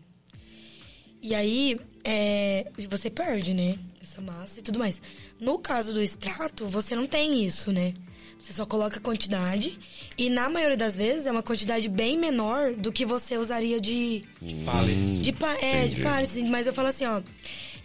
[1.22, 3.77] E aí, é, você perde, né?
[4.01, 4.99] Essa massa e tudo mais.
[5.39, 7.93] No caso do extrato, você não tem isso, né?
[8.39, 9.77] Você só coloca a quantidade
[10.18, 14.23] e na maioria das vezes é uma quantidade bem menor do que você usaria de
[14.65, 15.22] Pallets.
[15.22, 16.01] de pa é, de Entendi.
[16.01, 17.22] pallets, mas eu falo assim, ó,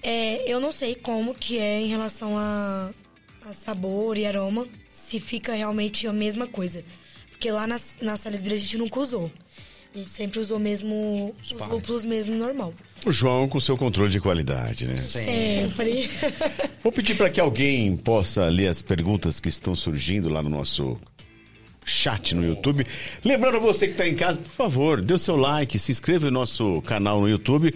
[0.02, 2.90] é, eu não sei como que é em relação a
[3.52, 6.84] sabor e aroma, se fica realmente a mesma coisa.
[7.30, 9.30] Porque lá na, na Salisbury a gente nunca usou.
[9.94, 11.72] A gente sempre usou mesmo os pallets.
[11.72, 12.74] lúpulos mesmo normal.
[13.04, 15.00] O João com seu controle de qualidade, né?
[15.00, 16.10] Sempre.
[16.82, 20.98] Vou pedir para que alguém possa ler as perguntas que estão surgindo lá no nosso
[21.86, 22.84] chat no YouTube.
[23.24, 26.32] Lembrando você que está em casa, por favor, dê o seu like, se inscreva no
[26.32, 27.72] nosso canal no YouTube.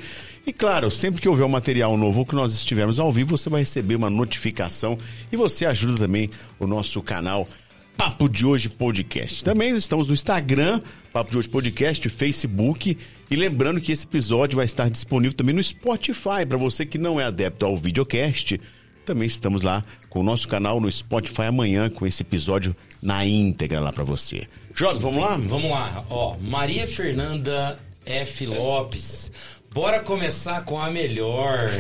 [0.47, 3.61] E claro, sempre que houver um material novo que nós estivermos ao vivo, você vai
[3.61, 4.99] receber uma notificação
[5.31, 6.29] e você ajuda também
[6.59, 7.49] o nosso canal
[7.97, 9.45] Papo de Hoje Podcast.
[9.45, 10.81] Também estamos no Instagram,
[11.13, 12.97] Papo de Hoje Podcast, Facebook.
[13.31, 16.47] E lembrando que esse episódio vai estar disponível também no Spotify.
[16.49, 18.59] Para você que não é adepto ao videocast,
[19.05, 23.81] também estamos lá com o nosso canal no Spotify amanhã com esse episódio na íntegra
[23.81, 24.43] lá para você.
[24.75, 25.37] Joga, vamos lá?
[25.37, 26.37] Vamos lá, ó.
[26.41, 28.47] Maria Fernanda F.
[28.47, 29.31] Lopes.
[29.73, 31.71] Bora começar com a melhor.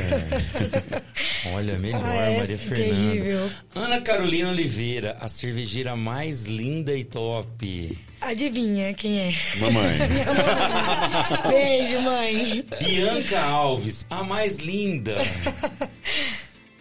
[1.54, 2.94] Olha, melhor, Ah, Maria é Fernanda.
[2.94, 3.50] terrível.
[3.74, 7.98] Ana Carolina Oliveira, a cervejeira mais linda e top.
[8.20, 9.34] Adivinha quem é?
[9.58, 9.98] Mamãe.
[11.48, 12.64] Beijo, mãe.
[12.80, 15.16] Bianca Alves, a mais linda.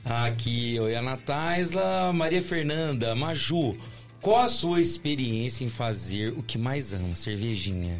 [0.10, 3.78] Aqui, oi, Ana Taisla, Maria Fernanda, Maju.
[4.20, 8.00] Qual a sua experiência em fazer o que mais ama, cervejinha?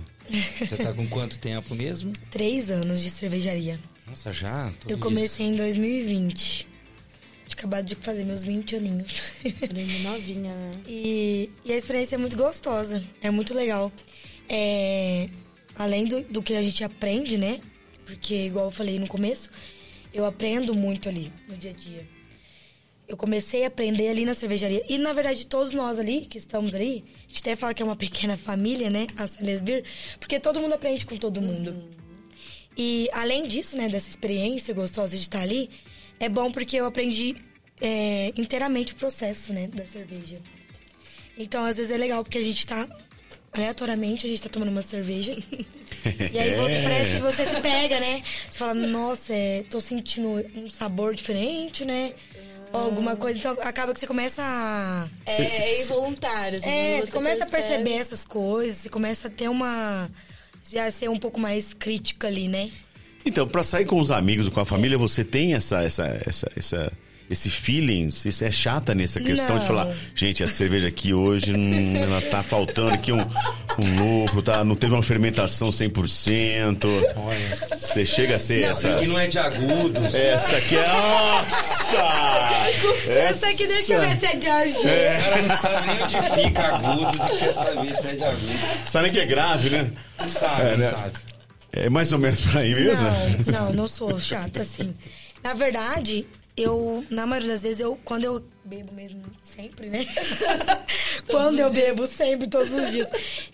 [0.68, 2.12] Já tá com quanto tempo mesmo?
[2.32, 3.80] Três anos de cervejaria.
[4.08, 4.74] Nossa, já?
[4.80, 6.68] Tudo Eu comecei em 2020.
[7.46, 9.22] Tinha acabado de fazer meus 20 aninhos.
[9.72, 10.72] Bem novinha, né?
[10.88, 13.92] E, e a experiência é muito gostosa, é muito legal.
[14.50, 15.30] É,
[15.76, 17.62] além do, do que a gente aprende, né?
[18.04, 19.52] Porque, igual eu falei no começo,
[20.14, 22.08] eu aprendo muito ali no dia a dia.
[23.08, 24.86] Eu comecei a aprender ali na cervejaria.
[24.88, 27.86] E, na verdade, todos nós ali, que estamos ali, a gente até fala que é
[27.86, 29.08] uma pequena família, né?
[29.18, 29.84] A Celesbir,
[30.20, 31.90] porque todo mundo aprende com todo mundo.
[32.78, 35.70] E, além disso, né, dessa experiência gostosa de estar ali,
[36.20, 37.36] é bom porque eu aprendi
[37.82, 40.40] é, inteiramente o processo, né, da cerveja.
[41.38, 42.88] Então, às vezes é legal porque a gente tá
[43.54, 45.34] aleatoriamente, a gente tá tomando uma cerveja.
[46.32, 48.24] e aí você parece que você se pega, né?
[48.50, 52.14] Você fala, nossa, é, tô sentindo um sabor diferente, né?
[52.72, 53.40] Ou alguma coisa.
[53.40, 55.08] Então acaba que você começa a.
[55.26, 56.60] É, é involuntário.
[56.60, 57.74] assim, É, quando você começa a percebe.
[57.84, 60.10] perceber essas coisas, você começa a ter uma.
[60.70, 62.70] Já ser um pouco mais crítica ali, né?
[63.26, 66.52] Então, para sair com os amigos ou com a família, você tem essa, essa, essa,
[66.56, 66.94] essa,
[67.30, 68.10] esse feeling?
[68.10, 69.68] Você é chata nessa questão de Não.
[69.68, 74.64] falar, gente, a cerveja aqui hoje, hum, ela tá faltando aqui um, um tá?
[74.64, 76.86] Não teve uma fermentação 100%.
[77.16, 78.98] Olha, Você chega a ser essa essa.
[78.98, 80.16] aqui não é de agudos.
[80.16, 80.88] Essa aqui é.
[80.88, 81.98] Nossa!
[83.10, 84.78] Essa aqui, deixa eu ver se é de AG.
[84.78, 88.56] O cara não sabe nem onde fica agudos e quer saber se é de agudos.
[88.86, 89.92] Sabe que é grave, né?
[90.20, 90.90] Não sabe, É, não né?
[90.90, 91.12] sabe.
[91.72, 93.08] É mais ou menos por aí mesmo?
[93.52, 94.94] Não, não, não sou chato assim.
[95.44, 96.26] Na verdade,
[96.62, 100.06] eu, na maioria das vezes, eu, quando eu bebo mesmo, sempre, né?
[101.28, 103.08] quando eu bebo, sempre, todos os dias.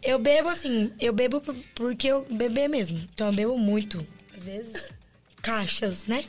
[0.04, 2.98] Eu bebo assim, eu bebo por- porque eu beber mesmo.
[3.14, 4.06] Então eu bebo muito.
[4.36, 4.90] Às vezes,
[5.42, 6.26] caixas, né?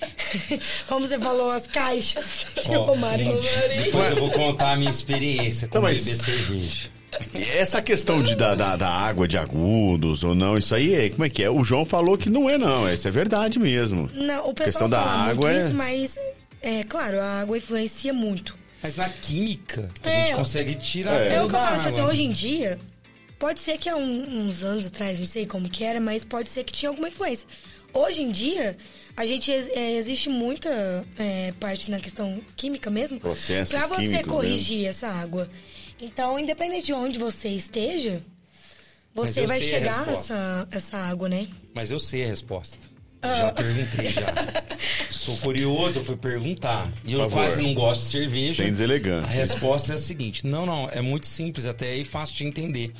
[0.86, 2.46] Como você falou, as caixas.
[2.62, 3.42] Tipo, Ó, Marinho.
[3.42, 6.90] gente, depois eu vou contar a minha experiência com Então, mas- beber cerveja.
[7.34, 11.24] Essa questão de, da, da, da água de agudos ou não, isso aí, é- como
[11.24, 11.50] é que é?
[11.50, 14.10] O João falou que não é não, isso é verdade mesmo.
[14.14, 16.18] Não, o pessoal questão da fala água muito é- isso, mas,
[16.62, 18.56] é claro, a água influencia muito.
[18.82, 21.34] Mas na química, a É, gente consegue tirar É.
[21.34, 22.78] É, o que eu falo, tipo assim, hoje em dia,
[23.38, 26.48] pode ser que há um- uns anos atrás, não sei como que era, mas pode
[26.48, 27.46] ser que tinha alguma influência.
[27.92, 28.76] Hoje em dia,
[29.16, 33.18] a gente é, existe muita é, parte na questão química mesmo.
[33.18, 34.22] Processos Pra você né?
[34.22, 35.48] corrigir essa água.
[36.00, 38.22] Então, independente de onde você esteja,
[39.14, 41.48] você vai chegar essa, essa água, né?
[41.74, 42.76] Mas eu sei a resposta.
[43.20, 43.34] Eu Ah.
[43.34, 44.32] Já perguntei já.
[45.10, 46.88] Sou curioso, eu fui perguntar.
[47.04, 48.62] E eu quase não gosto de cerveja.
[48.62, 49.28] Sem deselegância.
[49.28, 52.92] A resposta é a seguinte: não, não, é muito simples até e fácil de entender.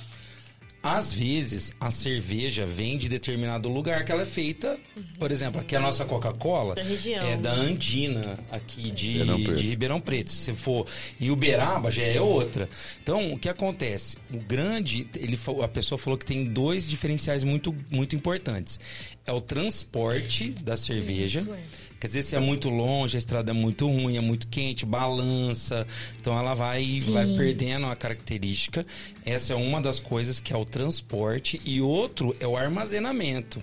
[0.82, 4.78] Às vezes, a cerveja vem de determinado lugar que ela é feita.
[5.18, 9.56] Por exemplo, aqui a nossa Coca-Cola é da Andina, aqui de Ribeirão Preto.
[9.56, 10.30] de Ribeirão Preto.
[10.30, 10.86] Se for.
[11.18, 12.68] E Uberaba já é outra.
[13.02, 14.16] Então, o que acontece?
[14.32, 15.08] O grande.
[15.16, 18.78] Ele, a pessoa falou que tem dois diferenciais muito, muito importantes:
[19.28, 21.40] é o transporte da cerveja.
[21.40, 21.88] Isso é.
[22.00, 25.86] Quer dizer, se é muito longe, a estrada é muito ruim, é muito quente, balança.
[26.20, 28.86] Então ela vai, vai perdendo a característica.
[29.26, 31.60] Essa é uma das coisas que é o transporte.
[31.64, 33.62] E outro é o armazenamento.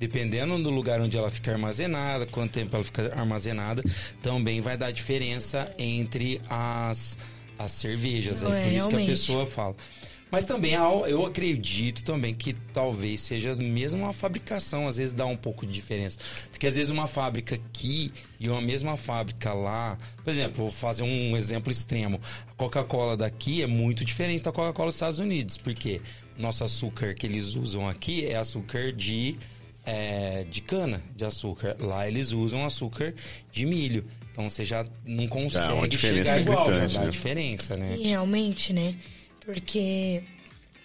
[0.00, 3.82] Dependendo do lugar onde ela fica armazenada, quanto tempo ela fica armazenada,
[4.22, 7.16] também vai dar diferença entre as,
[7.58, 8.42] as cervejas.
[8.42, 9.10] Aí, é, por isso que a realmente.
[9.10, 9.76] pessoa fala.
[10.34, 15.36] Mas também eu acredito também que talvez seja mesmo uma fabricação, às vezes dá um
[15.36, 16.18] pouco de diferença.
[16.50, 21.04] Porque às vezes uma fábrica aqui e uma mesma fábrica lá, por exemplo, vou fazer
[21.04, 22.20] um exemplo extremo.
[22.48, 26.00] A Coca-Cola daqui é muito diferente da Coca-Cola dos Estados Unidos, porque
[26.36, 29.36] nosso açúcar que eles usam aqui é açúcar de
[29.86, 31.76] é, de cana de açúcar.
[31.78, 33.14] Lá eles usam açúcar
[33.52, 34.04] de milho.
[34.32, 37.10] Então você já não consegue chegar igual, já dá né?
[37.10, 37.96] diferença, né?
[37.96, 38.96] E realmente, né?
[39.44, 40.22] Porque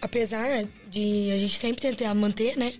[0.00, 2.74] apesar de a gente sempre tentar manter, né?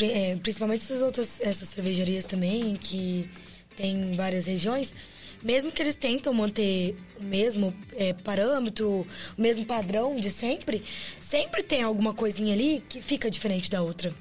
[0.00, 3.28] é, principalmente essas outras essas cervejarias também, que
[3.76, 4.94] tem várias regiões,
[5.42, 9.06] mesmo que eles tentam manter o mesmo é, parâmetro,
[9.36, 10.82] o mesmo padrão de sempre,
[11.20, 14.14] sempre tem alguma coisinha ali que fica diferente da outra.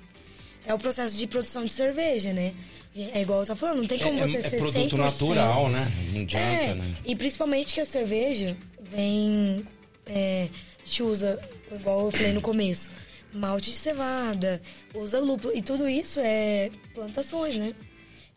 [0.68, 2.54] É o processo de produção de cerveja, né?
[3.14, 4.98] É igual eu tava falando, não tem como é, você é ser produto 100%.
[4.98, 5.92] natural, né?
[6.14, 6.94] Não adianta, É, né?
[7.06, 9.66] e principalmente que a cerveja vem.
[10.06, 10.50] É,
[10.82, 11.40] a gente usa,
[11.72, 12.90] igual eu falei no começo,
[13.34, 14.62] malte de cevada,
[14.94, 15.56] usa lúpulo.
[15.56, 17.74] E tudo isso é plantações, né?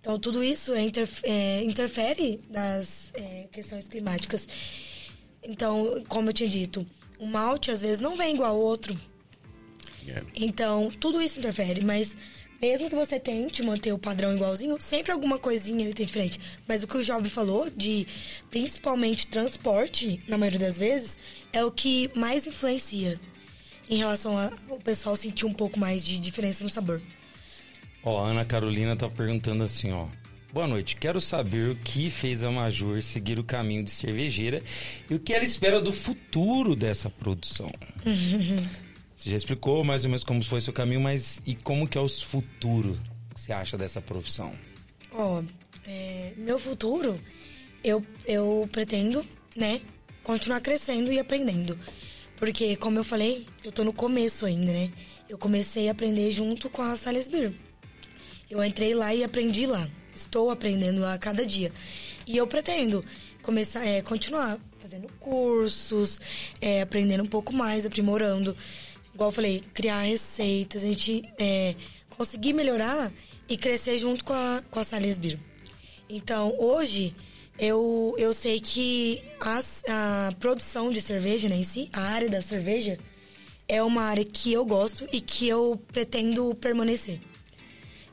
[0.01, 4.49] Então tudo isso é interf- é, interfere nas é, questões climáticas.
[5.43, 6.87] Então, como eu tinha dito,
[7.19, 8.99] o malte às vezes não vem igual ao outro.
[10.07, 10.23] É.
[10.35, 12.17] Então, tudo isso interfere, mas
[12.61, 16.41] mesmo que você tente manter o padrão igualzinho, sempre alguma coisinha ele tem diferente.
[16.67, 18.07] Mas o que o Job falou de
[18.51, 21.19] principalmente transporte, na maioria das vezes,
[21.53, 23.21] é o que mais influencia
[23.89, 24.37] em relação
[24.69, 27.01] ao pessoal sentir um pouco mais de diferença no sabor.
[28.03, 30.07] Ó, a Ana Carolina tá perguntando assim, ó.
[30.53, 34.63] Boa noite, quero saber o que fez a Major seguir o caminho de cervejeira
[35.09, 37.71] e o que ela espera do futuro dessa produção.
[39.19, 42.01] Você já explicou mais ou menos como foi seu caminho, mas e como que é
[42.01, 42.97] o futuro
[43.35, 44.55] que você acha dessa profissão?
[45.11, 45.43] Ó,
[45.85, 47.21] é, meu futuro,
[47.83, 49.27] eu, eu pretendo,
[49.57, 49.81] né,
[50.23, 51.77] continuar crescendo e aprendendo.
[52.37, 54.93] Porque, como eu falei, eu tô no começo ainda, né?
[55.29, 57.53] Eu comecei a aprender junto com a Sales Beer.
[58.49, 59.91] Eu entrei lá e aprendi lá.
[60.15, 61.73] Estou aprendendo lá cada dia.
[62.25, 63.05] E eu pretendo
[63.43, 66.21] começar, é, continuar fazendo cursos,
[66.61, 68.57] é, aprendendo um pouco mais, aprimorando.
[69.19, 71.75] Igual eu falei, criar receitas, a gente é,
[72.17, 73.11] conseguir melhorar
[73.49, 75.41] e crescer junto com a, com a Sales Beer.
[76.09, 77.17] Então, hoje,
[77.59, 82.41] eu, eu sei que as- a produção de cerveja né, em si, a área da
[82.41, 82.97] cerveja,
[83.67, 87.19] é uma área que eu gosto e que eu pretendo permanecer.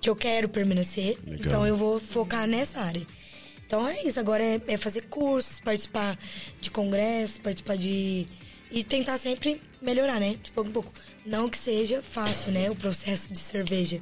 [0.02, 1.20] Que eu quero permanecer.
[1.24, 1.46] Legal.
[1.46, 3.06] Então, eu vou focar nessa área.
[3.64, 4.20] Então, é isso.
[4.20, 6.18] Agora é, é fazer cursos, participar
[6.60, 8.26] de congressos, participar de...
[8.76, 10.36] E tentar sempre melhorar, né?
[10.44, 10.92] De pouco em pouco.
[11.26, 12.70] Não que seja fácil, né?
[12.70, 14.02] O processo de cerveja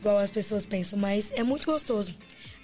[0.00, 2.14] igual as pessoas pensam, mas é muito gostoso.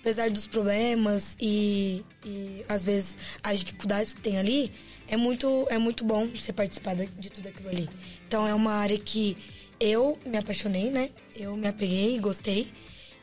[0.01, 4.73] Apesar dos problemas e, e às vezes as dificuldades que tem ali,
[5.07, 7.91] é muito, é muito bom você participar de tudo aquilo ali.
[8.27, 9.37] Então é uma área que
[9.79, 11.11] eu me apaixonei, né?
[11.37, 12.69] Eu me apeguei, gostei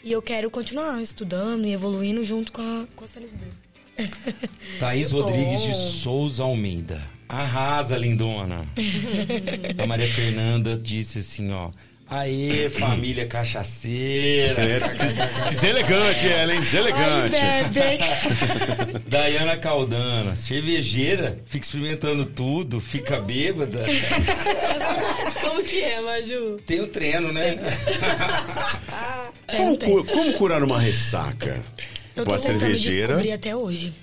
[0.04, 3.52] E eu quero continuar estudando e evoluindo junto com a, com a Salisbury.
[4.80, 7.02] Thaís Rodrigues de Souza Almeida.
[7.32, 8.68] Arrasa, lindona.
[9.82, 11.72] a Maria Fernanda disse assim, ó.
[12.10, 14.62] Aê, família cachaceira.
[14.62, 14.80] É,
[15.48, 16.60] deselegante ela, hein?
[16.60, 17.38] Deselegante.
[17.38, 19.00] Ai.
[19.08, 23.86] Dayana Caldana, cervejeira, fica experimentando tudo, fica bêbada.
[25.40, 26.60] Como que é, Maju?
[26.66, 27.56] Tem o treino, né?
[29.80, 31.64] Como, como curar uma ressaca?
[32.16, 33.08] Eu tô a tentando cervejeira.
[33.08, 33.94] descobrir até hoje.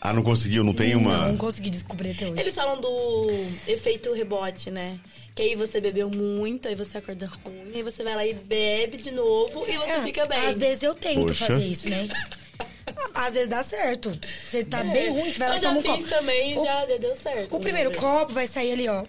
[0.00, 0.62] Ah, não conseguiu?
[0.62, 1.28] Não tem uma.
[1.28, 2.40] Não consegui descobrir até hoje.
[2.40, 3.26] Eles falam do
[3.66, 4.98] efeito rebote, né?
[5.34, 8.96] Que aí você bebeu muito, aí você acorda ruim, aí você vai lá e bebe
[8.96, 10.46] de novo e você É, fica bem.
[10.46, 11.46] Às vezes eu tento Poxa.
[11.46, 12.08] fazer isso, né?
[13.14, 14.18] Às vezes dá certo.
[14.42, 15.58] Você tá bem ruim, você vai lá É.
[15.58, 16.08] Eu e já toma um fiz copo.
[16.08, 17.56] também, O- já deu certo.
[17.56, 19.04] O primeiro copo vai sair ali, ó.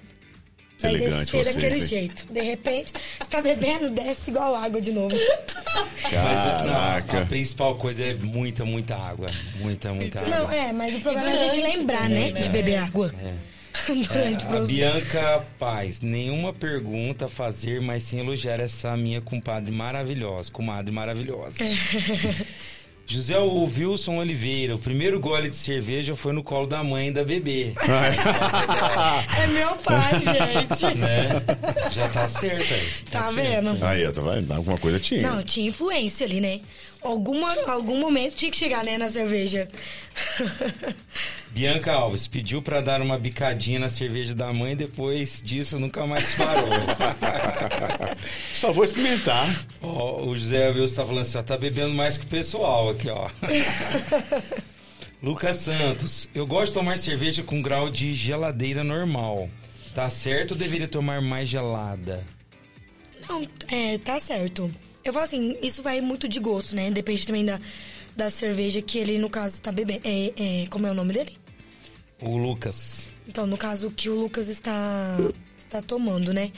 [0.81, 1.87] Vai descer vocês, daquele hein?
[1.87, 2.25] jeito.
[2.31, 5.15] De repente, você tá bebendo, desce igual água de novo.
[6.03, 7.25] Mas não, a Caraca.
[7.25, 9.29] principal coisa é muita, muita água.
[9.55, 10.29] Muita, muita água.
[10.29, 12.31] Não, é, mas o problema é a gente lembrar, né?
[12.31, 12.41] né?
[12.41, 13.13] De beber água.
[13.87, 14.65] Durante o A.
[14.65, 21.59] Bianca Paz, nenhuma pergunta a fazer, mas sim elogiar essa minha compadre maravilhosa, comadre maravilhosa.
[23.09, 27.73] José Wilson Oliveira, o primeiro gole de cerveja foi no colo da mãe da bebê.
[29.35, 30.93] É meu pai, gente.
[30.95, 31.29] né?
[31.89, 32.87] Já tá certo aí.
[33.09, 33.33] Tá certo.
[33.33, 33.83] vendo?
[33.83, 34.53] Aí, ó, tá vendo?
[34.53, 35.23] Alguma coisa tinha.
[35.23, 36.59] Não, tinha influência ali, né?
[37.01, 39.67] Alguma, algum momento tinha que chegar, né, na cerveja.
[41.51, 46.35] Bianca Alves pediu pra dar uma bicadinha na cerveja da mãe, depois disso nunca mais
[46.35, 46.69] parou.
[48.53, 49.65] Só vou experimentar.
[49.81, 53.09] Ó, o José Wilson tá falando assim, ó, tá bebendo mais que o pessoal aqui,
[53.09, 53.29] ó.
[55.21, 59.49] Lucas Santos, eu gosto de tomar cerveja com grau de geladeira normal.
[59.93, 62.23] Tá certo ou deveria tomar mais gelada?
[63.27, 64.71] Não, é, tá certo.
[65.03, 66.89] Eu falo assim, isso vai muito de gosto, né?
[66.91, 67.59] Depende também da,
[68.19, 70.01] da cerveja que ele, no caso, tá bebendo.
[70.03, 71.37] É, é, como é o nome dele?
[72.21, 73.07] O Lucas.
[73.25, 75.15] Então, no caso que o Lucas está,
[75.57, 76.51] está tomando, né?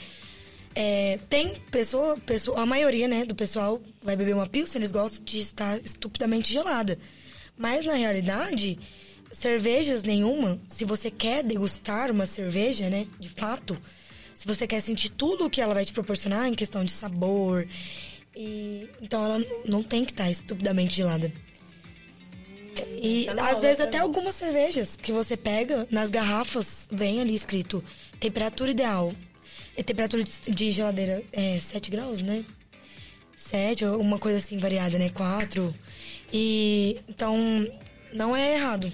[0.74, 5.24] É, tem pessoa, pessoa, a maioria, né, do pessoal vai beber uma pilsen, eles gostam
[5.24, 6.98] de estar estupidamente gelada.
[7.56, 8.76] Mas, na realidade,
[9.30, 13.78] cervejas nenhuma, se você quer degustar uma cerveja, né, de fato,
[14.34, 17.68] se você quer sentir tudo o que ela vai te proporcionar em questão de sabor,
[18.34, 21.32] e, então ela não tem que estar estupidamente gelada.
[23.02, 27.20] E Tá na às vezes pra até algumas cervejas que você pega nas garrafas, vem
[27.20, 27.82] ali escrito
[28.20, 29.12] temperatura ideal.
[29.76, 32.44] E temperatura de- de geladeira é 7 graus, né?
[33.36, 35.08] 7, ou uma coisa assim variada, né?
[35.10, 35.74] 4.
[36.32, 37.36] E então
[38.12, 38.90] não é errado.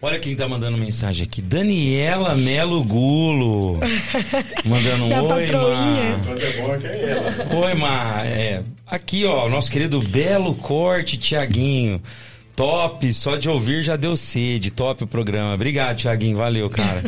[0.00, 1.42] Olha quem tá mandando mensagem aqui.
[1.42, 3.80] Daniela Melo Gulo.
[4.64, 6.18] Mandando um oi, patroinha.
[6.18, 6.24] Ma.
[6.24, 7.56] Quando é bom, quem é ela?
[7.66, 8.24] Oi, Ma.
[8.24, 12.00] É, aqui, ó, nosso querido Belo Corte, Tiaguinho.
[12.58, 14.72] Top, só de ouvir já deu sede.
[14.72, 15.54] Top o programa.
[15.54, 16.36] Obrigado, Tiaguinho.
[16.36, 17.04] Valeu, cara.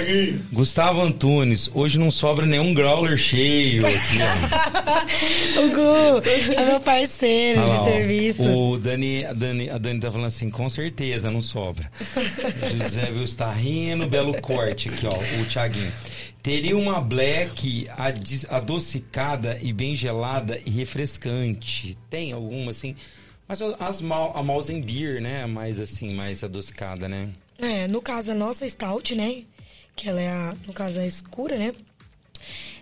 [0.50, 5.60] Gustavo Antunes, hoje não sobra nenhum growler cheio aqui, ó.
[5.60, 7.84] O Gu é meu parceiro lá, de ó.
[7.84, 8.42] serviço.
[8.50, 11.92] O Dani, a, Dani, a Dani tá falando assim, com certeza não sobra.
[12.74, 15.92] José Wilson tá rindo, belo corte aqui, ó, o Thiaguinho.
[16.42, 17.86] Teria uma black
[18.48, 21.94] adocicada e bem gelada e refrescante.
[22.08, 22.96] Tem alguma assim?
[23.46, 25.46] Mas as mal, a Mausen Beer, né?
[25.46, 27.30] Mais assim, mais adocicada, né?
[27.58, 29.44] É, no caso da nossa stout, né?
[29.94, 31.72] Que ela é, a, no caso, a escura, né?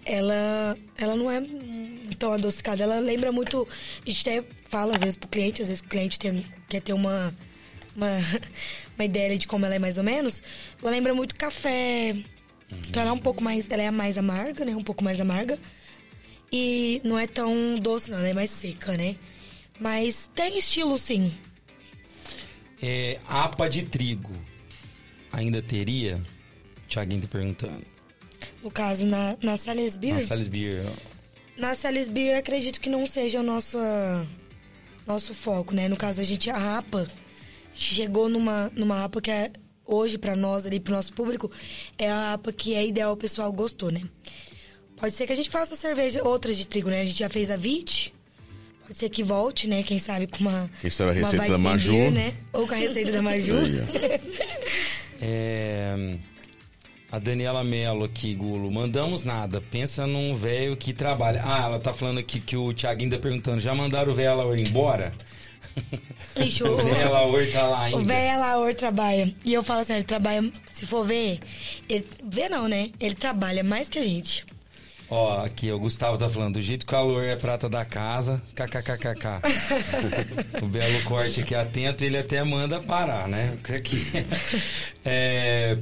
[0.05, 1.43] Ela, ela não é
[2.19, 2.83] tão adocicada.
[2.83, 3.67] Ela lembra muito...
[4.05, 5.63] A gente até fala, às vezes, pro cliente.
[5.63, 7.35] Às vezes o cliente tem, quer ter uma,
[7.95, 8.19] uma,
[8.97, 10.43] uma ideia de como ela é mais ou menos.
[10.81, 12.17] Ela lembra muito café.
[12.89, 13.69] Então ela é um pouco mais...
[13.69, 14.75] Ela é mais amarga, né?
[14.77, 15.59] Um pouco mais amarga.
[16.53, 18.19] E não é tão doce, não.
[18.19, 19.17] Ela é mais seca, né?
[19.83, 21.33] Mas tem estilo, sim.
[22.81, 24.31] É, APA de trigo.
[25.33, 26.23] Ainda teria?
[26.77, 27.85] O Thiaguinho tá perguntando.
[28.63, 30.19] No caso, na, na Sales Beer...
[30.19, 30.89] A Sales Beer.
[31.57, 34.25] Na Salisbury, acredito que não seja o nosso, ah,
[35.05, 35.89] nosso foco, né?
[35.89, 37.09] No caso, a gente, a APA,
[37.75, 39.51] chegou numa, numa APA que é,
[39.85, 41.51] hoje, para nós ali, pro nosso público,
[41.99, 44.03] é a APA que é ideal, o pessoal gostou, né?
[44.97, 47.01] Pode ser que a gente faça cerveja, outras de trigo, né?
[47.01, 48.15] A gente já fez a VIT,
[48.93, 49.83] pode ser que volte, né?
[49.83, 50.71] Quem sabe com uma...
[50.81, 52.11] Quem sabe a receita da Maju.
[52.11, 52.35] né?
[52.53, 53.55] Ou com a receita da Maju.
[55.25, 56.17] É,
[57.13, 58.69] a Daniela Mello aqui, Gulo.
[58.73, 59.61] Mandamos nada.
[59.61, 61.41] Pensa num velho que trabalha.
[61.45, 63.61] Ah, ela tá falando aqui que o Thiaguinho tá perguntando.
[63.61, 65.13] Já mandaram o velho Laur embora?
[66.35, 67.99] Ixi, O velho Laur tá lá ainda.
[67.99, 69.33] O velho Laor trabalha.
[69.45, 71.39] E eu falo assim, ele trabalha, se for ver,
[71.89, 72.91] ele, ver não, né?
[72.99, 74.45] Ele trabalha mais que a gente.
[75.15, 78.41] Ó, aqui o Gustavo tá falando, do jeito que o calor é prata da casa,
[78.55, 79.43] kkkk.
[80.63, 83.59] o belo corte aqui atento, ele até manda parar, né?
[83.77, 84.07] Aqui.
[85.05, 85.77] É,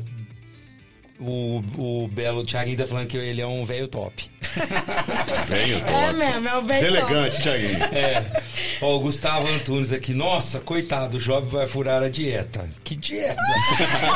[1.21, 4.31] o, o belo Thiaguinho tá falando que ele é um velho top.
[5.47, 5.93] Velho, top.
[5.93, 7.83] É mesmo, é o bem Deselegante, Thiaguinho.
[7.93, 8.43] É.
[8.81, 10.15] Ó, o Gustavo Antunes aqui.
[10.15, 12.69] Nossa, coitado, o jovem vai furar a dieta.
[12.85, 13.41] Que dieta?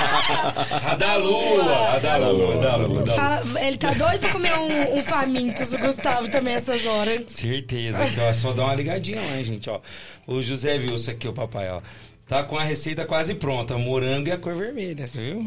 [0.90, 3.00] a da lua, a da lua, a da lua.
[3.00, 3.42] a da lua.
[3.42, 7.22] Fala- ele tá doido pra comer um, um famintos, o Gustavo também essas horas.
[7.28, 8.32] Certeza, aqui, ó.
[8.32, 9.80] Só dá uma ligadinha lá, hein, gente, ó.
[10.26, 11.80] O José Wilson aqui, o papai, ó.
[12.26, 13.76] Tá com a receita quase pronta.
[13.76, 15.44] Morango e a cor vermelha, viu?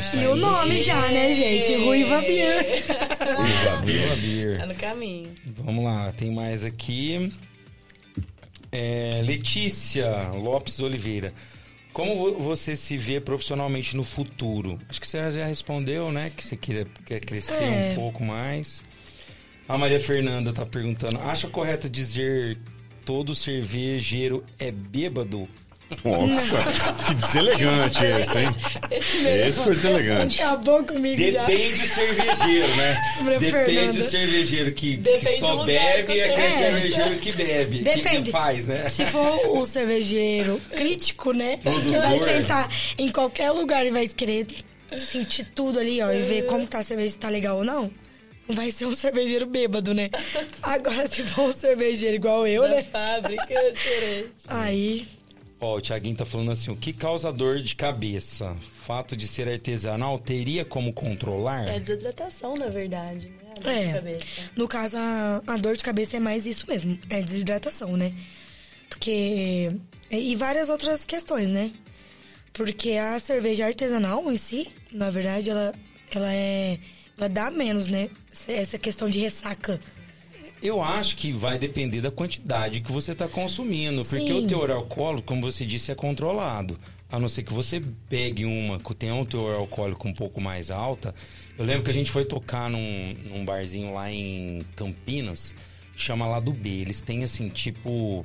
[0.00, 0.40] Isso E o aí.
[0.40, 1.76] nome já, né, gente?
[1.76, 2.82] Ruiva Beer.
[3.84, 4.58] Viva Beer.
[4.58, 5.30] Tá no caminho.
[5.46, 7.32] Vamos lá, tem mais aqui.
[8.70, 11.32] É, Letícia Lopes Oliveira.
[11.92, 14.78] Como vo- você se vê profissionalmente no futuro?
[14.88, 16.32] Acho que você já respondeu, né?
[16.34, 17.90] Que você quer, quer crescer É.
[17.92, 18.82] um pouco mais.
[19.68, 22.58] A Maria Fernanda tá perguntando: acha correto dizer
[23.04, 25.46] todo cervejeiro é bêbado?
[26.04, 26.56] Nossa,
[27.06, 28.48] que deselegante esse, hein?
[28.90, 29.48] Esse mesmo.
[29.48, 30.42] Esse foi deselegante.
[30.42, 31.44] Acabou comigo já.
[31.44, 33.02] Depende do cervejeiro, né?
[33.38, 33.92] Depende Fernanda.
[33.92, 37.78] do cervejeiro que, que Depende só bebe e aquele você cervejeiro que bebe.
[37.78, 38.30] Que- Que, Depende.
[38.30, 38.88] faz, né?
[38.88, 41.58] Se for o cervejeiro crítico, né?
[41.58, 42.26] Que vai Produtor.
[42.26, 44.46] sentar em qualquer lugar e vai querer
[44.96, 47.90] sentir tudo ali, ó, e ver como tá a cerveja, se tá legal ou não.
[48.48, 50.10] Não vai ser um cervejeiro bêbado, né?
[50.62, 52.82] Agora, se for um cervejeiro igual eu, Da né?
[52.82, 54.28] fábrica é diferente.
[54.48, 55.06] Aí.
[55.62, 58.56] Ó, o Thiaguinho tá falando assim, o que causa dor de cabeça?
[58.84, 61.68] Fato de ser artesanal teria como controlar?
[61.68, 63.52] É desidratação, na verdade, né?
[63.56, 63.92] A dor de É.
[63.92, 64.24] cabeça.
[64.56, 66.98] No caso, a, a dor de cabeça é mais isso mesmo.
[67.08, 68.12] É desidratação, né?
[68.88, 69.70] Porque.
[70.10, 71.70] E várias outras questões, né?
[72.52, 75.72] Porque a cerveja artesanal em si, na verdade, ela,
[76.12, 76.78] ela é.
[77.16, 78.10] Ela dá menos, né?
[78.48, 79.80] Essa questão de ressaca.
[80.62, 84.44] Eu acho que vai depender da quantidade que você está consumindo, porque Sim.
[84.44, 86.78] o teor alcoólico, como você disse, é controlado.
[87.10, 90.70] A não ser que você pegue uma que tem um teor alcoólico um pouco mais
[90.70, 91.14] alta.
[91.58, 95.54] Eu lembro que a gente foi tocar num, num barzinho lá em Campinas,
[95.96, 96.68] chama lá do B.
[96.68, 98.24] Eles têm assim, tipo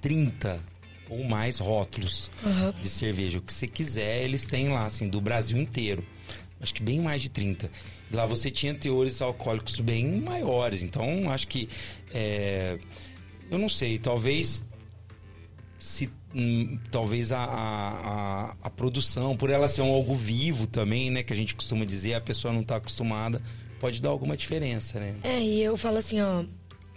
[0.00, 0.58] 30
[1.10, 2.30] ou mais rótulos
[2.80, 3.38] de cerveja.
[3.38, 6.02] O que você quiser, eles têm lá, assim, do Brasil inteiro.
[6.60, 7.70] Acho que bem mais de 30.
[8.12, 10.82] Lá você tinha teores alcoólicos bem maiores.
[10.82, 11.68] Então, acho que.
[12.12, 12.78] é,
[13.50, 14.64] eu não sei, talvez.
[15.78, 17.90] Se, hum, talvez a, a,
[18.50, 21.22] a, a produção, por ela ser um algo vivo também, né?
[21.22, 23.42] Que a gente costuma dizer, a pessoa não está acostumada,
[23.80, 25.14] pode dar alguma diferença, né?
[25.22, 26.44] É, e eu falo assim, ó.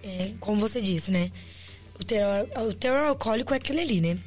[0.03, 1.31] é, como você disse, né?
[1.99, 4.17] O teor, o teor alcoólico é aquele ali, né?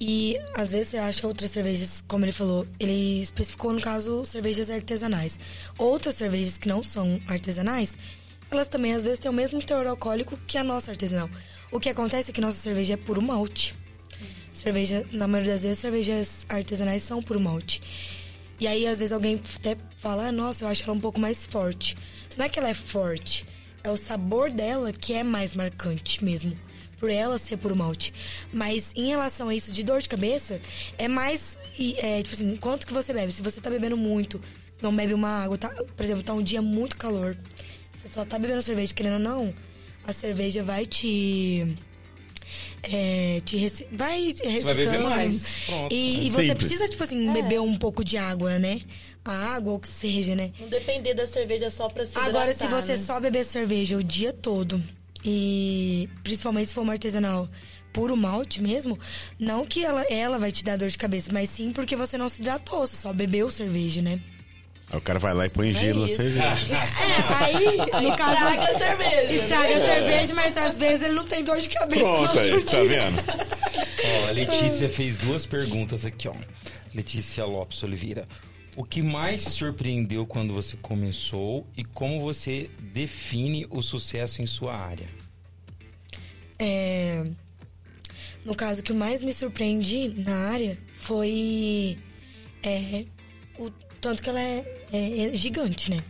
[0.00, 4.70] E às vezes você acha outras cervejas, como ele falou, ele especificou no caso cervejas
[4.70, 5.38] artesanais.
[5.78, 7.96] Outras cervejas que não são artesanais,
[8.50, 11.28] elas também às vezes têm o mesmo teor alcoólico que a nossa artesanal.
[11.70, 13.74] O que acontece é que nossa cerveja é puro malte.
[14.50, 17.80] Cerveja, na maioria das vezes, cervejas artesanais são puro malte.
[18.60, 21.46] E aí, às vezes, alguém até fala, ah, nossa, eu acho ela um pouco mais
[21.46, 21.96] forte.
[22.36, 23.46] Não é que ela é forte,
[23.82, 26.56] é o sabor dela que é mais marcante mesmo.
[27.02, 28.14] Por ela ser puro malte.
[28.52, 30.60] Mas em relação a isso de dor de cabeça,
[30.96, 31.58] é mais.
[31.96, 33.32] É, tipo assim, quanto que você bebe?
[33.32, 34.40] Se você tá bebendo muito,
[34.80, 37.36] não bebe uma água, tá, por exemplo, tá um dia muito calor.
[37.90, 39.52] Você só tá bebendo cerveja, querendo ou não,
[40.06, 41.76] a cerveja vai te.
[42.84, 45.10] É, te rece- vai Você vai beber ressecando.
[45.10, 45.46] mais.
[45.66, 45.92] Pronto.
[45.92, 46.56] E, e É você simples.
[46.68, 48.80] precisa, tipo assim, beber um pouco de água, né?
[49.24, 50.52] A água ou o que seja, né?
[50.60, 52.98] Não depender da cerveja só pra se Agora, se hidratar, você né?
[52.98, 54.80] só beber cerveja o dia todo,
[55.24, 57.48] e principalmente se for uma artesanal
[57.92, 58.98] puro malte mesmo,
[59.38, 62.28] não que ela, ela vai te dar dor de cabeça, mas sim porque você não
[62.28, 64.20] se hidratou, você só bebeu cerveja, né?
[64.90, 66.16] Aí o cara vai lá e põe gelo na isso.
[66.16, 66.56] cerveja.
[67.02, 68.32] É, aí, no caso.
[68.32, 69.32] Estraga a cerveja.
[69.32, 72.02] Estraga a cerveja, mas às vezes ele não tem dor de cabeça.
[72.02, 73.22] Pronto aí, tá vendo?
[74.04, 76.34] Ó, a Letícia fez duas perguntas aqui, ó.
[76.94, 78.28] Letícia Lopes Oliveira.
[78.76, 84.46] O que mais te surpreendeu quando você começou e como você define o sucesso em
[84.46, 85.08] sua área?
[86.58, 87.26] É,
[88.44, 91.98] no caso, o que mais me surpreendi na área foi
[92.62, 93.04] é,
[93.58, 93.70] o
[94.00, 96.02] tanto que ela é, é- é gigante, né?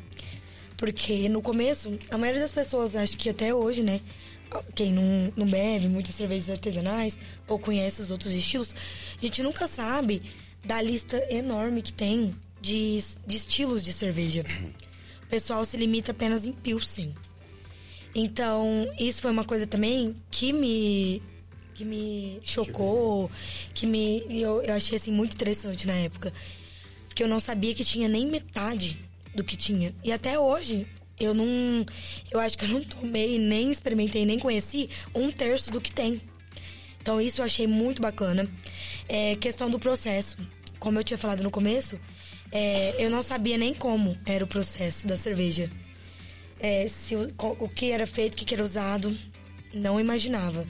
[0.77, 4.01] Porque no começo, a maioria das pessoas, acho que até hoje, né?
[4.75, 7.19] Quem não, não bebe muitas cervejas artesanais
[7.49, 8.75] ou conhece os outros estilos,
[9.19, 10.23] a gente nunca sabe
[10.65, 14.45] da lista enorme que tem de, de estilos de cerveja.
[15.25, 17.13] O pessoal se limita apenas em Pilsen.
[18.15, 21.21] Então, isso foi uma coisa também que me
[21.75, 23.31] que me chocou,
[23.73, 26.31] que me eu, eu achei assim muito interessante na época,
[27.09, 28.99] porque eu não sabia que tinha nem metade
[29.35, 29.95] do que tinha.
[30.05, 30.87] E até hoje
[31.19, 31.85] eu não.
[32.31, 36.21] Eu acho que eu não tomei, nem experimentei, nem conheci um terço do que tem.
[37.01, 38.49] Então isso eu achei muito bacana.
[39.09, 40.37] É, questão do processo.
[40.79, 41.99] Como eu tinha falado no começo,
[42.53, 45.71] é, eu não sabia nem como era o processo da cerveja.
[46.61, 49.17] É, se o, o que era feito, o que era usado,
[49.73, 50.67] não imaginava.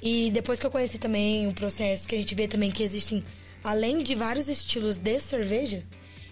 [0.00, 3.22] E depois que eu conheci também o processo, que a gente vê também que existem,
[3.62, 5.84] além de vários estilos de cerveja,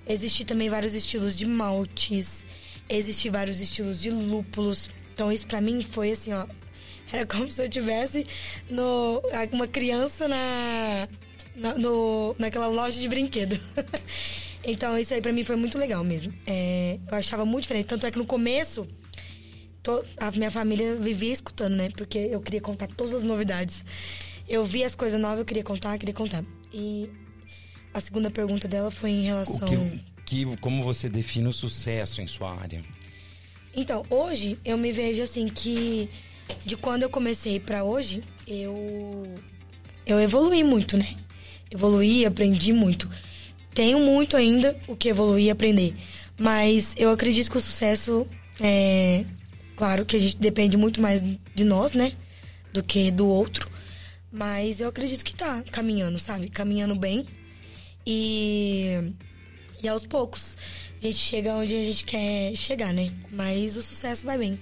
[0.09, 2.45] existem também vários estilos de maltes,
[2.89, 4.89] existem vários estilos de lúpulos.
[5.13, 6.47] Então isso para mim foi assim, ó,
[7.13, 8.27] era como se eu tivesse
[8.71, 9.23] no,
[9.53, 11.09] uma criança na,
[11.55, 13.61] na, no, naquela loja de brinquedo.
[14.65, 16.33] então isso aí para mim foi muito legal mesmo.
[16.47, 17.87] É, eu achava muito diferente.
[17.87, 18.87] Tanto é que no começo
[19.83, 21.91] to, a minha família vivia escutando, né?
[21.91, 23.85] Porque eu queria contar todas as novidades.
[24.49, 26.45] Eu via as coisas novas, eu queria contar, queria contar.
[26.73, 27.11] E
[27.93, 29.69] a segunda pergunta dela foi em relação.
[29.69, 32.85] Que, que, como você define o sucesso em sua área?
[33.77, 36.09] Então, hoje eu me vejo assim que
[36.65, 39.25] de quando eu comecei para hoje, eu
[40.07, 41.17] eu evolui muito, né?
[41.71, 43.11] Evoluí, aprendi muito.
[43.75, 45.95] Tenho muito ainda o que evoluir e aprender.
[46.39, 48.27] Mas eu acredito que o sucesso
[48.61, 49.25] é.
[49.77, 52.13] Claro que a gente depende muito mais de nós, né?
[52.73, 53.69] Do que do outro.
[54.31, 56.49] Mas eu acredito que tá caminhando, sabe?
[56.49, 57.27] Caminhando bem.
[58.07, 59.13] E.
[59.83, 60.57] E aos poucos.
[61.01, 63.13] A gente chega onde a gente quer chegar, né?
[63.31, 64.59] Mas o sucesso vai bem.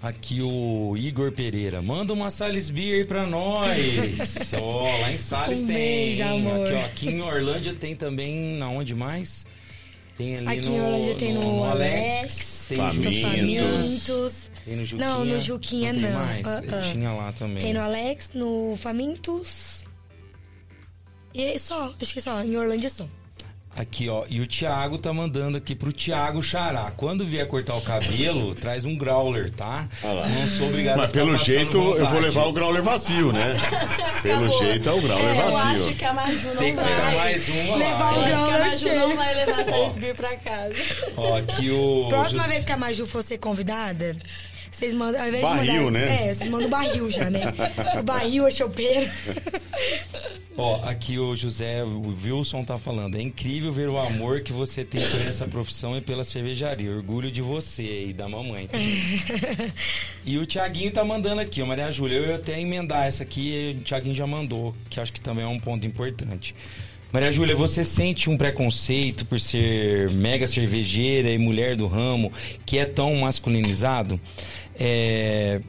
[0.00, 1.82] Aqui o Igor Pereira.
[1.82, 4.54] Manda uma Sales Beer pra nós.
[4.54, 5.76] Ó, oh, lá em Sales um tem.
[5.76, 6.66] Beijo, amor.
[6.66, 8.56] Aqui, ó, aqui em Orlândia tem também.
[8.56, 9.44] Na onde mais?
[10.16, 13.22] Tem ali aqui no, em Orlândia tem no, no Alex, tem Famintos.
[13.22, 14.50] no Famintos.
[14.64, 15.08] Tem no Juquinha.
[15.08, 16.10] Não, no Juquinha não.
[16.10, 16.18] Não.
[16.18, 16.92] Uh -uh.
[16.92, 17.58] Tinha lá também.
[17.58, 19.84] Tem no Alex, no Famintos.
[21.34, 22.42] E só, acho que só.
[22.42, 23.06] Em Orlândia só.
[23.78, 24.24] Aqui, ó.
[24.28, 26.90] E o Thiago tá mandando aqui pro Thiago Xará.
[26.96, 29.86] Quando vier cortar o cabelo, traz um growler, tá?
[30.02, 32.10] Não sou obrigado Mas a pelo jeito eu vontade.
[32.10, 33.56] vou levar o growler vazio, né?
[34.20, 34.58] Pelo Acabou.
[34.58, 35.86] jeito é o growler É, eu vazio.
[35.86, 37.14] acho que a Maju não Tem que vai.
[37.16, 38.18] mais uma Levar lá.
[38.18, 38.98] um Eu acho que a growler Maju cheio.
[38.98, 40.74] não vai levar essa Beer pra casa.
[41.16, 42.06] Ó, aqui o.
[42.08, 44.16] Próxima Jus- vez que a Maju for ser convidada,
[44.78, 45.90] vocês mandam, ao invés de Barril, mandar.
[45.98, 46.28] né?
[46.28, 47.40] É, vocês mandam o barril já, né?
[47.98, 49.10] O barril, a chopeira.
[50.56, 53.16] Ó, aqui o José o Wilson tá falando.
[53.16, 56.90] É incrível ver o amor que você tem por essa profissão e pela cervejaria.
[56.90, 58.68] Orgulho de você e da mamãe
[60.24, 62.16] e o Tiaguinho tá mandando aqui, ó, Maria Júlia.
[62.16, 65.48] Eu ia até emendar essa aqui, o Tiaguinho já mandou, que acho que também é
[65.48, 66.54] um ponto importante.
[67.10, 72.30] Maria Júlia, você sente um preconceito por ser mega cervejeira e mulher do ramo
[72.66, 74.20] que é tão masculinizado?
[74.78, 75.60] É,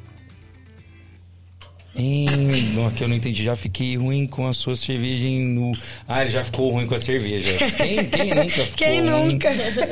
[1.96, 2.26] em...
[2.74, 3.44] Não, aqui eu não entendi.
[3.44, 5.72] Já fiquei ruim com a sua cerveja em nu.
[6.08, 7.52] Ah, ele já ficou ruim com a cerveja.
[7.76, 9.34] Quem, quem nunca ficou Quem ruim?
[9.34, 9.50] nunca?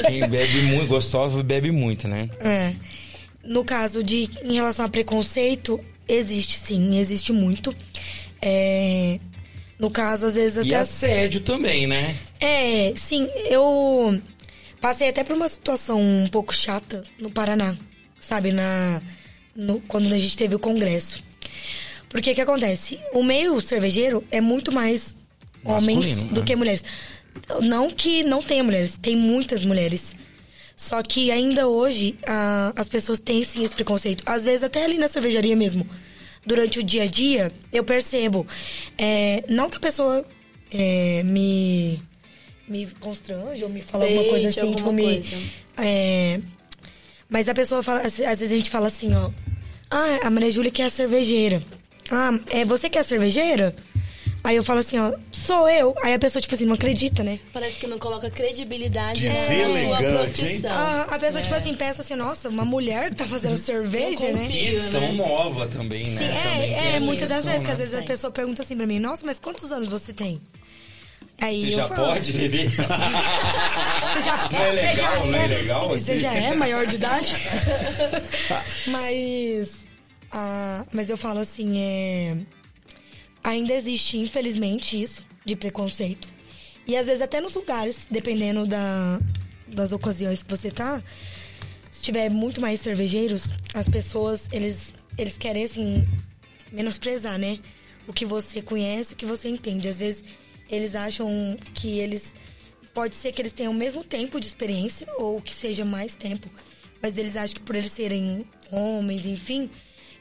[0.07, 2.29] Quem bebe muito, gostoso, bebe muito, né?
[2.39, 2.73] É.
[3.43, 7.75] No caso de em relação a preconceito, existe sim, existe muito.
[8.41, 9.19] É,
[9.79, 10.75] no caso, às vezes E até.
[10.77, 12.15] assédio também, né?
[12.39, 14.21] É, sim, eu
[14.79, 17.75] passei até por uma situação um pouco chata no Paraná,
[18.27, 19.01] sabe, na
[19.55, 21.23] no- quando a gente teve o congresso.
[22.09, 22.99] Porque o que acontece?
[23.13, 25.15] O meio cervejeiro é muito mais
[25.63, 26.45] homens Masculino, do né?
[26.45, 26.83] que mulheres.
[27.61, 30.15] Não que não tenha mulheres, tem muitas mulheres.
[30.75, 34.23] Só que ainda hoje a- as pessoas têm sim esse preconceito.
[34.25, 35.87] Às vezes até ali na cervejaria mesmo.
[36.45, 38.45] Durante o dia a dia, eu percebo.
[38.97, 40.25] é, não que a pessoa
[40.71, 41.99] é, me,
[42.67, 45.03] me constrange ou me fala alguma coisa assim, alguma tipo, me.
[45.03, 45.35] coisa.
[45.77, 46.39] é,
[47.29, 49.29] mas a pessoa fala, às vezes a gente fala assim, ó.
[49.89, 51.61] Ah, a Maria Júlia que é a cervejeira.
[52.11, 53.75] Ah, é você que é a cervejeira?
[54.43, 55.93] Aí eu falo assim, ó, sou eu.
[56.01, 57.37] Aí a pessoa, tipo assim, não acredita, né?
[57.51, 59.89] Parece que não coloca credibilidade na sua hein?
[60.13, 60.71] profissão.
[60.71, 61.43] Ah, a pessoa, É.
[61.43, 64.45] tipo assim, pensa assim, nossa, uma mulher que tá fazendo cerveja, né?
[64.45, 64.87] confio.
[64.87, 66.17] E tão nova também, né?
[66.17, 67.73] Sim, Também é, é muitas das vezes que né?
[67.73, 70.39] às vezes a pessoa pergunta assim pra mim, nossa, mas quantos anos você tem?
[71.39, 72.69] Aí Você já falo, pode beber?
[74.13, 76.19] Você já, Não é você legal, já não é legal, Você assim?
[76.19, 77.33] já é maior de idade?
[78.87, 79.69] mas.
[80.31, 82.37] ah, mas eu falo assim, é.
[83.43, 86.27] Ainda existe, infelizmente, isso de preconceito.
[86.87, 89.19] E às vezes até nos lugares, dependendo da,
[89.67, 91.03] das ocasiões que você tá,
[91.91, 96.03] se tiver muito mais cervejeiros, as pessoas, eles, eles querem, assim,
[96.71, 97.59] menosprezar, né?
[98.07, 99.87] O que você conhece, o que você entende.
[99.87, 100.23] Às vezes
[100.69, 102.35] eles acham que eles.
[102.93, 106.49] Pode ser que eles tenham o mesmo tempo de experiência ou que seja mais tempo.
[107.01, 109.69] Mas eles acham que por eles serem homens, enfim,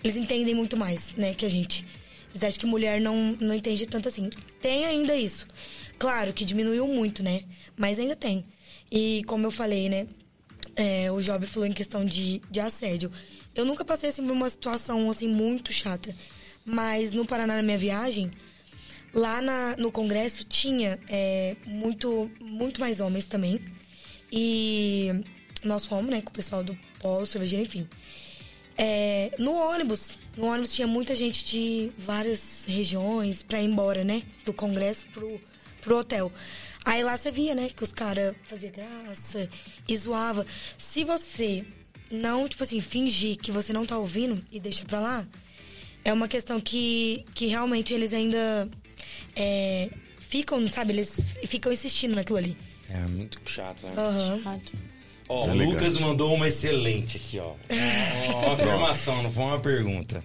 [0.04, 1.86] eles entendem muito mais, né, que a gente.
[2.30, 4.28] Eles acham que mulher não, não entende tanto assim.
[4.60, 5.46] Tem ainda isso.
[5.98, 7.44] Claro que diminuiu muito, né?
[7.76, 8.44] Mas ainda tem.
[8.92, 10.06] E como eu falei, né?
[10.76, 13.10] é, o Job falou em questão de, de assédio.
[13.54, 16.14] Eu nunca passei assim, por uma situação assim muito chata.
[16.64, 18.30] Mas no Paraná, na minha viagem,
[19.16, 23.58] lá na, no Congresso tinha é, muito, muito mais homens também.
[24.30, 25.24] E
[25.64, 27.88] nós fomos, né, com o pessoal do Polo, cervejeiro, enfim.
[28.76, 34.22] É, no ônibus, no ônibus tinha muita gente de várias regiões pra ir embora, né?
[34.44, 35.40] Do Congresso pro,
[35.80, 36.30] pro hotel.
[36.84, 39.48] Aí lá você via, né, que os caras faziam graça
[39.88, 40.46] e zoava.
[40.76, 41.64] Se você
[42.10, 45.26] não, tipo assim, fingir que você não tá ouvindo e deixa pra lá,
[46.04, 48.70] é uma questão que, que realmente eles ainda
[49.34, 49.88] é,
[50.18, 51.10] ficam, sabe, eles
[51.46, 52.56] ficam insistindo naquilo ali.
[52.90, 53.92] É muito chato, né?
[53.96, 54.40] Aham.
[55.28, 55.54] Ó, Tá o.
[55.56, 57.54] Lucas mandou uma excelente aqui, ó.
[58.44, 60.22] Uma afirmação, não foi uma pergunta.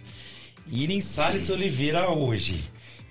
[0.71, 2.63] Ir em Salles Oliveira hoje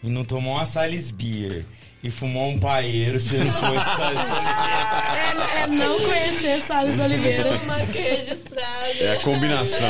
[0.03, 1.67] e não tomar uma Salles Beer
[2.03, 5.51] e fumar um paeiro, você não foi Salles Oliveira.
[5.53, 7.59] É, é não conhecer Salles Oliveira.
[7.67, 8.99] Marquei registrado.
[9.01, 9.87] É a combinação.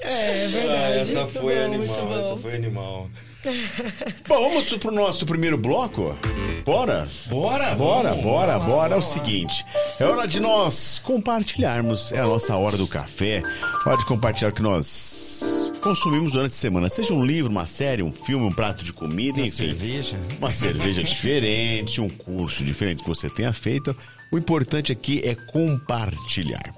[0.00, 0.98] É Ah, verdade.
[0.98, 3.10] essa Muito foi bom, animal, essa foi animal.
[4.28, 6.16] Bom, vamos pro nosso primeiro bloco?
[6.64, 7.08] Bora?
[7.28, 8.94] Bora, Bora, vamos, bora, vamos bora.
[8.94, 9.64] É o seguinte:
[9.98, 12.12] é hora de nós compartilharmos.
[12.12, 13.42] É a nossa hora do café.
[13.84, 16.88] Hora de compartilhar o que nós consumimos durante a semana.
[16.88, 19.66] Seja um livro, uma série, um filme, um prato de comida, Uma enfim.
[19.68, 20.20] cerveja.
[20.38, 23.96] Uma cerveja diferente, um curso diferente que você tenha feito.
[24.30, 26.72] O importante aqui é compartilhar.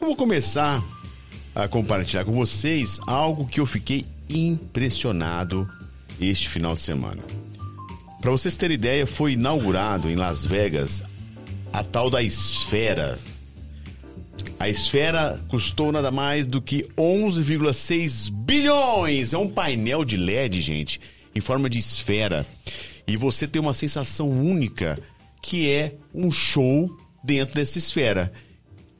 [0.00, 0.82] Eu vou começar
[1.54, 5.68] a compartilhar com vocês algo que eu fiquei impressionado
[6.20, 7.22] este final de semana.
[8.20, 11.02] Para vocês terem ideia, foi inaugurado em Las Vegas
[11.72, 13.18] a tal da Esfera.
[14.58, 19.32] A Esfera custou nada mais do que 11,6 bilhões.
[19.32, 21.00] É um painel de LED, gente,
[21.34, 22.44] em forma de esfera.
[23.06, 24.98] E você tem uma sensação única
[25.40, 26.90] que é um show
[27.22, 28.32] dentro dessa esfera.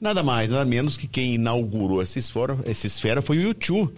[0.01, 3.93] Nada mais, nada menos que quem inaugurou essa esfera, essa esfera foi o YouTube.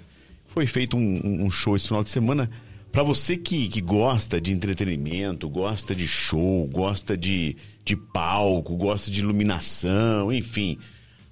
[0.49, 2.51] Foi feito um, um- show esse final de semana.
[2.93, 9.11] Para você que, que gosta de entretenimento, gosta de show, gosta de, de palco, gosta
[9.11, 10.77] de iluminação, enfim,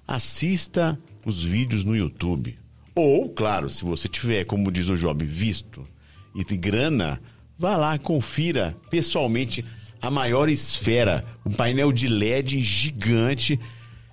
[0.07, 2.57] assista os vídeos no YouTube.
[2.95, 5.85] Ou, claro, se você tiver, como diz o Job, visto
[6.33, 7.21] e grana,
[7.57, 9.65] vá lá, confira pessoalmente
[10.01, 13.59] a maior esfera, um painel de LED gigante.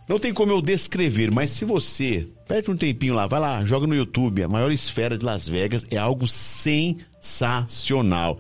[0.09, 3.89] Não tem como eu descrever, mas se você perde um tempinho lá, vai lá, joga
[3.89, 8.39] no YouTube, a maior esfera de Las Vegas é algo sensacional.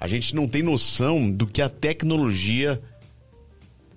[0.00, 2.82] A gente não tem noção do que a tecnologia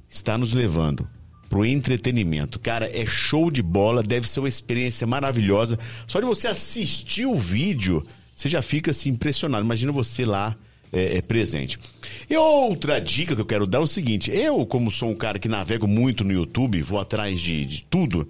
[0.07, 1.07] está nos levando
[1.49, 2.59] pro entretenimento.
[2.59, 5.79] Cara, é show de bola, deve ser uma experiência maravilhosa.
[6.05, 8.05] Só de você assistir o vídeo,
[8.35, 9.65] você já fica assim impressionado.
[9.65, 10.55] Imagina você lá
[10.93, 11.79] é, é, presente.
[12.29, 15.39] E outra dica que eu quero dar é o seguinte: eu, como sou um cara
[15.39, 18.29] que navego muito no YouTube, vou atrás de, de tudo.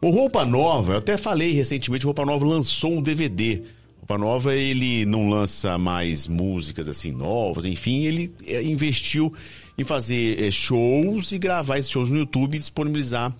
[0.00, 3.62] O Roupa Nova, eu até falei recentemente, o Roupa Nova lançou um DVD.
[3.98, 9.32] Roupa Nova, ele não lança mais músicas assim novas, enfim, ele eh, investiu
[9.76, 13.34] em fazer eh, shows e gravar esses shows no YouTube e disponibilizar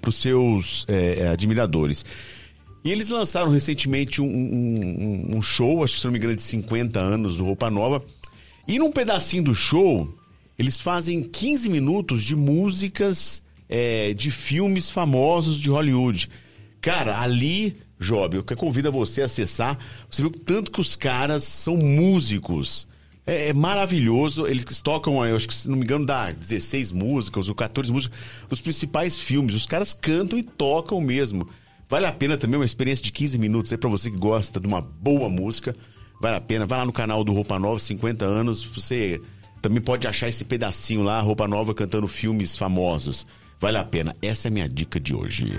[0.00, 2.04] para os seus eh, admiradores.
[2.84, 6.36] E eles lançaram recentemente um, um- um- um show, acho que se não me engano,
[6.36, 8.02] de 50 anos do Roupa Nova.
[8.66, 10.08] E num pedacinho do show,
[10.58, 16.28] eles fazem 15 minutos de músicas é, de filmes famosos de Hollywood.
[16.80, 19.78] Cara, ali, Job, eu convido você a acessar.
[20.10, 22.86] Você viu tanto que os caras são músicos.
[23.26, 24.46] É, é maravilhoso.
[24.46, 28.18] Eles tocam, eu acho que se não me engano, dá 16 músicas ou 14 músicas
[28.48, 29.54] dos principais filmes.
[29.54, 31.48] Os caras cantam e tocam mesmo.
[31.88, 34.66] Vale a pena também uma experiência de 15 minutos aí pra você que gosta de
[34.66, 35.74] uma boa música.
[36.22, 36.64] Vale a pena.
[36.64, 38.62] Vai lá no canal do Roupa Nova, 50 anos.
[38.62, 39.20] Você
[39.60, 43.26] também pode achar esse pedacinho lá, Roupa Nova cantando filmes famosos.
[43.60, 44.14] Vale a pena.
[44.22, 45.50] Essa é a minha dica de hoje.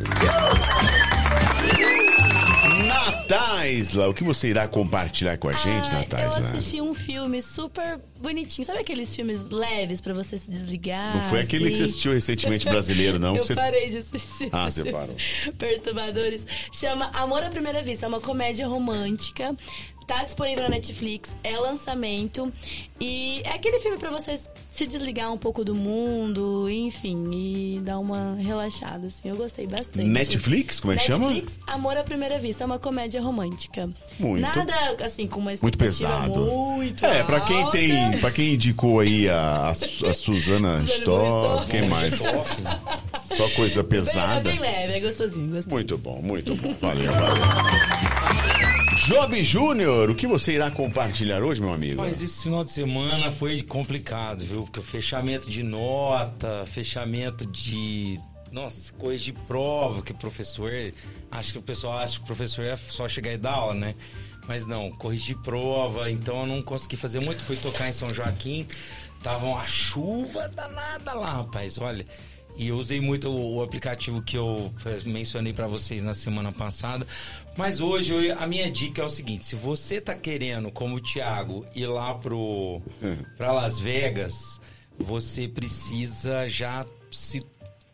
[3.63, 6.21] Nataisla, o que você irá compartilhar com a gente, Ah?
[6.21, 8.65] Eu assisti um filme super bonitinho.
[8.65, 11.15] Sabe aqueles filmes leves pra você se desligar?
[11.15, 11.91] Não foi aquele que você assim?
[11.91, 13.35] assistiu recentemente brasileiro, não?
[13.37, 13.55] Eu você...
[13.55, 14.49] parei de assistir.
[14.51, 15.15] Ah, você parou.
[15.57, 16.45] Perturbadores.
[16.71, 18.05] Chama Amor à Primeira Vista.
[18.05, 19.55] É uma comédia romântica.
[20.05, 21.29] Tá disponível na Netflix.
[21.43, 22.51] É lançamento.
[22.99, 24.39] E é aquele filme pra você
[24.71, 29.29] se desligar um pouco do mundo, enfim, e dar uma relaxada, assim.
[29.29, 30.07] Eu gostei bastante.
[30.07, 30.79] Netflix?
[30.79, 31.27] Como é que chama?
[31.27, 33.52] Netflix, Amor à Primeira Vista, é uma comédia romântica.
[34.19, 34.41] Muito.
[34.41, 34.73] Nada,
[35.05, 36.41] assim, com uma Muito pesado.
[36.41, 41.65] Muito É, pra quem tem, para quem indicou aí a, a, Su- a Suzana Stoll.
[41.65, 42.15] quem mais?
[43.35, 44.39] Só coisa Bem- É pesada.
[44.41, 45.71] bem leve, é gostosinho, gostosinho.
[45.71, 46.73] Muito bom, muito bom.
[46.81, 47.43] Valeu, valeu.
[49.07, 51.97] Job Júnior, o que você irá compartilhar hoje, meu amigo?
[52.01, 54.61] Mas esse final de semana foi complicado, viu?
[54.63, 58.17] Porque o fechamento de nota, fechamento de
[58.53, 60.71] Nossa, coisa de prova, que professor.
[61.31, 63.95] Acho que o pessoal acha que o professor é só chegar e dar aula, né?
[64.47, 67.43] Mas não, corrigir prova, então eu não consegui fazer muito.
[67.43, 68.67] Fui tocar em São Joaquim,
[69.23, 72.05] tava uma chuva danada lá, rapaz, olha.
[72.55, 74.71] E eu usei muito o, o aplicativo que eu
[75.03, 77.07] mencionei para vocês na semana passada.
[77.57, 81.01] Mas hoje eu, a minha dica é o seguinte: se você tá querendo, como o
[81.01, 82.83] Thiago, ir lá pro
[83.35, 84.61] para Las Vegas,
[84.99, 87.41] você precisa já se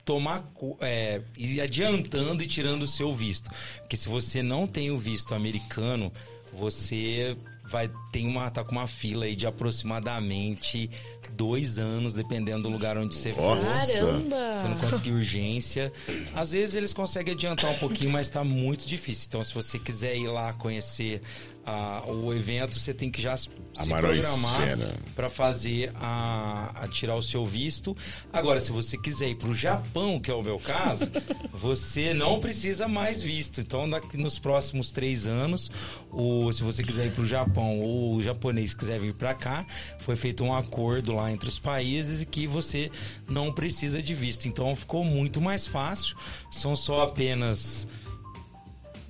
[0.10, 3.48] tomar é, ir adiantando e tirando o seu visto,
[3.82, 6.12] porque se você não tem o visto americano,
[6.52, 10.90] você vai tem uma tá com uma fila aí de aproximadamente
[11.36, 13.60] dois anos, dependendo do lugar onde você for.
[13.60, 14.54] Caramba!
[14.54, 15.92] Você não conseguir urgência.
[16.36, 19.26] Às vezes eles conseguem adiantar um pouquinho, mas está muito difícil.
[19.28, 21.22] Então, se você quiser ir lá conhecer
[21.66, 24.78] ah, o evento, você tem que já se programar
[25.16, 27.96] para fazer a, a, tirar o seu visto.
[28.34, 31.08] Agora, se você quiser ir para o Japão, que é o meu caso,
[31.54, 33.62] você não precisa mais visto.
[33.62, 35.70] Então, daqui nos próximos três anos,
[36.12, 39.66] o, se você quiser ir para o Japão ou o japonês quiser vir para cá,
[40.00, 42.92] foi feito um acordo lá entre os países e que você
[43.28, 44.48] não precisa de visto.
[44.48, 46.16] Então, ficou muito mais fácil.
[46.52, 47.88] São só apenas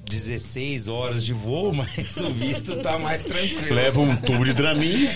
[0.10, 3.74] 16 horas de voo, mas o visto tá mais tranquilo.
[3.74, 5.08] Leva um tubo de Dramin.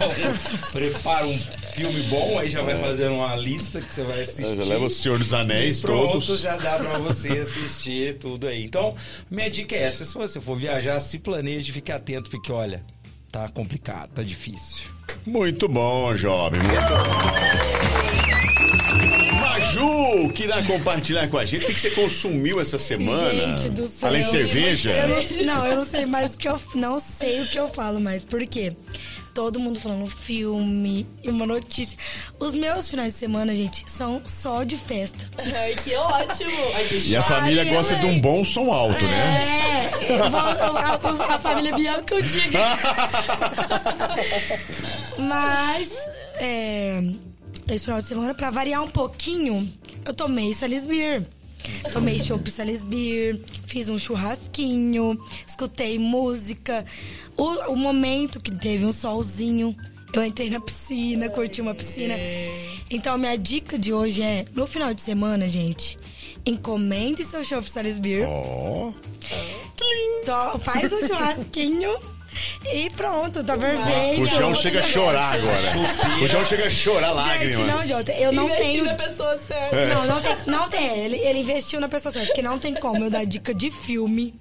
[0.72, 4.56] Prepara um filme bom, aí já vai fazer uma lista que você vai assistir.
[4.56, 6.40] Já leva o Senhor dos Anéis e pronto, todos.
[6.40, 8.64] já dá pra você assistir tudo aí.
[8.64, 8.96] Então,
[9.30, 12.82] minha dica é essa: se você for viajar, se planeje, fique atento, porque olha,
[13.30, 15.01] tá complicado, tá difícil.
[15.26, 16.60] Muito bom, jovem.
[16.60, 17.42] Muito bom.
[19.40, 21.64] Maju, que irá compartilhar com a gente.
[21.64, 23.56] O que, que você consumiu essa semana?
[23.58, 24.08] Gente do céu.
[24.08, 24.90] Além de cerveja?
[24.90, 27.68] Eu não, não, eu não sei mais o que eu não sei o que eu
[27.68, 28.24] falo mais.
[28.24, 28.72] Por quê?
[29.34, 31.96] Todo mundo falando filme e uma notícia.
[32.38, 35.26] Os meus finais de semana, gente, são só de festa.
[35.38, 36.50] Ai, que ótimo!
[36.74, 39.90] Ai, que e a família gosta de um bom som alto, né?
[40.06, 42.58] É, a, a, a família Bianca eu digo.
[45.16, 45.90] Mas,
[46.36, 47.02] é,
[47.68, 49.72] esse final de semana, pra variar um pouquinho,
[50.04, 51.26] eu tomei Salisbury.
[51.92, 56.84] Tomei chopp Salisbury, fiz um churrasquinho, escutei música.
[57.36, 59.76] O, o momento que teve um solzinho,
[60.12, 62.14] eu entrei na piscina, curti uma piscina.
[62.90, 65.98] Então, minha dica de hoje é, no final de semana, gente,
[66.44, 68.24] encomende seu chopp Salisbury.
[68.24, 68.92] Oh.
[70.62, 72.11] Faz um churrasquinho
[72.72, 74.22] e pronto, tá perfeito.
[74.22, 76.22] O João chega a chorar agora.
[76.22, 77.56] O João chega a chorar lágrimas.
[77.56, 78.84] Gente, não, Jota, eu não Investiu tenho...
[78.84, 79.76] na pessoa certa.
[79.76, 79.94] É.
[79.94, 80.98] Não, não tem, não tem.
[80.98, 84.34] Ele, ele investiu na pessoa certa, porque não tem como eu dar dica de filme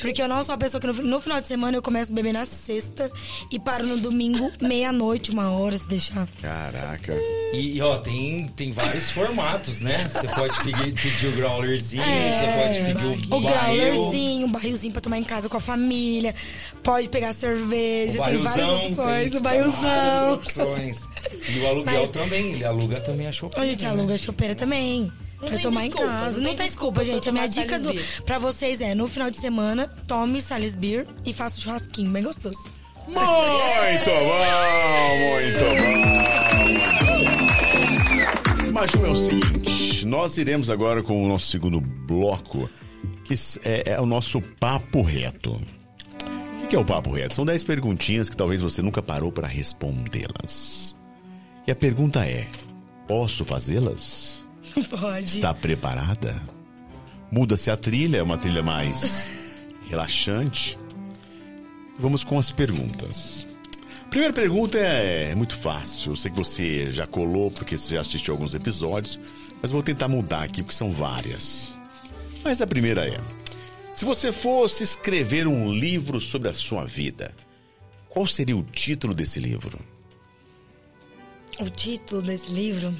[0.00, 2.14] porque eu não sou a pessoa que no, no, final de semana eu começo a
[2.14, 3.10] beber na sexta
[3.50, 6.28] e paro no domingo, meia-noite, uma hora, se deixar.
[6.40, 7.14] Caraca.
[7.52, 10.08] E, e, ó, tem, tem vários formatos, né?
[10.08, 14.92] Você pode pedir, pedir o growlerzinho, é, você pode pedir o, o growlerzinho, um barrilzinho
[14.92, 16.34] pra tomar em casa com a família.
[16.82, 19.30] Pode pegar cerveja, tem várias opções.
[19.30, 20.34] Tem, o barrilzão.
[20.34, 21.08] opções.
[21.48, 23.64] E o aluguel Mas, também, ele aluga também a chopeira.
[23.64, 24.18] A gente aluga a né?
[24.18, 25.12] chopeira também.
[25.42, 26.40] Não pra tomar desculpa, em casa.
[26.40, 27.28] Não, não tem desculpa, desculpa gente.
[27.28, 27.92] A minha dica do,
[28.24, 32.62] pra vocês é: no final de semana, tome Salisbury e faça um churrasquinho bem gostoso.
[33.08, 33.26] Muito bom,
[35.18, 35.58] muito
[38.62, 38.72] bom.
[38.72, 42.70] Maju, é o seguinte: nós iremos agora com o nosso segundo bloco,
[43.24, 45.50] que é, é o nosso papo reto.
[46.62, 47.34] O que é o papo reto?
[47.34, 50.96] São 10 perguntinhas que talvez você nunca parou para respondê-las.
[51.66, 52.46] E a pergunta é:
[53.08, 54.41] posso fazê-las?
[54.90, 55.24] Pode.
[55.24, 56.40] Está preparada?
[57.30, 59.54] Muda-se a trilha, é uma trilha mais
[59.88, 60.78] relaxante.
[61.98, 63.46] Vamos com as perguntas.
[64.10, 66.12] Primeira pergunta é muito fácil.
[66.12, 69.18] Eu sei que você já colou porque você já assistiu alguns episódios,
[69.60, 71.72] mas vou tentar mudar aqui porque são várias.
[72.44, 73.18] Mas a primeira é:
[73.92, 77.34] se você fosse escrever um livro sobre a sua vida,
[78.08, 79.78] qual seria o título desse livro?
[81.58, 82.94] O título desse livro?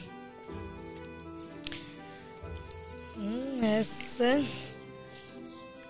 [3.62, 4.42] Essa.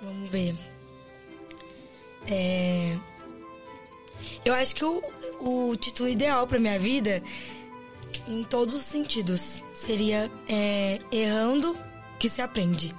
[0.03, 0.55] Vamos ver.
[2.29, 2.97] É...
[4.45, 5.03] Eu acho que o,
[5.41, 7.23] o título ideal para minha vida,
[8.29, 11.77] em todos os sentidos, seria é, Errando
[12.19, 12.95] que se aprende.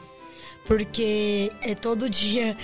[0.66, 2.58] Porque é todo dia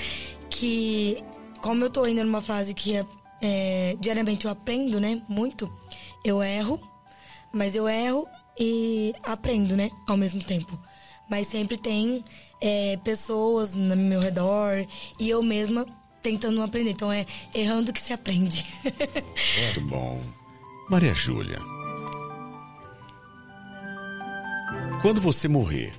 [0.50, 1.24] que,
[1.62, 3.06] como eu tô ainda numa fase que é,
[3.42, 5.22] é, diariamente eu aprendo, né?
[5.28, 5.72] Muito,
[6.24, 6.80] eu erro,
[7.52, 8.26] mas eu erro
[8.58, 9.92] e aprendo, né?
[10.08, 10.80] Ao mesmo tempo
[11.30, 12.24] mas sempre tem
[12.62, 14.86] é, pessoas no meu redor
[15.20, 15.86] e eu mesma
[16.22, 16.92] tentando aprender.
[16.92, 18.66] Então é errando que se aprende.
[19.64, 20.22] Muito bom.
[20.90, 21.60] Maria Júlia.
[25.02, 25.94] Quando você morrer,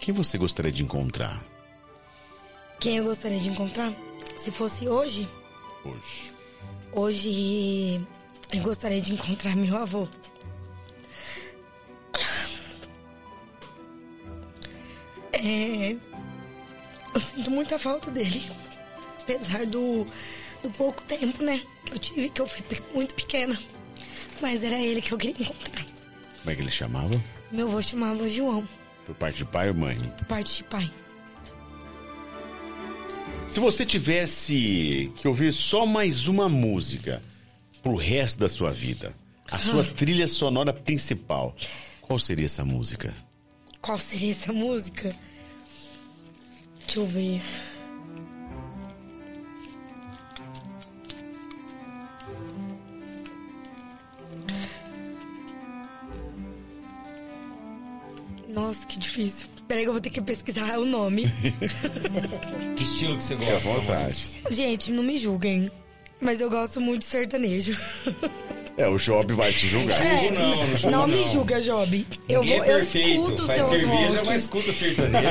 [0.00, 1.40] quem você gostaria de encontrar
[2.80, 3.92] Quem eu gostaria de encontrar?
[4.36, 5.28] Se fosse hoje,
[5.84, 6.32] hoje?
[6.92, 8.06] hoje
[8.52, 10.08] eu gostaria de encontrar meu avô.
[15.38, 15.96] É,
[17.14, 18.42] eu sinto muita falta dele.
[19.20, 20.04] Apesar do,
[20.62, 21.60] do pouco tempo, né?
[21.84, 22.62] Que eu tive, que eu fui
[22.94, 23.58] muito pequena.
[24.40, 25.84] Mas era ele que eu queria encontrar.
[26.38, 27.20] Como é que ele chamava?
[27.50, 28.66] Meu avô chamava João,
[29.06, 29.96] Por parte de pai ou mãe?
[30.18, 30.90] por parte de pai.
[33.48, 37.22] Se você tivesse que ouvir só mais uma música
[37.82, 39.14] pro resto da sua vida,
[39.50, 41.56] a sua trilha sonora principal,
[42.02, 43.14] qual seria essa música?
[43.80, 45.16] Qual seria essa música?
[46.88, 47.42] Deixa eu ver.
[58.48, 59.46] Nossa, que difícil.
[59.66, 61.24] Peraí que eu vou ter que pesquisar o nome.
[62.76, 63.68] Que estilo que você Fique à gosta?
[63.70, 64.40] vontade.
[64.50, 65.68] Gente, não me julguem.
[66.20, 67.76] Mas eu gosto muito de sertanejo.
[68.78, 70.00] É, o Job vai te julgar.
[70.00, 72.06] Julgo não, não julgo não me julga, Job.
[72.28, 75.28] Eu, Ninguém vou, é eu escuto Faz seus cerveja, mas escuta sertanejo.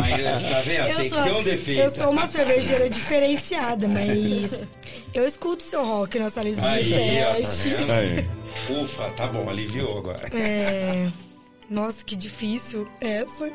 [0.00, 0.88] Mas, tá vendo?
[0.88, 1.80] Eu Tem sou, que ter um defeito.
[1.82, 4.64] eu sou uma cervejeira diferenciada, mas
[5.12, 6.30] eu escuto seu rock na
[6.62, 7.62] Aí, ó, tá Fest.
[7.64, 7.92] vendo?
[7.92, 8.28] Aí.
[8.70, 10.26] Ufa, tá bom, aliviou agora.
[10.32, 11.08] É...
[11.68, 13.50] Nossa, que difícil essa.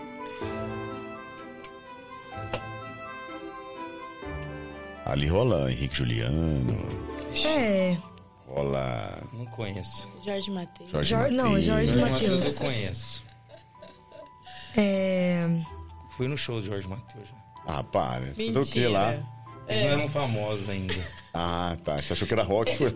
[5.06, 6.78] Ali rola Henrique Juliano,
[7.45, 7.98] É.
[8.56, 10.07] rola Não conheço.
[10.23, 10.90] Jorge Matheus.
[10.90, 11.65] Jorge Jor- não, Mateus.
[11.65, 12.32] Jorge Jorge Mateus.
[12.32, 13.23] Matheus eu conheço.
[14.77, 15.48] É.
[16.11, 17.27] Fui no show de Jorge Matheus.
[17.27, 17.36] já.
[17.68, 18.26] Ah, para.
[18.27, 18.90] Fazer o que Mentira.
[18.90, 19.14] lá?
[19.68, 20.94] Eles não eram famosos ainda.
[21.38, 22.02] Ah, tá.
[22.02, 22.73] Você achou que era rock?
[22.77, 22.94] Foi...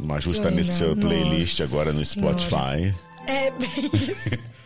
[0.00, 2.36] Maju está nesse seu Nossa playlist agora no Senhora.
[2.38, 2.94] Spotify.
[3.26, 4.48] É bem isso.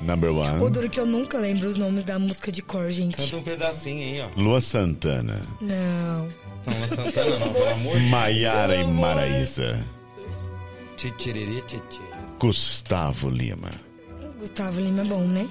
[0.00, 0.70] Number O one.
[0.70, 3.16] duro que eu nunca lembro os nomes da música de cor, gente.
[3.16, 4.40] Canta um pedacinho aí, ó.
[4.40, 5.46] Lua Santana.
[5.60, 6.28] Não.
[6.66, 9.86] Não, é Santana não, pelo amor de Maiara e Maraísa.
[10.96, 12.00] Titiriri, titi.
[12.38, 13.70] Gustavo Lima.
[14.38, 15.48] Gustavo Lima é bom, né?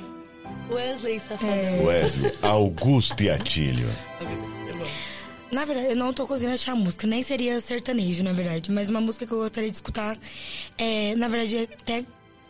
[0.69, 1.53] Wesley Safadão.
[1.53, 1.81] É.
[1.83, 2.33] Wesley.
[2.41, 3.89] Augusto e Atílio.
[5.51, 7.07] Na verdade, eu não tô conseguindo achar a música.
[7.07, 8.71] Nem seria sertanejo, na verdade.
[8.71, 10.17] Mas uma música que eu gostaria de escutar
[10.77, 12.05] é, na verdade, é até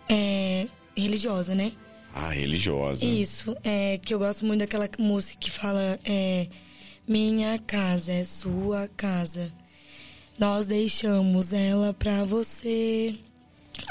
[0.09, 1.72] é, religiosa, né?
[2.17, 3.03] Ah, religiosa.
[3.03, 6.47] Isso, é que eu gosto muito daquela música que fala é,
[7.05, 9.51] Minha casa é sua casa.
[10.39, 13.13] Nós deixamos ela pra você.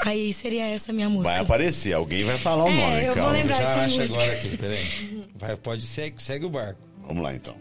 [0.03, 1.29] Aí seria essa minha música.
[1.35, 3.31] Vai aparecer, alguém vai falar o É, nome, eu vou calma.
[3.31, 3.57] lembrar.
[3.57, 4.19] Já essa acha música.
[4.19, 5.23] agora aqui, peraí.
[5.35, 6.81] Vai, pode, segue, segue o barco.
[7.05, 7.55] Vamos lá então.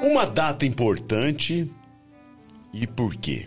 [0.00, 1.68] Uma data importante
[2.72, 3.46] e por quê?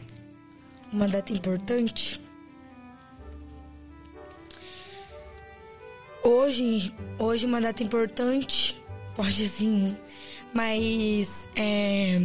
[0.91, 2.19] Uma data importante.
[6.23, 8.81] Hoje, hoje uma data importante,
[9.13, 9.93] pode assim,
[10.53, 12.21] mas é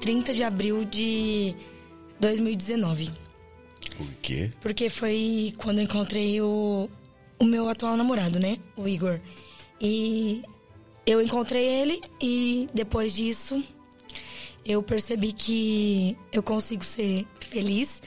[0.00, 1.54] 30 de abril de
[2.18, 3.10] 2019.
[3.98, 4.50] Por quê?
[4.62, 6.88] Porque foi quando eu encontrei o,
[7.38, 8.56] o meu atual namorado, né?
[8.74, 9.20] O Igor.
[9.78, 10.42] E
[11.04, 13.62] eu encontrei ele e depois disso
[14.64, 18.02] eu percebi que eu consigo ser feliz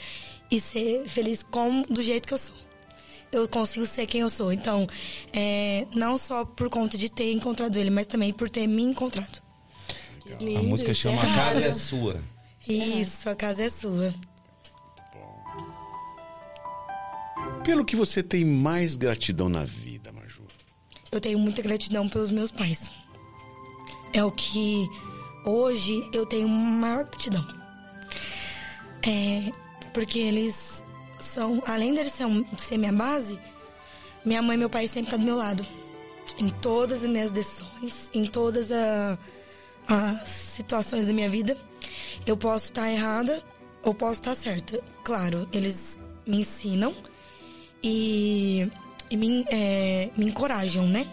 [0.50, 2.56] e ser feliz como do jeito que eu sou.
[3.34, 4.54] Eu consigo ser quem eu sou.
[4.54, 4.88] Então,
[5.34, 9.42] é, não só por conta de ter encontrado ele, mas também por ter me encontrado.
[10.40, 12.22] Lindo, A música chama é A Casa é Sua.
[12.68, 14.14] Isso, a casa é sua.
[17.66, 20.44] Pelo que você tem mais gratidão na vida, Maju?
[21.12, 22.92] eu tenho muita gratidão pelos meus pais.
[24.14, 24.88] É o que
[25.46, 27.46] hoje eu tenho maior gratidão.
[29.06, 29.52] É
[29.94, 30.84] porque eles
[31.24, 33.40] são, além deles são, ser minha base,
[34.26, 35.66] minha mãe e meu pai sempre estão do meu lado.
[36.38, 39.18] Em todas as minhas decisões, em todas a-
[39.88, 41.58] as situações da minha vida.
[42.26, 43.44] Eu posso estar errada
[43.84, 44.82] ou posso estar certa.
[45.04, 46.94] Claro, eles me ensinam
[47.84, 48.68] e,
[49.10, 51.06] e me, é, me encorajam, né?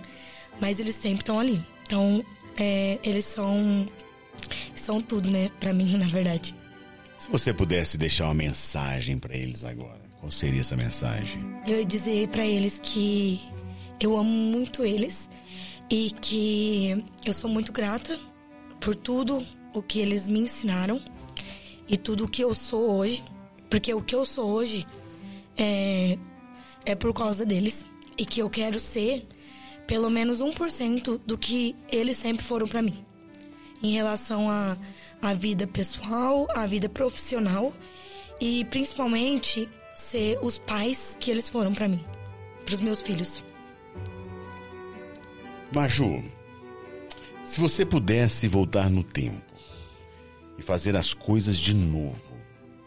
[0.60, 1.64] Mas eles sempre estão ali.
[1.84, 2.24] Então,
[2.56, 3.88] é, eles são
[4.74, 5.50] são tudo, né?
[5.58, 6.54] Pra mim, na verdade.
[7.18, 11.40] Se você pudesse deixar uma mensagem pra eles agora, qual seria essa mensagem?
[11.66, 13.40] Eu ia dizer pra eles que
[13.98, 15.28] eu amo muito eles
[15.88, 18.18] e que eu sou muito grata
[18.78, 19.44] por tudo
[19.74, 21.00] o que eles me ensinaram
[21.88, 23.24] e tudo o que eu sou hoje,
[23.68, 24.86] porque o que eu sou hoje
[25.56, 26.18] é,
[26.84, 27.84] é por causa deles
[28.16, 29.26] e que eu quero ser
[29.86, 33.04] pelo menos 1% do que eles sempre foram pra mim
[33.82, 34.76] em relação a,
[35.20, 37.72] a vida pessoal, a vida profissional
[38.40, 39.68] e principalmente
[40.00, 42.04] ser os pais que eles foram para mim,
[42.64, 43.44] para os meus filhos.
[45.72, 46.22] Maju,
[47.44, 49.44] se você pudesse voltar no tempo
[50.58, 52.20] e fazer as coisas de novo,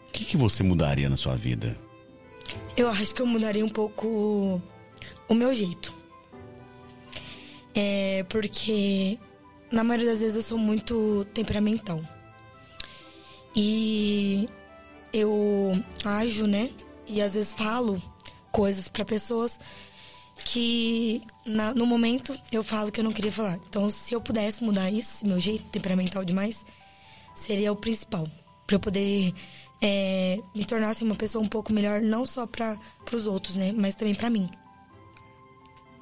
[0.08, 1.78] o que, que você mudaria na sua vida?
[2.76, 4.60] Eu acho que eu mudaria um pouco
[5.28, 5.94] o meu jeito.
[7.74, 9.18] É porque
[9.72, 12.00] na maioria das vezes eu sou muito temperamental.
[13.56, 14.48] E
[15.12, 15.72] eu
[16.04, 16.70] ajo, né?
[17.06, 18.00] E às vezes falo
[18.52, 19.58] coisas para pessoas
[20.44, 23.56] que na- no momento eu falo que eu não queria falar.
[23.68, 26.64] Então, se eu pudesse mudar isso, meu jeito temperamental demais,
[27.34, 28.28] seria o principal.
[28.66, 29.34] Pra eu poder
[29.86, 32.78] é, me tornar assim, uma pessoa um pouco melhor, não só para
[33.12, 33.70] os outros, né?
[33.72, 34.48] Mas também pra mim.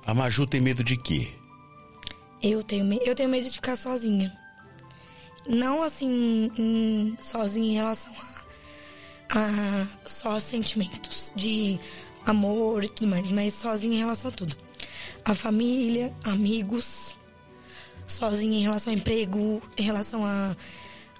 [0.06, 1.28] A Maju tem medo de quê?
[2.40, 4.32] Eu tenho, eu tenho medo de ficar sozinha.
[5.48, 8.31] Não assim, em- sozinha em relação a,
[9.32, 11.78] a só sentimentos de
[12.26, 14.56] amor e tudo mais, mas sozinha em relação a tudo.
[15.24, 17.16] A família, amigos,
[18.06, 20.54] sozinha em relação ao emprego, em relação a,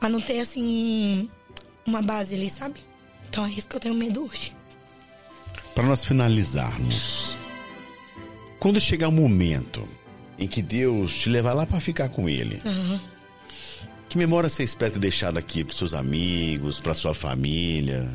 [0.00, 1.28] a não ter assim
[1.86, 2.80] uma base ali, sabe?
[3.28, 4.54] Então é isso que eu tenho medo hoje.
[5.74, 7.34] Para nós finalizarmos,
[8.60, 9.88] quando chegar o momento
[10.38, 12.60] em que Deus te levar lá para ficar com Ele,
[14.12, 18.06] que memória você espera ter deixado aqui para seus amigos, para sua família?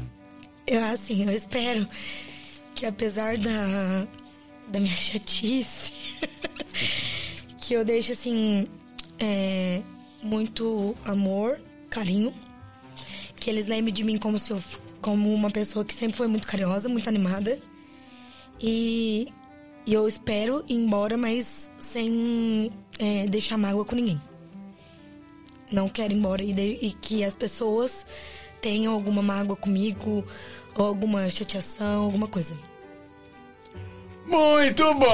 [0.68, 1.88] Eu, assim, eu espero
[2.76, 4.08] que apesar da,
[4.68, 5.92] da minha chatice,
[7.58, 8.68] que eu deixe, assim,
[9.18, 9.82] é,
[10.22, 11.60] muito amor,
[11.90, 12.32] carinho,
[13.36, 14.62] que eles lembrem de mim como, se eu,
[15.02, 17.58] como uma pessoa que sempre foi muito carinhosa, muito animada.
[18.62, 19.30] E,
[19.84, 24.22] e eu espero ir embora, mas sem é, deixar mágoa com ninguém.
[25.72, 28.06] Não quero ir embora e, de- e que as pessoas
[28.62, 30.26] tenham alguma mágoa comigo,
[30.76, 32.56] ou alguma chateação, alguma coisa.
[34.28, 35.08] Muito bom!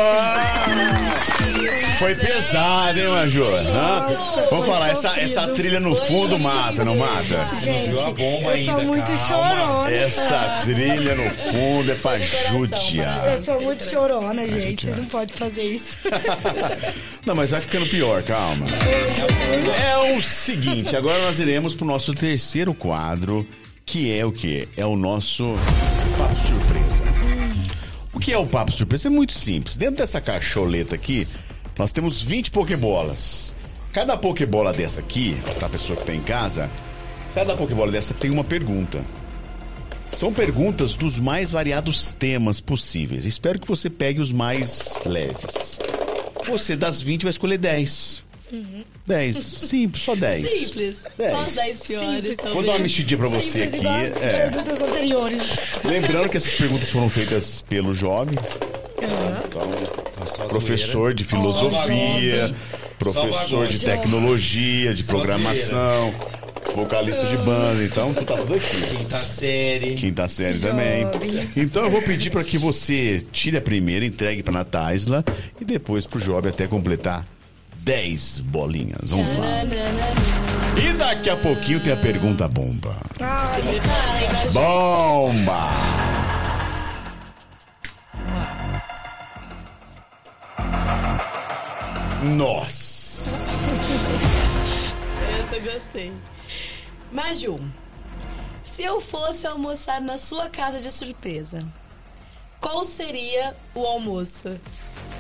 [1.99, 3.43] Foi pesado, hein, Maju?
[3.45, 4.07] Hã?
[4.49, 7.47] Vamos falar, essa, essa trilha no fundo mata, não mata?
[7.61, 9.27] Gente, viu a bomba eu ainda, sou muito calma.
[9.27, 9.91] chorona.
[9.91, 13.33] Essa trilha no fundo é pra judiar.
[13.33, 14.85] Eu sou muito chorona, gente.
[14.85, 15.99] Vocês não podem fazer isso.
[17.25, 18.65] Não, mas vai ficando pior, calma.
[18.67, 23.47] É o seguinte, agora nós iremos pro nosso terceiro quadro,
[23.85, 24.67] que é o quê?
[24.75, 25.55] É o nosso
[26.17, 26.82] Papo Surpresa.
[28.23, 29.09] O que é o Papo Surpresa?
[29.09, 29.75] É muito simples.
[29.75, 31.27] Dentro dessa caixoleta aqui,
[31.77, 33.53] nós temos 20 pokebolas.
[33.91, 36.69] Cada pokebola dessa aqui, pra pessoa que tá em casa,
[37.35, 39.03] cada pokebola dessa tem uma pergunta.
[40.09, 43.25] São perguntas dos mais variados temas possíveis.
[43.25, 45.77] Espero que você pegue os mais leves.
[46.47, 48.22] Você das 20 vai escolher 10.
[49.07, 49.37] 10.
[49.37, 50.49] Simples, só 10.
[50.51, 50.95] Simples.
[51.17, 52.09] Só as 10 piores.
[52.09, 52.35] Simples.
[52.37, 52.53] talvez.
[52.53, 53.77] Vou dar uma mexidinha pra você Simples, aqui.
[53.79, 54.49] igual as É.
[54.49, 55.41] perguntas anteriores.
[55.83, 58.37] Lembrando que essas perguntas foram feitas pelo jovem,
[58.97, 59.71] então,
[60.19, 62.55] Tá só professor de Só bagunça, filosofia,
[62.99, 66.13] professor Só de tecnologia, de Só programação,
[66.75, 68.81] vocalista de banda, então tu tá tudo aqui.
[68.97, 69.93] Quinta série.
[69.95, 71.05] Quinta série também.
[71.57, 75.23] Então eu vou pedir para que você tire a primeira, entregue para Natáisla
[75.59, 77.25] e depois pro Job até completar
[77.83, 79.09] 10 bolinhas.
[79.09, 79.63] Vamos lá.
[80.81, 82.95] E daqui a pouquinho tem a pergunta bomba.
[84.53, 85.69] Bomba!
[92.23, 93.29] Nossa!
[95.39, 96.13] Essa eu gostei.
[97.11, 97.59] Maju,
[98.63, 101.59] se eu fosse almoçar na sua casa de surpresa,
[102.63, 104.49] qual seria o almoço?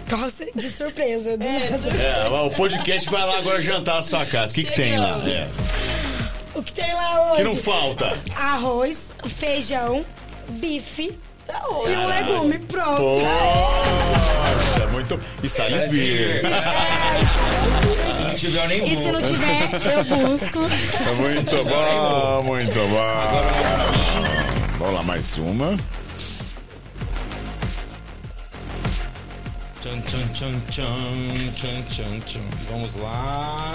[0.09, 1.37] Nossa, de surpresa.
[1.37, 2.03] do É, surpresa.
[2.03, 4.53] É, o podcast vai lá agora jantar na sua casa.
[4.53, 5.21] O que, que tem lá?
[5.27, 5.49] É.
[6.55, 7.41] O que tem lá hoje?
[7.41, 8.17] Que não falta?
[8.35, 10.05] Arroz, feijão,
[10.51, 12.59] bife Tá e um legume.
[12.59, 13.01] Pronto.
[14.79, 15.19] Poxa, muito.
[15.43, 16.41] E Salisbury.
[18.15, 18.85] Se não tiver nenhum.
[18.85, 20.59] E se não tiver, eu busco.
[21.05, 24.13] É muito bom, muito bom.
[24.79, 25.77] Vamos lá, mais uma.
[29.83, 32.49] Tchan, tchan, tchan, tchan, tchan, tchan, tchan.
[32.69, 33.73] Vamos lá.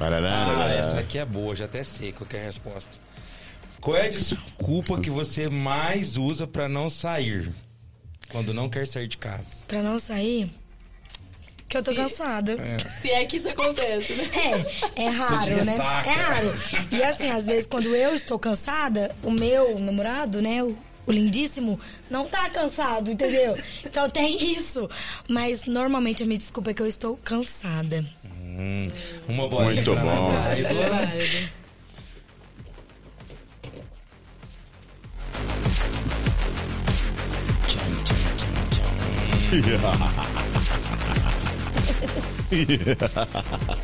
[0.00, 3.00] Ah, essa aqui é boa, já até sei qual que é a resposta.
[3.80, 7.52] Qual é a desculpa que você mais usa pra não sair?
[8.28, 9.64] Quando não quer sair de casa.
[9.66, 10.48] Pra não sair,
[11.68, 12.56] que eu tô cansada.
[13.00, 14.30] Se é que isso acontece, né?
[14.94, 15.76] É, é raro, né?
[16.06, 16.62] É raro.
[16.92, 20.78] E assim, às vezes, quando eu estou cansada, o meu namorado, né, o,
[21.08, 21.80] o lindíssimo
[22.10, 23.56] não tá cansado, entendeu?
[23.84, 24.88] Então tem isso.
[25.26, 28.04] Mas normalmente a minha desculpa é que eu estou cansada.
[28.24, 28.90] Hum,
[29.26, 30.02] uma boa Muito né?
[30.02, 30.30] bom.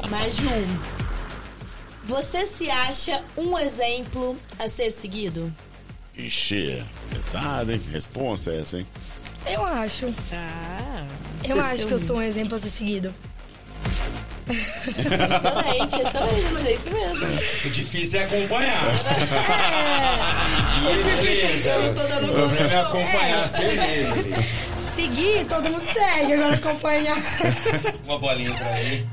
[0.11, 1.05] Mais um.
[2.05, 5.51] Você se acha um exemplo a ser seguido?
[6.17, 7.81] Ixi, pesado, hein?
[7.93, 8.87] Responsa essa, hein?
[9.47, 10.13] Eu acho.
[10.33, 11.05] Ah,
[11.47, 13.15] Eu acho que eu sou um exemplo a ser seguido.
[14.49, 17.27] excelente, excelente, mas é isso mesmo.
[17.67, 18.85] O difícil é acompanhar.
[20.85, 21.69] É, E beleza.
[21.71, 24.15] eu tô dando O problema é acompanhar a cerveja.
[24.95, 27.17] Seguir, todo mundo segue, agora acompanhar.
[28.05, 29.07] Uma bolinha pra mim.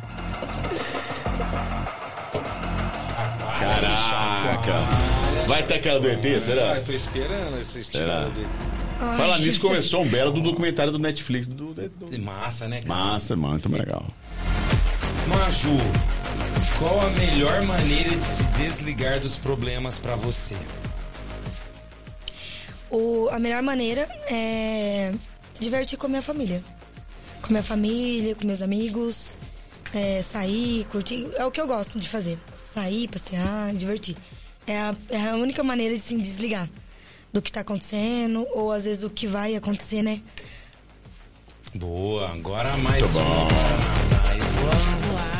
[3.60, 5.10] Caraca.
[5.52, 6.78] Vai ter aquela do ET, Ah, será?
[6.78, 8.22] eu tô esperando esse Será?
[8.23, 8.41] do
[9.18, 11.45] Fala nisso, começou um belo do documentário do Netflix.
[11.45, 12.88] Do, do- do- Massa, né, cara?
[12.88, 14.06] Massa, mano, muito legal.
[15.28, 15.78] Maju,
[16.80, 20.56] qual a melhor maneira de se desligar dos problemas pra você?
[22.90, 25.11] O, a melhor maneira é
[25.60, 26.64] divertir com a minha família.
[27.41, 29.38] Com a minha família, com meus amigos.
[29.94, 31.28] é, sair, curtir.
[31.36, 32.40] É o que eu gosto de fazer.
[32.73, 34.15] Sair, passear, divertir.
[34.67, 36.69] É a, é a única maneira de se desligar
[37.33, 40.21] do que tá acontecendo, ou às vezes o que vai acontecer, né?
[41.73, 43.47] Boa, agora mais Muito bom.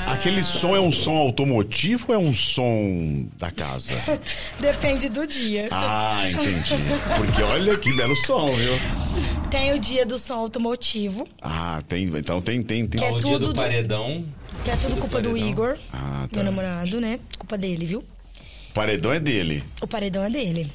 [0.08, 3.94] Aquele som é um som automotivo ou é um som da casa?
[4.60, 5.68] Depende do dia.
[5.72, 6.76] Ah, entendi.
[7.18, 8.74] Porque olha que belo som, viu?
[9.50, 12.04] Tem o dia do som automotivo, Ah, tem.
[12.06, 13.00] Então tem, tem, tem.
[13.00, 14.24] Que é o dia tudo do do- paredão.
[14.64, 15.50] que é tudo culpa do paredão.
[15.50, 16.36] Igor, Ah, tá.
[16.38, 17.20] meu namorado, né?
[17.38, 18.04] Culpa dele, viu?
[18.74, 19.64] Paredão é dele.
[19.82, 20.72] O paredão é dele.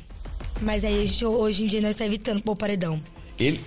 [0.60, 3.00] Mas aí a hoje em dia nós estamos evitando pôr o paredão.
[3.38, 3.62] Ele,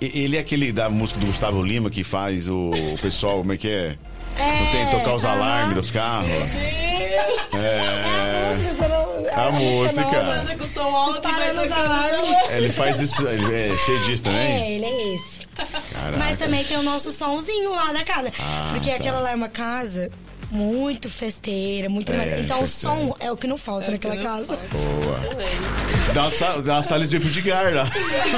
[0.00, 3.56] ele é aquele da música do Gustavo Lima que faz o, o pessoal, como é
[3.56, 3.98] que é?
[4.38, 5.34] Não tem que tocar os aham.
[5.34, 6.30] alarmes dos carros.
[6.30, 8.10] É.
[9.34, 10.04] A música.
[10.04, 11.86] Começa com o som alto e vai Parando os tocando.
[11.86, 12.50] alarmes.
[12.50, 14.40] Ele faz isso, ele é cheio disso também?
[14.40, 15.40] É, ele é esse.
[15.92, 16.18] Caraca.
[16.18, 18.32] Mas também tem o nosso somzinho lá da casa.
[18.38, 18.96] Ah, porque tá.
[18.96, 20.10] aquela lá é uma casa
[20.50, 22.12] muito festeira, muito.
[22.12, 22.96] É, então festeira.
[22.96, 24.58] o som é o que não falta naquela casa.
[26.12, 27.90] Dá uma, sa- dá uma salisbury pro Edgar lá.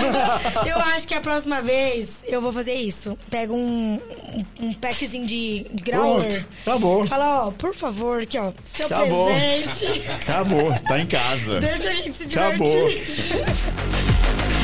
[0.66, 3.16] Eu acho que a próxima vez eu vou fazer isso.
[3.30, 3.98] Pega um,
[4.34, 6.44] um, um packzinho de growler.
[6.44, 7.06] Pronto, acabou.
[7.06, 8.52] Fala, ó, por favor, aqui, ó.
[8.74, 9.26] Seu Acabou.
[9.26, 10.02] presente.
[10.22, 11.60] Acabou, você tá em casa.
[11.60, 12.62] Deixa a gente se divertir.
[12.66, 12.88] Acabou.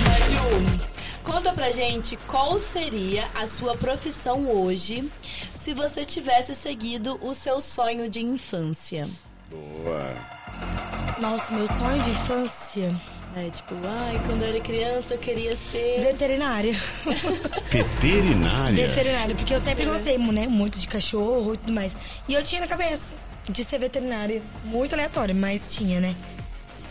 [0.07, 0.81] Maju,
[1.25, 5.05] conta pra gente qual seria a sua profissão hoje
[5.69, 9.07] se você tivesse seguido o seu sonho de infância.
[9.51, 10.17] Boa.
[11.21, 12.97] Nossa, meu sonho de infância.
[13.37, 16.01] É tipo, ai, quando eu era criança eu queria ser.
[16.01, 16.73] Veterinária.
[17.71, 18.89] Veterinária.
[18.89, 21.95] Veterinária, porque eu sempre gostei, né, muito de cachorro e tudo mais.
[22.27, 23.05] E eu tinha na cabeça
[23.51, 24.41] de ser veterinária.
[24.65, 26.17] Muito aleatório, mas tinha, né?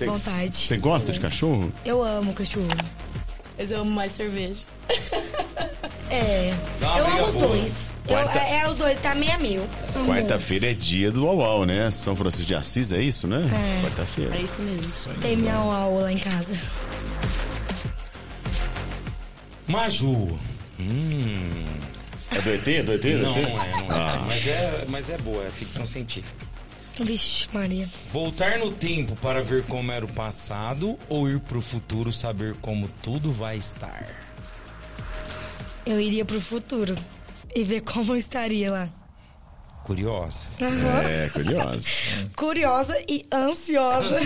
[0.05, 0.55] vontade.
[0.55, 1.73] Você gosta de cachorro?
[1.83, 2.67] Eu amo cachorro.
[3.57, 4.61] Mas eu amo mais cerveja.
[6.09, 6.53] É.
[6.81, 7.47] Eu amo os boa.
[7.47, 7.93] dois.
[8.07, 9.67] Eu- Quarta- é, é os dois, tá meio a meio.
[9.95, 10.05] Amo.
[10.07, 11.91] Quarta-feira é dia do Uau, né?
[11.91, 13.43] São Francisco de Assis, é isso, né?
[13.51, 13.81] É.
[13.83, 14.35] Quarta-feira.
[14.37, 15.13] É isso mesmo.
[15.21, 16.53] Tem minha aula lá em casa.
[19.67, 20.39] Maju.
[20.79, 21.65] Hum.
[22.31, 22.83] É do ET?
[22.85, 23.01] Do ET?
[23.01, 23.41] Do Não, ET?
[23.49, 23.99] não é, não é.
[23.99, 24.23] Ah.
[24.27, 24.85] Mas é.
[24.87, 26.45] Mas é boa, é ficção científica.
[26.99, 27.87] Vixe, Maria.
[28.11, 32.87] Voltar no tempo para ver como era o passado ou ir pro futuro saber como
[33.03, 34.05] tudo vai estar?
[35.87, 36.95] Eu iria pro futuro
[37.55, 38.89] e ver como eu estaria lá.
[39.85, 40.47] Curiosa.
[40.61, 41.01] Aham.
[41.01, 41.87] É, curioso.
[42.35, 44.19] Curiosa e ansiosa.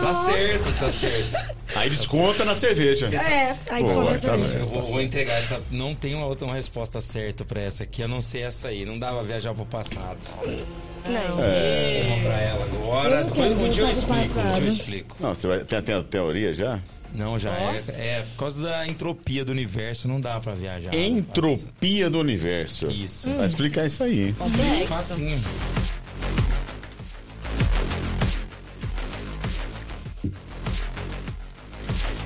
[0.00, 1.56] Tá certo, tá certo.
[1.76, 3.06] Aí desconta na cerveja.
[3.14, 4.54] É, aí desconta tá essa bem.
[4.58, 5.60] Eu vou, vou entregar essa.
[5.70, 8.86] Não tem uma outra resposta certa pra essa aqui, a não ser essa aí.
[8.86, 10.18] Não dava viajar pro passado.
[11.06, 11.36] Não.
[11.36, 13.26] Vou pra ela agora.
[13.26, 14.62] Um dia eu explico, um dia passado.
[14.62, 15.16] eu explico.
[15.20, 16.80] Não, você vai, tem, tem a teoria já?
[17.14, 17.84] Não, já é.
[17.88, 20.94] É por causa da entropia do universo, não dá pra viajar.
[20.94, 22.88] Entropia do universo.
[22.90, 23.30] Isso.
[23.30, 24.32] Vai explicar isso aí.
[24.34, 24.86] Complexo.
[24.86, 25.40] Facinho.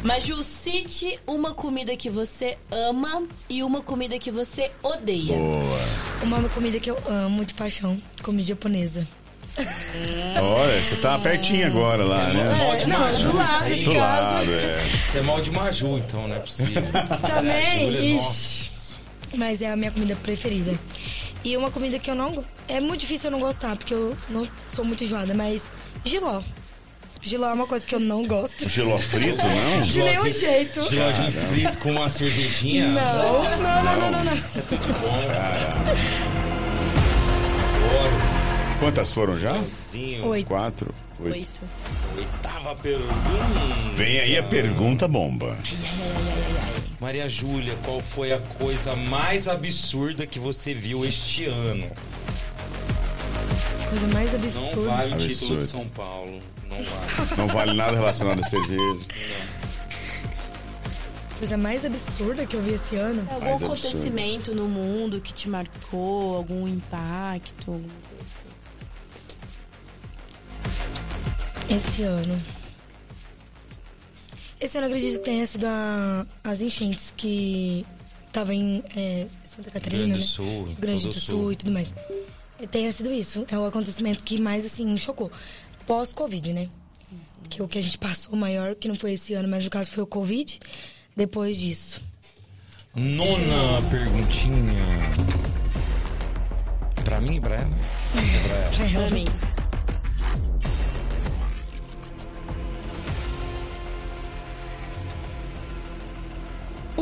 [0.02, 5.36] Maju, cite uma comida que você ama e uma comida que você odeia.
[5.36, 5.78] Boa.
[6.24, 9.06] Uma comida que eu amo de paixão, comida japonesa.
[10.40, 12.54] Olha, você tá pertinho agora lá, É, né?
[12.56, 14.00] mal de não, Maju, do lado de Do casa.
[14.00, 14.90] lado, é.
[15.10, 16.82] Você é mal de Maju, então, não é possível.
[17.26, 17.80] Também?
[17.80, 18.72] Júlia, Ixi.
[19.34, 20.78] Mas é a minha comida preferida.
[21.44, 22.44] E uma comida que eu não.
[22.68, 25.70] É muito difícil eu não gostar, porque eu não sou muito enjoada, mas
[26.04, 26.40] giló.
[27.20, 28.68] Giló é uma coisa que eu não gosto.
[28.68, 29.80] Giló frito, não?
[29.86, 30.80] De nenhum jeito.
[30.88, 32.88] Gilózinho frito com uma cervejinha.
[32.88, 34.36] Não, não, não, não, não, não.
[34.68, 35.14] Tudo bom.
[37.84, 38.21] Adoro.
[38.82, 39.54] Quantas foram já?
[40.24, 40.46] Oito.
[40.48, 40.92] Quatro?
[41.20, 41.34] Oito.
[41.36, 41.60] Oito.
[42.18, 43.14] Oitava pergunta.
[43.94, 45.56] Vem aí a pergunta bomba.
[47.00, 51.86] Maria Júlia, qual foi a coisa mais absurda que você viu este ano?
[53.88, 54.90] Coisa mais Não absurda.
[54.90, 55.58] vale o título Absurdo.
[55.58, 56.40] de São Paulo.
[56.68, 57.36] Não vale.
[57.36, 59.06] Não vale nada relacionado a cerveja.
[61.38, 63.24] Coisa mais absurda que eu vi esse ano.
[63.30, 63.86] Algum Mais absurdo.
[63.86, 67.80] acontecimento no mundo que te marcou, algum impacto?
[71.74, 72.40] Esse ano.
[74.60, 77.84] Esse ano acredito que tenha sido a- as enchentes que
[78.32, 80.24] tava em é, Santa Catarina, Grande do né?
[80.26, 81.38] Sul, Grande todo do Sul.
[81.38, 81.52] Sul.
[81.52, 81.94] e tudo mais.
[82.60, 83.44] E tenha sido isso.
[83.50, 85.32] É o acontecimento que mais, assim, chocou.
[85.86, 86.68] Pós-Covid, né?
[87.50, 89.90] Que o que a gente passou maior, que não foi esse ano, mas no caso
[89.90, 90.60] foi o Covid.
[91.16, 92.00] Depois disso.
[92.94, 94.84] Nona perguntinha.
[97.04, 97.70] Pra mim, pra ela?
[98.76, 99.06] Pra ela.
[99.08, 99.24] Pra mim.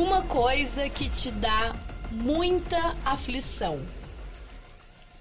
[0.00, 1.76] Uma coisa que te dá
[2.10, 3.78] muita aflição.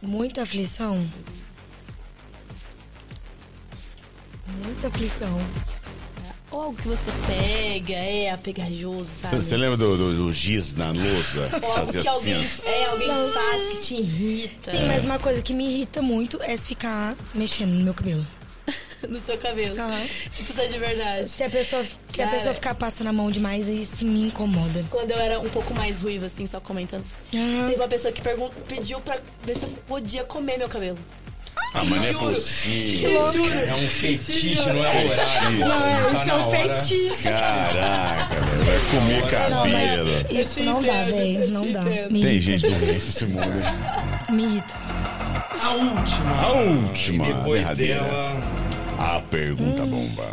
[0.02, 1.06] Muita aflição.
[4.64, 5.38] Muita aflição.
[6.50, 9.44] Ou algo que você pega, é apegajoso, sabe?
[9.44, 11.50] Você lembra do, do, do giz na lousa?
[11.62, 12.70] Ou algo que assim, alguém, ó.
[12.70, 16.56] é, alguém faz que te irrita Sim, mas uma coisa que me irrita muito é
[16.56, 18.26] se ficar mexendo no meu cabelo.
[19.08, 19.80] no seu cabelo.
[19.80, 20.06] Aham.
[20.34, 21.30] Tipo, isso é de verdade.
[21.30, 22.38] Se a pessoa, se a Cara.
[22.38, 24.84] pessoa ficar passando a mão demais, isso me incomoda.
[24.90, 27.04] Quando eu era um pouco mais ruiva, assim, só comentando.
[27.34, 30.98] Ah, Teve uma pessoa que pergun- pediu pra ver se eu podia comer meu cabelo.
[31.74, 32.26] Ah, mas não é Juro.
[32.34, 33.12] possível.
[33.68, 35.60] É um fetiche, não é horário.
[35.60, 36.58] Não, Tá isso é um hora.
[36.80, 37.24] feitiço.
[37.30, 38.66] Caraca, velho.
[38.66, 40.40] Vai comer cabelo.
[40.42, 41.48] Isso não dá, velho.
[41.50, 41.82] Não dá.
[41.84, 42.60] Me Tem irrita.
[42.60, 44.32] gente doente nesse mundo.
[44.32, 44.74] Me irrita.
[45.62, 46.42] A última.
[46.42, 48.04] A última, E depois derradeira.
[48.04, 48.34] dela,
[49.00, 50.30] A pergunta bomba.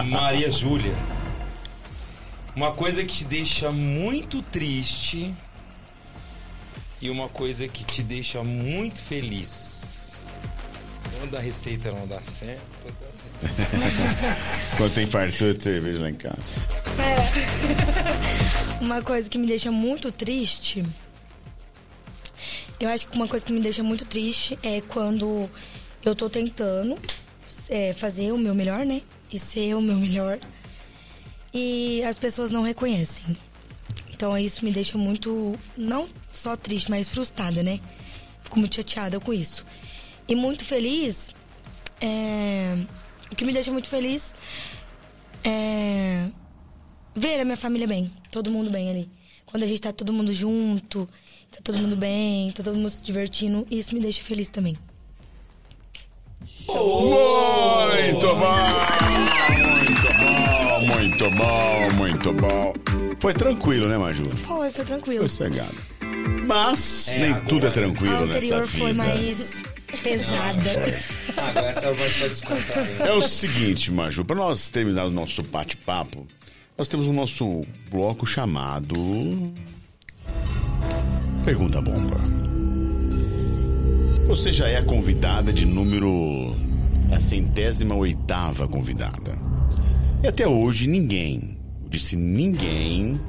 [0.08, 0.94] Maria Júlia.
[2.56, 5.34] Uma coisa que te deixa muito triste
[7.02, 10.24] e uma coisa que te deixa muito feliz.
[11.18, 14.76] Quando a receita não dá certo, dá certo.
[14.78, 16.40] Quando tem fartura de cerveja lá em casa.
[18.80, 20.82] Uma coisa que me deixa muito triste.
[22.80, 25.48] Eu acho que uma coisa que me deixa muito triste é quando
[26.04, 26.98] eu tô tentando
[27.68, 29.02] é, fazer o meu melhor, né?
[29.32, 30.38] E ser o meu melhor.
[31.52, 33.36] E as pessoas não reconhecem.
[34.12, 37.80] Então isso me deixa muito, não só triste, mas frustrada, né?
[38.42, 39.64] Fico muito chateada com isso.
[40.28, 41.30] E muito feliz.
[42.00, 42.76] é,
[43.30, 44.34] O que me deixa muito feliz
[45.44, 46.28] é
[47.14, 49.10] ver a minha família bem, todo mundo bem ali.
[49.44, 51.08] Quando a gente tá todo mundo junto,
[51.50, 54.78] tá todo mundo bem, tá todo mundo se divertindo, isso me deixa feliz também.
[56.68, 58.62] Muito bom!
[59.92, 62.74] Muito bom, muito bom, muito bom.
[63.20, 64.24] Foi tranquilo, né, Maju?
[64.36, 65.20] Foi, foi tranquilo.
[65.20, 65.74] Foi cegado.
[66.46, 68.78] Mas É, nem agora- tudo é A tranquilo nessa anterior vida.
[68.84, 69.62] foi mais
[70.02, 70.70] pesada.
[71.36, 72.78] Ah, agora essa é voz pra descontar.
[72.84, 72.96] hein?
[73.00, 76.26] É o seguinte, Maju, para nós terminar o nosso bate-papo,
[76.76, 78.94] nós temos o nosso bloco chamado.
[81.44, 82.41] Pergunta Bomba.
[84.26, 86.56] Você já é a convidada de número.
[87.10, 89.36] a centésima oitava convidada.
[90.22, 91.58] E até hoje ninguém,
[91.88, 93.20] disse ninguém,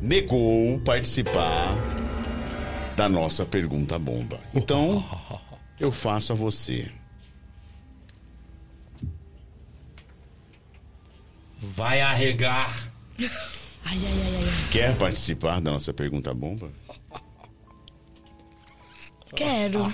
[0.00, 1.74] negou participar
[2.96, 4.38] da nossa Pergunta Bomba.
[4.54, 5.04] Então,
[5.78, 6.90] eu faço a você.
[11.60, 12.90] Vai arregar.
[13.18, 13.26] Ai,
[13.84, 14.48] ai, ai, ai.
[14.48, 14.68] ai.
[14.70, 16.70] Quer participar da nossa pergunta bomba?
[19.34, 19.82] Quero,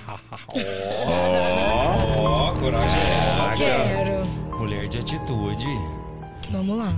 [2.17, 3.57] Ó, corajosa.
[3.57, 4.27] quero.
[4.59, 5.67] Mulher de atitude.
[6.51, 6.93] Vamos lá.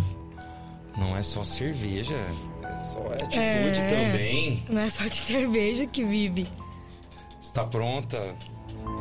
[0.97, 2.17] Não é só cerveja.
[2.65, 3.89] É só atitude É.
[4.11, 4.65] também.
[4.69, 6.49] Não é só de cerveja que vive.
[7.41, 8.35] Está pronta?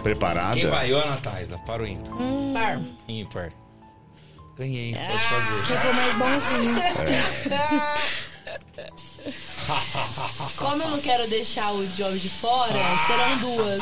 [0.03, 0.53] Preparada?
[0.55, 0.91] Quem vai?
[0.91, 1.57] Eu, Ana Taisla.
[1.59, 2.17] Para o ímpar.
[2.53, 2.79] Par.
[3.07, 3.51] Ímpar.
[4.57, 4.93] Ganhei.
[4.93, 5.63] Pode fazer.
[5.65, 6.75] Quem for mais bonzinho.
[10.57, 12.73] Como eu não quero deixar o Job de fora,
[13.07, 13.81] serão duas.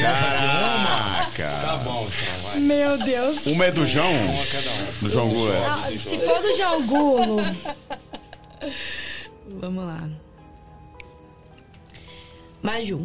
[0.00, 1.48] Caraca!
[1.62, 2.60] Tá bom, então vai.
[2.60, 3.46] Meu Deus.
[3.46, 4.12] Uma é do João?
[4.12, 4.86] Uma cada um.
[5.02, 5.54] Do João Gula.
[5.66, 7.36] Ah, se for do Jangulo,
[9.60, 10.08] Vamos lá.
[12.62, 13.04] Maju.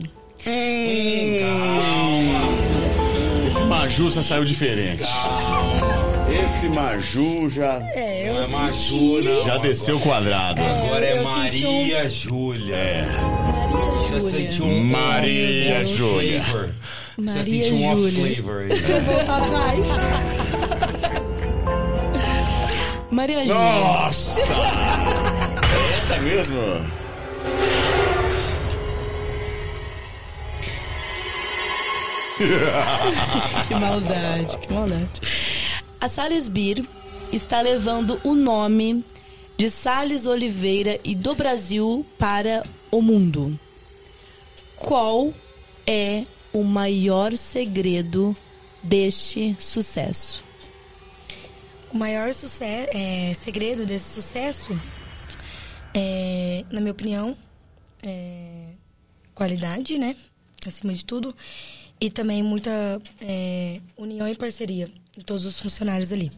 [3.48, 5.04] Esse Maju já saiu diferente.
[6.32, 9.46] Esse Maju já, é, Não eu é Maju, não.
[9.46, 10.62] já desceu o quadrado.
[10.62, 12.76] Agora é eu senti Maria Júlia.
[12.76, 13.06] É.
[14.10, 16.42] Já senti um Maria um Júlia.
[16.44, 16.70] flavor.
[16.70, 16.74] Já
[17.36, 18.36] Maria senti um off Júlia.
[18.36, 18.70] flavor aí.
[19.02, 19.88] voltar atrás.
[23.12, 23.54] Maria Júlia.
[23.56, 24.54] Nossa!
[24.54, 26.60] É essa mesmo?
[33.68, 35.10] Que maldade, que maldade.
[36.02, 36.84] A Salles Beer
[37.32, 39.06] está levando o nome
[39.56, 43.60] de Salles Oliveira e do Brasil para o mundo.
[44.76, 45.32] Qual
[45.86, 48.36] é o maior segredo
[48.82, 50.44] deste sucesso?
[51.94, 54.72] O maior é, segredo desse sucesso,
[55.94, 57.38] é, na minha opinião,
[58.02, 58.70] é
[59.36, 60.16] qualidade, né?
[60.66, 61.36] Acima de tudo.
[62.00, 66.32] E também muita é, união e parceria de todos os funcionários ali.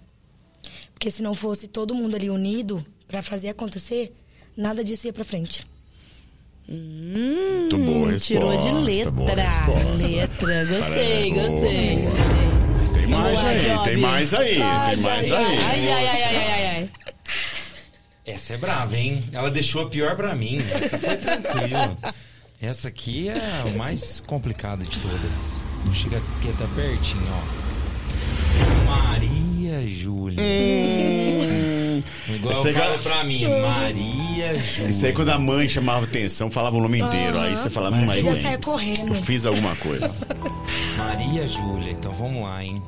[0.93, 4.14] Porque se não fosse todo mundo ali unido para fazer acontecer,
[4.56, 5.66] nada disso ia pra frente.
[6.68, 8.26] Muito boa resposta.
[8.26, 9.11] Tirou de letra.
[9.11, 10.08] boa resposta.
[10.08, 10.66] Letra.
[10.66, 11.98] Gostei, Boa, gostei.
[11.98, 12.80] boa.
[12.80, 13.02] gostei.
[13.03, 13.84] Tem mais lá, aí, Job.
[13.84, 15.58] tem mais aí, Ai, tem mais ai, aí.
[15.58, 16.90] Ai, ai, ai, ai, ai, ai.
[18.26, 19.22] Essa é brava, hein?
[19.34, 20.60] Ela deixou a pior pra mim.
[20.74, 21.98] Essa foi tranquila.
[22.61, 25.61] Essa aqui é a mais complicada de todas.
[25.93, 27.62] Chega aqui, tá pertinho, ó.
[28.88, 30.42] Maria Júlia.
[32.27, 34.90] Igual Essa eu falo pra mim, Maria Júlia.
[34.90, 37.40] Isso aí quando a mãe chamava atenção, falava o nome inteiro.
[37.40, 39.14] Aí você falava, hum, aí Você já correndo.
[39.16, 40.10] Eu fiz alguma coisa.
[40.98, 41.92] Maria Júlia.
[41.92, 42.82] Então vamos lá, hein?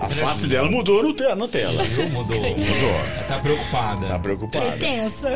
[0.00, 1.82] A face dela mudou no te- na tela.
[2.12, 2.36] Mudou.
[2.36, 2.44] Mudou.
[2.56, 4.06] Ela tá preocupada.
[4.08, 4.76] Tá preocupada.
[4.76, 5.30] Tensa.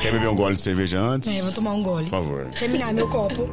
[0.00, 1.28] Quer beber um gole de cerveja antes?
[1.28, 2.04] É, eu vou tomar um gole.
[2.04, 2.46] Por favor.
[2.58, 3.48] Terminar meu copo.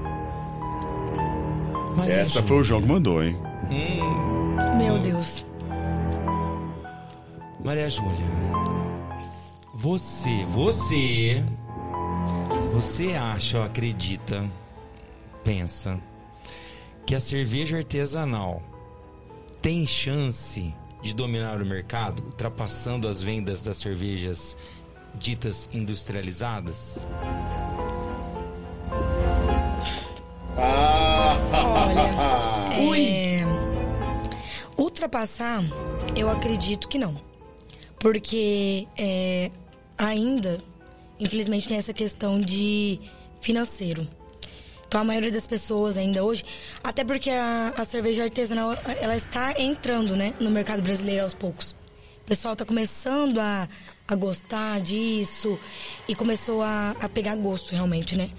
[1.95, 3.35] Maria Essa foi o João que mandou, hein?
[3.71, 5.45] Meu Deus.
[7.63, 8.27] Maria Júlia,
[9.73, 11.43] você, você,
[12.73, 14.43] você acha ou acredita,
[15.43, 15.97] pensa,
[17.05, 18.61] que a cerveja artesanal
[19.61, 24.57] tem chance de dominar o mercado, ultrapassando as vendas das cervejas
[25.15, 27.07] ditas industrializadas?
[32.93, 33.20] É,
[35.01, 35.63] ultrapassar,
[36.15, 37.15] eu acredito que não.
[37.99, 39.49] Porque é,
[39.97, 40.59] ainda,
[41.19, 42.99] infelizmente, tem essa questão de
[43.41, 44.07] financeiro.
[44.87, 46.43] Então a maioria das pessoas ainda hoje,
[46.83, 51.71] até porque a, a cerveja artesanal ela está entrando, né, no mercado brasileiro aos poucos.
[52.21, 53.67] O pessoal está começando a,
[54.07, 55.57] a gostar disso
[56.07, 58.29] e começou a, a pegar gosto realmente, né?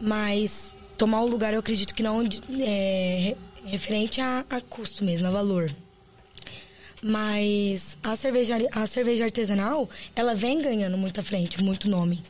[0.00, 2.22] Mas tomar o lugar eu acredito que não
[2.60, 3.36] é,
[3.70, 5.70] referente a, a custo mesmo, a valor.
[7.02, 12.22] Mas a cerveja, a cerveja artesanal, ela vem ganhando muita frente, muito nome.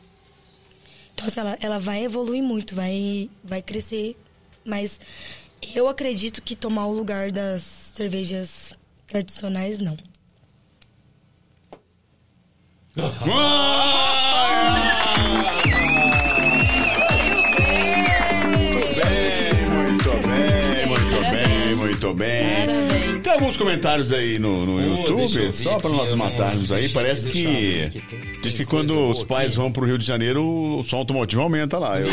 [1.13, 4.15] Então, ela, ela vai evoluir muito, vai, vai crescer.
[4.63, 4.99] Mas
[5.75, 8.73] eu acredito que tomar o lugar das cervejas
[9.07, 9.97] tradicionais, não.
[12.95, 13.21] Muito
[22.01, 22.65] muito bem.
[22.65, 23.17] Parabéns.
[23.21, 26.89] Tem alguns comentários aí no, no eu YouTube, só para nós eu não- matarmos aí.
[26.89, 27.83] Parece eu que.
[27.85, 29.57] aqui, tem- Diz que quando os pais aqui.
[29.57, 31.99] vão pro Rio de Janeiro, o som automotivo aumenta lá.
[31.99, 32.07] Eu,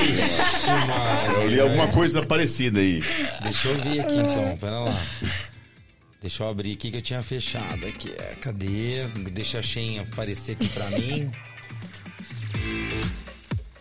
[1.43, 3.03] eu li alguma coisa parecida aí.
[3.43, 5.07] Deixa eu ver aqui então, pera lá.
[6.21, 7.87] Deixa eu abrir aqui que eu tinha fechado.
[7.87, 9.07] Aqui, é, cadê?
[9.33, 11.31] Deixa a Shen aparecer aqui pra mim.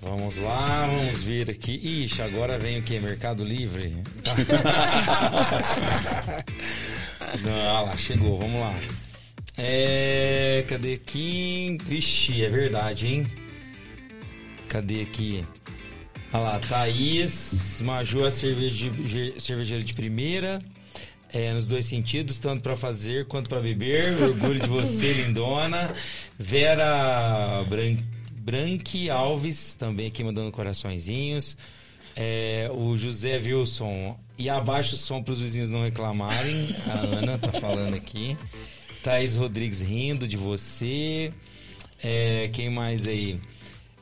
[0.10, 1.74] Vamos lá, vamos ver aqui.
[2.06, 3.00] Ixi, agora vem o que?
[3.00, 3.98] Mercado Livre?
[7.44, 8.74] Não, olha lá, chegou, vamos lá.
[9.58, 10.64] É.
[10.68, 11.78] Cadê aqui?
[11.84, 13.28] Vixe, é verdade, hein?
[14.70, 15.44] Cadê aqui?
[16.32, 20.60] Olha lá, Thaís, Major, cerveja de- cervejeira de primeira.
[21.34, 24.06] É, nos dois sentidos, tanto para fazer quanto para beber.
[24.24, 25.94] Orgulho de você, lindona.
[26.40, 27.98] Vera Bran...
[28.48, 31.58] Branqui Alves, também aqui mandando coraçõezinhos.
[32.16, 34.18] É, o José Wilson.
[34.38, 36.74] E abaixa o som para os vizinhos não reclamarem.
[36.88, 38.38] A Ana tá falando aqui.
[39.04, 41.34] Thaís Rodrigues rindo de você.
[42.02, 43.38] É, quem mais aí?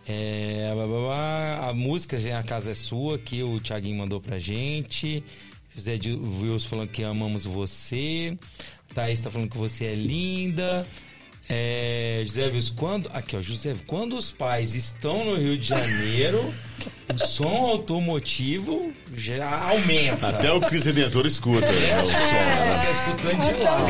[0.07, 1.69] É, blá, blá, blá.
[1.69, 5.23] a música já A Casa é Sua, que o Thiaguinho mandou pra gente.
[5.75, 5.99] José
[6.39, 8.37] Wilson falando que amamos você.
[8.93, 10.87] Thaís tá falando que você é linda.
[11.47, 13.09] É, José Wilson, quando.
[13.13, 16.53] Aqui, ó, José, quando os pais estão no Rio de Janeiro,
[17.13, 20.29] o som automotivo já aumenta.
[20.29, 22.35] Até o Cris Redentor escuta né, o som.
[22.35, 23.85] Ela tá escutando de lá.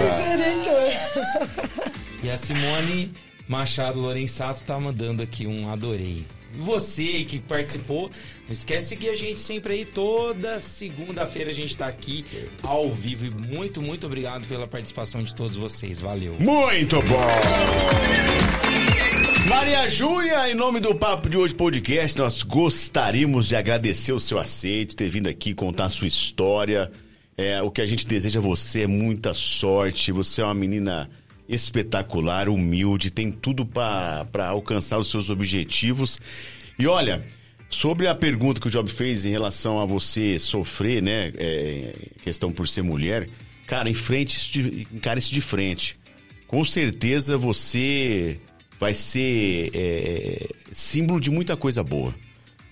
[2.23, 3.13] E a Simone
[3.47, 6.25] Machado Lorenzato tá mandando aqui um adorei.
[6.57, 8.09] Você que participou,
[8.45, 9.85] não esquece de seguir a gente sempre aí.
[9.85, 12.25] Toda segunda-feira a gente tá aqui
[12.63, 13.25] ao vivo.
[13.25, 15.99] E muito, muito obrigado pela participação de todos vocês.
[15.99, 16.35] Valeu.
[16.39, 18.35] Muito bom!
[19.47, 24.39] Maria Júlia, em nome do Papo de Hoje Podcast, nós gostaríamos de agradecer o seu
[24.39, 26.91] aceito, ter vindo aqui contar a sua história.
[27.37, 30.11] É, o que a gente deseja a você é muita sorte.
[30.11, 31.09] Você é uma menina
[31.47, 36.19] espetacular, humilde, tem tudo para alcançar os seus objetivos.
[36.77, 37.25] E olha,
[37.69, 41.93] sobre a pergunta que o Job fez em relação a você sofrer, né, é,
[42.23, 43.29] questão por ser mulher,
[43.65, 45.97] cara, enfrente isso de, encare isso de frente.
[46.47, 48.39] Com certeza você
[48.79, 52.13] vai ser é, símbolo de muita coisa boa.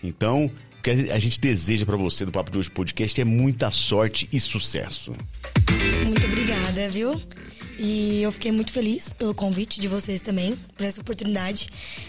[0.03, 0.45] Então,
[0.79, 4.27] o que a gente deseja para você do Papo de Hoje Podcast é muita sorte
[4.31, 5.13] e sucesso.
[6.05, 7.21] Muito obrigada, viu?
[7.77, 11.67] E eu fiquei muito feliz pelo convite de vocês também, por essa oportunidade.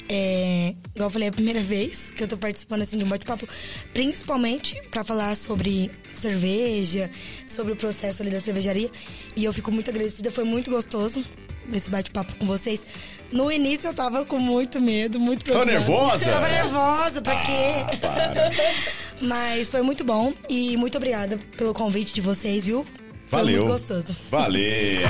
[0.08, 3.08] É, igual eu falei, é a primeira vez que eu tô participando assim, de um
[3.08, 3.48] bate-papo,
[3.92, 7.10] principalmente para falar sobre cerveja,
[7.46, 8.90] sobre o processo ali da cervejaria.
[9.34, 11.24] E eu fico muito agradecida, foi muito gostoso
[11.72, 12.84] esse bate-papo com vocês.
[13.32, 15.72] No início eu tava com muito medo, muito problema.
[15.72, 16.30] nervosa?
[16.30, 17.98] Tava nervosa, pra quê?
[18.00, 18.50] Para.
[19.20, 22.84] Mas foi muito bom e muito obrigada pelo convite de vocês, viu?
[23.34, 23.66] Foi Valeu.
[23.66, 24.16] muito gostoso.
[24.30, 25.02] Valeu.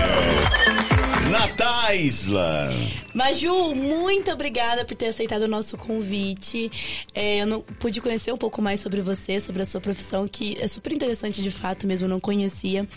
[1.31, 2.71] Nataisla.
[3.13, 6.71] Maju, muito obrigada por ter aceitado o nosso convite.
[7.15, 10.57] É, eu não pude conhecer um pouco mais sobre você, sobre a sua profissão, que
[10.61, 12.89] é super interessante de fato mesmo, eu não conhecia.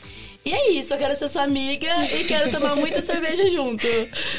[0.45, 3.85] E é isso, eu quero ser sua amiga e quero tomar muita cerveja junto.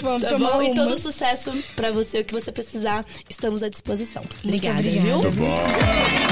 [0.01, 0.63] Vamos tá tomar bom?
[0.63, 0.75] E uma.
[0.75, 4.25] todo sucesso pra você, o que você precisar, estamos à disposição.
[4.43, 5.07] Obrigada, obrigada.
[5.07, 5.19] viu?
[5.19, 6.28] Muito Bom.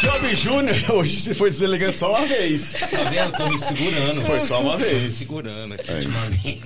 [0.00, 2.72] Job Júnior, hoje você foi deselegante só uma vez.
[2.72, 3.32] Tá vendo?
[3.32, 4.20] Tô me segurando.
[4.22, 5.14] Foi só uma Tô me vez.
[5.14, 6.62] segurando aqui ultimamente.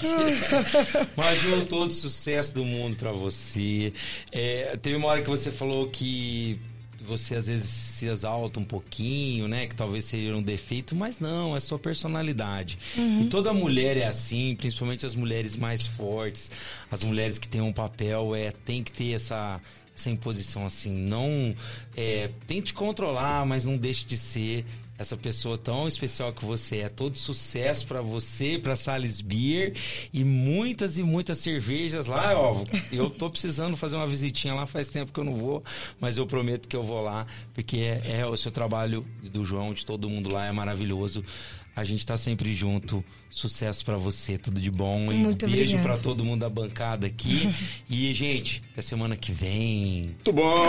[1.17, 3.93] Mas, Ju, todo sucesso do mundo pra você.
[4.31, 6.59] É, teve uma hora que você falou que
[7.07, 9.67] você às vezes se exalta um pouquinho, né?
[9.67, 12.79] Que talvez seja um defeito, mas não, é sua personalidade.
[12.97, 16.51] E toda mulher é assim, principalmente as mulheres mais fortes,
[16.91, 19.61] as mulheres que têm um papel, é, tem que ter essa
[19.95, 21.55] essa imposição assim, não
[21.97, 24.65] é, tente controlar, mas não deixe de ser
[25.03, 26.89] essa pessoa tão especial que você é.
[26.89, 29.75] Todo sucesso pra você, pra Sales Beer
[30.13, 32.65] e muitas e muitas cervejas lá, ó.
[32.91, 35.63] Eu tô precisando fazer uma visitinha lá, faz tempo que eu não vou,
[36.01, 39.75] mas eu prometo que eu vou lá, porque é, é o seu trabalho do João,
[39.75, 41.25] de todo mundo lá é maravilhoso.
[41.75, 43.03] A gente tá sempre junto.
[43.31, 45.11] Sucesso pra você, tudo de bom.
[45.11, 45.83] E Muito beijo obrigada.
[45.85, 47.49] pra todo mundo da bancada aqui.
[47.89, 50.03] e, gente, até semana que vem.
[50.05, 50.65] Muito bom.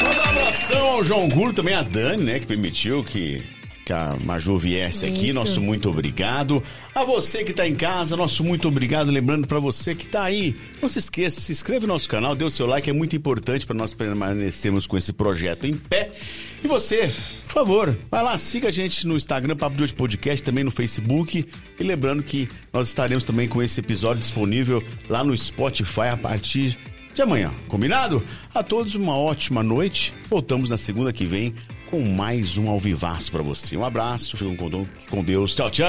[0.00, 3.42] Toda a abração ao João Gulo, também a Dani, né, que permitiu que,
[3.84, 5.26] que a Maju viesse aqui.
[5.26, 5.34] Isso.
[5.34, 6.62] Nosso muito obrigado.
[6.94, 9.10] A você que tá em casa, nosso muito obrigado.
[9.10, 12.44] Lembrando pra você que tá aí, não se esqueça, se inscreve no nosso canal, dê
[12.44, 16.12] o seu like, é muito importante pra nós permanecermos com esse projeto em pé.
[16.62, 17.12] E você,
[17.46, 20.70] por favor, vai lá, siga a gente no Instagram, Papo de Hoje Podcast, também no
[20.70, 21.44] Facebook.
[21.78, 26.78] E lembrando que nós estaremos também com esse episódio disponível lá no Spotify a partir
[27.12, 27.50] de amanhã.
[27.68, 28.22] Combinado?
[28.54, 30.12] A todos uma ótima noite.
[30.28, 31.54] Voltamos na segunda que vem
[31.94, 33.76] com mais um alvivaço pra você.
[33.76, 35.54] Um abraço, fiquem com Deus.
[35.54, 35.86] Tchau, tchau.